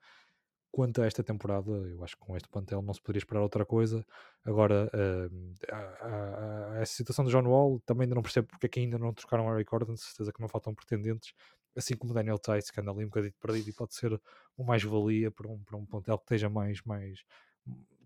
[0.71, 3.65] quanto a esta temporada, eu acho que com este plantel não se poderia esperar outra
[3.67, 4.05] coisa.
[4.45, 8.69] Agora, uh, a, a, a, situação do John Wall, também ainda não percebo porque é
[8.69, 11.33] que ainda não trocaram Harry Gordon, certeza que não faltam pretendentes,
[11.77, 14.21] assim como Daniel Tice, que anda ali um bocadinho perdido e pode ser
[14.57, 17.25] o mais-valia para um, para um plantel que esteja mais, mais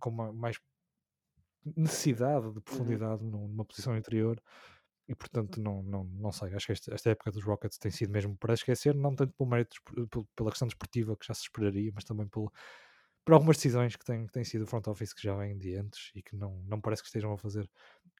[0.01, 0.59] com mais
[1.77, 2.61] necessidade de uhum.
[2.61, 3.49] profundidade uhum.
[3.49, 4.41] numa posição interior
[5.09, 8.13] e portanto não, não, não sei, acho que esta, esta, época dos Rockets tem sido
[8.13, 9.77] mesmo para esquecer, não tanto pelo mérito,
[10.37, 12.53] pela questão desportiva que já se esperaria, mas também pelo,
[13.25, 15.77] por algumas decisões que têm, que têm sido o front office que já vêm de
[15.77, 17.69] antes e que não, não parece que estejam a fazer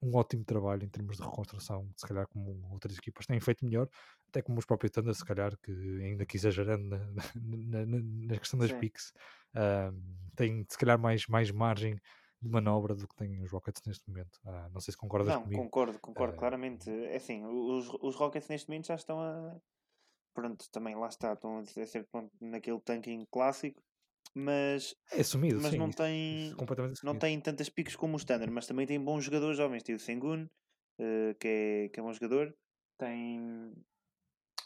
[0.03, 3.89] um ótimo trabalho em termos de reconstrução, se calhar como outras equipas têm feito melhor,
[4.29, 5.73] até como os próprios Thunder, se calhar, que
[6.03, 6.99] ainda que exagerando na,
[7.35, 8.79] na, na, na questão das Sim.
[8.79, 9.13] picks,
[9.55, 9.95] uh,
[10.35, 12.01] têm se calhar mais, mais margem
[12.41, 14.41] de manobra do que têm os Rockets neste momento.
[14.45, 15.63] Ah, não sei se concordas não, comigo.
[15.63, 16.91] concordo, concordo, uh, claramente.
[16.91, 19.57] É assim, os, os Rockets neste momento já estão a.
[20.33, 23.83] Pronto, também lá está, estão a ser pronto, naquele tanking clássico,
[24.35, 24.95] mas.
[25.13, 26.55] É assumido, mas sim, não tem,
[27.03, 29.83] não tem tantas picos como o Standard, mas também tem bons jogadores jovens.
[29.83, 32.57] Tem o Sengun, uh, que, é, que é um bom jogador,
[32.97, 33.75] tem,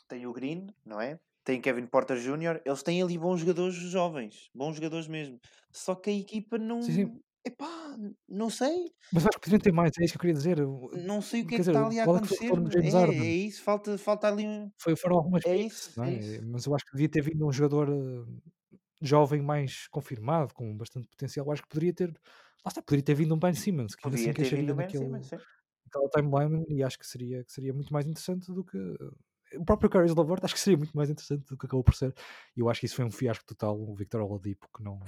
[0.09, 1.19] tem o Green, não é?
[1.43, 5.39] Tem Kevin Porter Jr., eles têm ali bons jogadores jovens, bons jogadores mesmo.
[5.71, 7.23] Só que a equipa não, sim, sim.
[7.47, 7.97] Epá,
[8.27, 8.91] não sei.
[9.13, 10.59] Mas acho que poderiam ter mais, é isso que eu queria dizer.
[11.05, 12.47] Não sei o que é que está ali a acontecer.
[12.47, 14.71] É, é isso, falta, falta ali um.
[14.79, 16.15] Foi, foram algumas é isso, não é?
[16.15, 16.47] é isso.
[16.47, 18.27] Mas eu acho que devia ter vindo um jogador uh,
[19.03, 21.45] jovem mais confirmado, com bastante potencial.
[21.45, 22.09] Eu acho que poderia ter.
[22.09, 26.65] Lá está, poderia ter vindo um Ben Simmons, que ainda assim encaixaria naquele, naquela timeline
[26.71, 28.79] e acho que seria, que seria muito mais interessante do que.
[29.59, 32.15] O próprio Caris Lavert acho que seria muito mais interessante do que acabou por ser.
[32.57, 34.99] E eu acho que isso foi um fiasco total, o Victor Oladipo, que não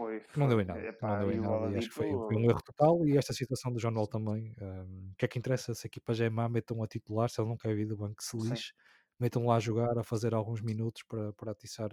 [0.00, 0.40] foi, foi.
[0.40, 0.96] Não deu em nada.
[1.02, 1.70] Não deu em nada.
[1.70, 3.06] E acho que foi, foi, um erro total.
[3.06, 4.54] E esta situação do John Wall também.
[4.60, 7.28] Um, o que é que interessa se a equipa já é má, metam a titular,
[7.28, 8.72] se ele não quer vir do banco, se lixe,
[9.18, 11.90] metam lá a jogar, a fazer alguns minutos para, para atiçar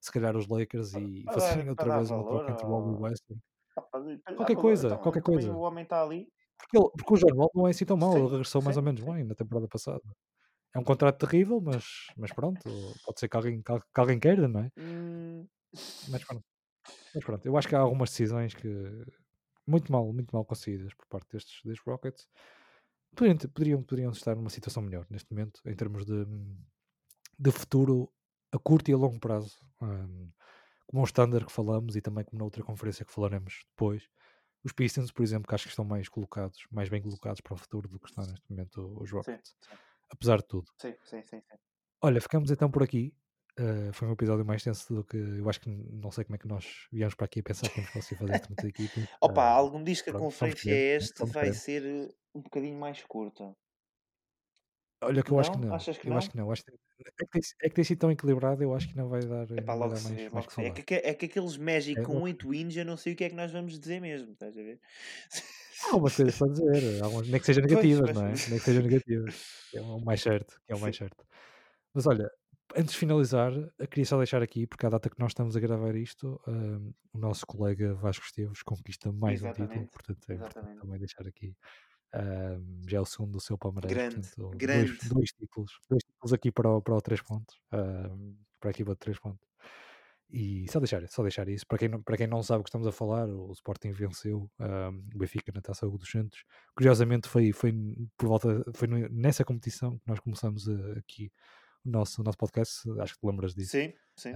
[0.00, 2.94] se calhar os Lakers e para fazerem outra vez uma troca entre o Wall e
[2.94, 3.42] o Westbrook.
[4.36, 5.52] Qualquer coisa, então, qualquer coisa.
[5.52, 6.28] O homem está ali.
[6.58, 8.76] Porque, ele, porque o John Wall não é assim tão mal, ele regressou sim, mais
[8.76, 9.12] ou menos sim.
[9.12, 10.02] bem na temporada passada.
[10.74, 11.84] É um contrato terrível, mas,
[12.16, 12.62] mas pronto,
[13.04, 14.70] pode ser que alguém, que alguém queira, não é?
[14.78, 15.46] Hum...
[16.08, 16.44] Mas pronto.
[17.14, 18.68] Mas pronto, eu acho que há algumas decisões que
[19.66, 22.28] muito mal, muito mal conseguidas por parte destes, destes Rockets.
[23.14, 26.24] Poderiam, poderiam, poderiam estar numa situação melhor neste momento, em termos de,
[27.38, 28.10] de futuro
[28.50, 29.58] a curto e a longo prazo.
[29.80, 30.30] Um,
[30.86, 34.08] como o standard que falamos e também como na outra conferência que falaremos depois.
[34.64, 37.56] Os Pistons, por exemplo, que acho que estão mais colocados, mais bem colocados para o
[37.56, 39.54] futuro do que estão neste momento os Rockets.
[39.60, 39.76] Sim, sim.
[40.10, 40.70] Apesar de tudo.
[40.78, 41.56] Sim, sim, sim, sim.
[42.00, 43.14] Olha, ficamos então por aqui.
[43.60, 46.38] Uh, foi um episódio mais tenso do que eu acho que não sei como é
[46.38, 48.94] que nós viemos para aqui a pensar que temos conseguido fazer isto muita equipa.
[49.20, 53.02] Opa, uh, algum diz que a conferência é este vai ser eh, um bocadinho mais
[53.04, 53.54] curta.
[55.02, 55.40] Olha, que eu não?
[55.40, 55.74] acho que não.
[55.74, 56.18] Achas que eu não?
[56.18, 56.50] acho que não.
[56.50, 59.08] Acho que, é, que tem, é que tem sido tão equilibrado, eu acho que não
[59.08, 62.02] vai dar, Epá, vai dar mais, mais, que é, que, é que aqueles Magic é,
[62.02, 64.56] com 8 wins, eu não sei o que é que nós vamos dizer mesmo, estás
[64.56, 64.80] a ver?
[65.82, 68.28] Há algumas coisas para dizer, algumas, nem que sejam negativas, pois, não é?
[68.28, 71.26] Nem que sejam negativas, é o mais certo, que é o mais certo.
[71.92, 72.30] Mas olha,
[72.76, 73.52] antes de finalizar,
[73.90, 77.18] queria só deixar aqui, porque à data que nós estamos a gravar isto, um, o
[77.18, 79.70] nosso colega Vasco Esteves conquista mais Exatamente.
[79.70, 81.56] um título, portanto é importante também deixar aqui.
[82.14, 84.86] Um, já é o segundo do seu Palmeiras, grande, portanto, grande.
[84.86, 88.72] Dois, dois, títulos, dois títulos aqui para o, para o 3 pontos, um, para a
[88.72, 89.48] equipa de 3 pontos.
[90.28, 91.66] E só deixar, só deixar isso.
[91.66, 94.50] Para quem, não, para quem não sabe o que estamos a falar, o Sporting venceu
[94.58, 96.42] um, o Benfica na Taça dos Santos.
[96.74, 97.72] Curiosamente, foi, foi,
[98.16, 101.30] por volta, foi nessa competição que nós começamos a, aqui
[101.84, 103.72] o nosso, o nosso podcast, acho que te lembras disso.
[103.72, 104.32] Sim, sim.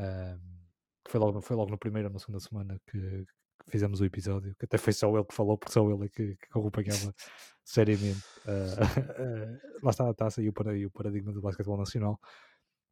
[1.08, 3.26] foi, logo, foi logo no primeiro ou na segunda semana que,
[3.68, 6.36] fizemos o episódio, que até foi só ele que falou, porque só ele é que,
[6.36, 7.14] que acompanhava
[7.64, 8.22] seriamente.
[8.44, 12.18] Uh, uh, lá está a taça e o, e o paradigma do basquetebol nacional.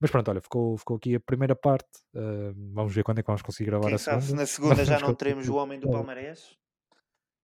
[0.01, 1.89] Mas pronto, olha, ficou, ficou aqui a primeira parte.
[2.15, 4.21] Uh, vamos ver quando é que vamos conseguir gravar Quem a segunda.
[4.21, 6.57] Sabe, se na segunda já não teremos o homem do Palmarés.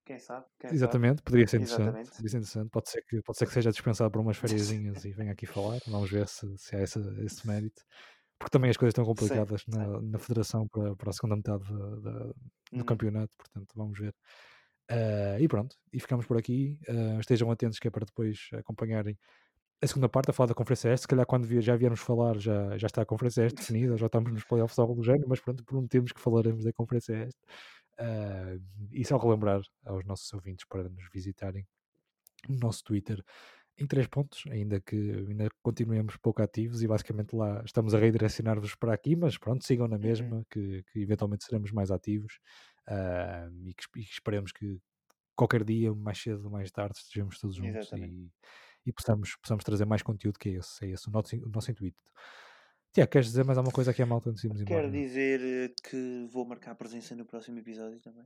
[0.05, 0.45] Quem sabe?
[0.59, 1.23] Quem Exatamente, sabe?
[1.23, 1.59] poderia ser.
[1.59, 2.69] Poderia ser interessante.
[2.69, 5.79] Pode, ser que, pode ser que seja dispensado por umas férias e venha aqui falar.
[5.87, 7.81] Vamos ver se, se há esse, esse mérito.
[8.39, 10.09] Porque também as coisas estão complicadas sim, na, sim.
[10.09, 12.33] na federação para, para a segunda metade de, de, do
[12.73, 12.83] uhum.
[12.85, 14.15] campeonato, portanto vamos ver.
[14.89, 16.79] Uh, e pronto, e ficamos por aqui.
[16.89, 19.15] Uh, estejam atentos que é para depois acompanharem
[19.81, 21.03] a segunda parte a falar da Conferência Este.
[21.03, 24.31] Se calhar quando já viermos falar já, já está a Conferência Este definida, já estamos
[24.31, 27.41] nos playoffs algo do género, mas pronto, prometemos que falaremos da Conferência Este.
[28.01, 28.59] Uh,
[28.91, 31.67] e só relembrar aos nossos ouvintes para nos visitarem
[32.49, 33.23] no nosso Twitter
[33.77, 38.75] em três pontos, ainda que ainda continuemos pouco ativos e basicamente lá estamos a redirecionar-vos
[38.75, 40.01] para aqui, mas pronto, sigam na uhum.
[40.01, 40.45] mesma, uhum.
[40.49, 42.39] que, que, eventualmente seremos mais ativos
[42.87, 44.79] uh, e, que, e, esperemos que
[45.35, 48.31] qualquer dia, mais cedo ou mais tarde, estejamos todos juntos e,
[48.85, 52.03] e, possamos, possamos trazer mais conteúdo que esse, é esse o nosso, o nosso intuito.
[52.93, 54.81] Tiago, queres dizer mais alguma coisa aqui à malta antes de irmos embora?
[54.81, 54.91] Quero não?
[54.91, 58.25] dizer eh, que vou marcar presença no próximo episódio também.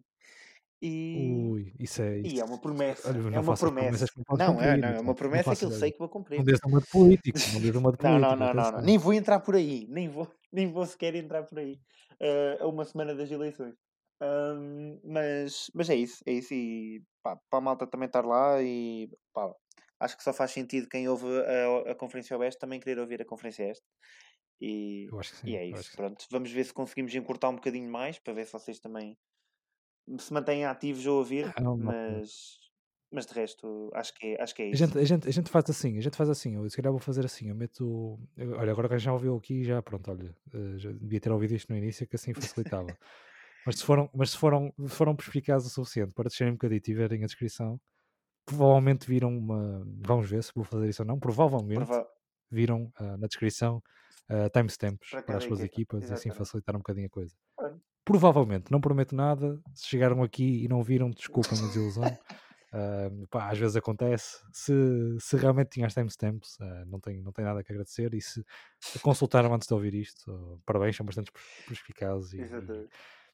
[0.81, 2.19] E, Ui, isso é.
[2.23, 3.09] e Isso, é uma promessa.
[3.09, 4.05] olha, é não uma promessa.
[4.27, 4.81] não Não, é, cumprir.
[4.81, 6.37] não, é uma não promessa que eu sei que vou cumprir.
[6.37, 8.35] Não dês uma de político, não dês uma de Não, político.
[8.35, 8.81] não, não, não, não.
[8.81, 9.87] Nem vou entrar por aí.
[9.89, 11.79] Nem vou, nem vou sequer entrar por aí.
[12.19, 13.75] eh, a uma semana das eleições.
[14.21, 16.53] Ahm, mas, mas é isso, é isso.
[16.53, 19.53] E pá, para a malta também estar lá e pá,
[19.99, 21.25] acho que só faz sentido quem ouve
[21.87, 23.85] a, a Conferência Oeste também querer ouvir a Conferência Este.
[24.61, 25.49] E, sim.
[25.49, 25.91] e é isso.
[25.95, 29.17] Pronto, vamos ver se conseguimos encurtar um bocadinho mais para ver se vocês também
[30.19, 31.53] se mantêm ativos a ouvir.
[31.61, 31.85] Não, não.
[31.85, 32.59] Mas,
[33.11, 34.85] mas de resto, acho que é, acho que é A isso.
[34.85, 36.99] gente, a, gente, a gente faz assim, a gente faz assim, eu se calhar vou
[36.99, 38.19] fazer assim, eu meto.
[38.37, 41.71] eu- olha, agora já ouviu aqui, já pronto, olha, eh, já devia ter ouvido isto
[41.71, 42.97] no início que assim facilitava.
[43.65, 46.81] mas se foram, mas se foram, foram perspicazes o suficiente para descerem um bocadinho e
[46.81, 47.79] tiverem a descrição,
[48.45, 49.83] provavelmente viram uma.
[50.05, 51.19] Vamos ver se vou fazer isso ou não.
[51.19, 52.07] Provavelmente Prova-
[52.51, 53.81] viram ah, na descrição
[54.29, 56.37] ah, timestamps Para para, as suas equipa, equipas e assim exatamente.
[56.37, 57.35] facilitar um bocadinho a coisa.
[57.55, 57.81] Pronto.
[58.03, 59.59] Provavelmente, não prometo nada.
[59.73, 62.03] Se chegaram aqui e não viram, desculpem a desilusão.
[62.77, 64.43] Ah, pá, às vezes acontece.
[64.51, 64.73] Se,
[65.21, 68.13] se realmente tinha as timestamps, ah, não, tenho, não tenho nada que agradecer.
[68.13, 68.43] E se
[69.01, 72.89] consultaram antes de ouvir isto, ah, parabéns, são bastante pers- perspicazes e, e, Exatamente.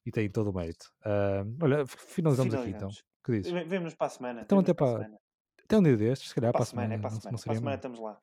[0.05, 0.85] e têm todo o mérito.
[1.03, 2.91] Ah, olha, f- finalizamos aqui então.
[2.91, 3.03] Finalizamos.
[3.25, 3.51] Que dizes?
[3.51, 4.41] Ve- Vemo-nos para a semana.
[4.41, 5.19] Então, até para para- semana.
[5.63, 7.37] Até um dia destes, se calhar Para para a semana, é para a não, semana.
[7.43, 8.19] Para a semana estamos lá.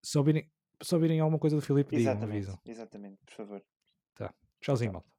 [0.00, 0.48] Se ouvirem,
[0.82, 2.58] se ouvirem alguma coisa do Filipe, digam, avisam.
[2.64, 3.62] exatamente, por favor.
[4.60, 5.00] Tchauzinho, Então.
[5.00, 5.11] mal.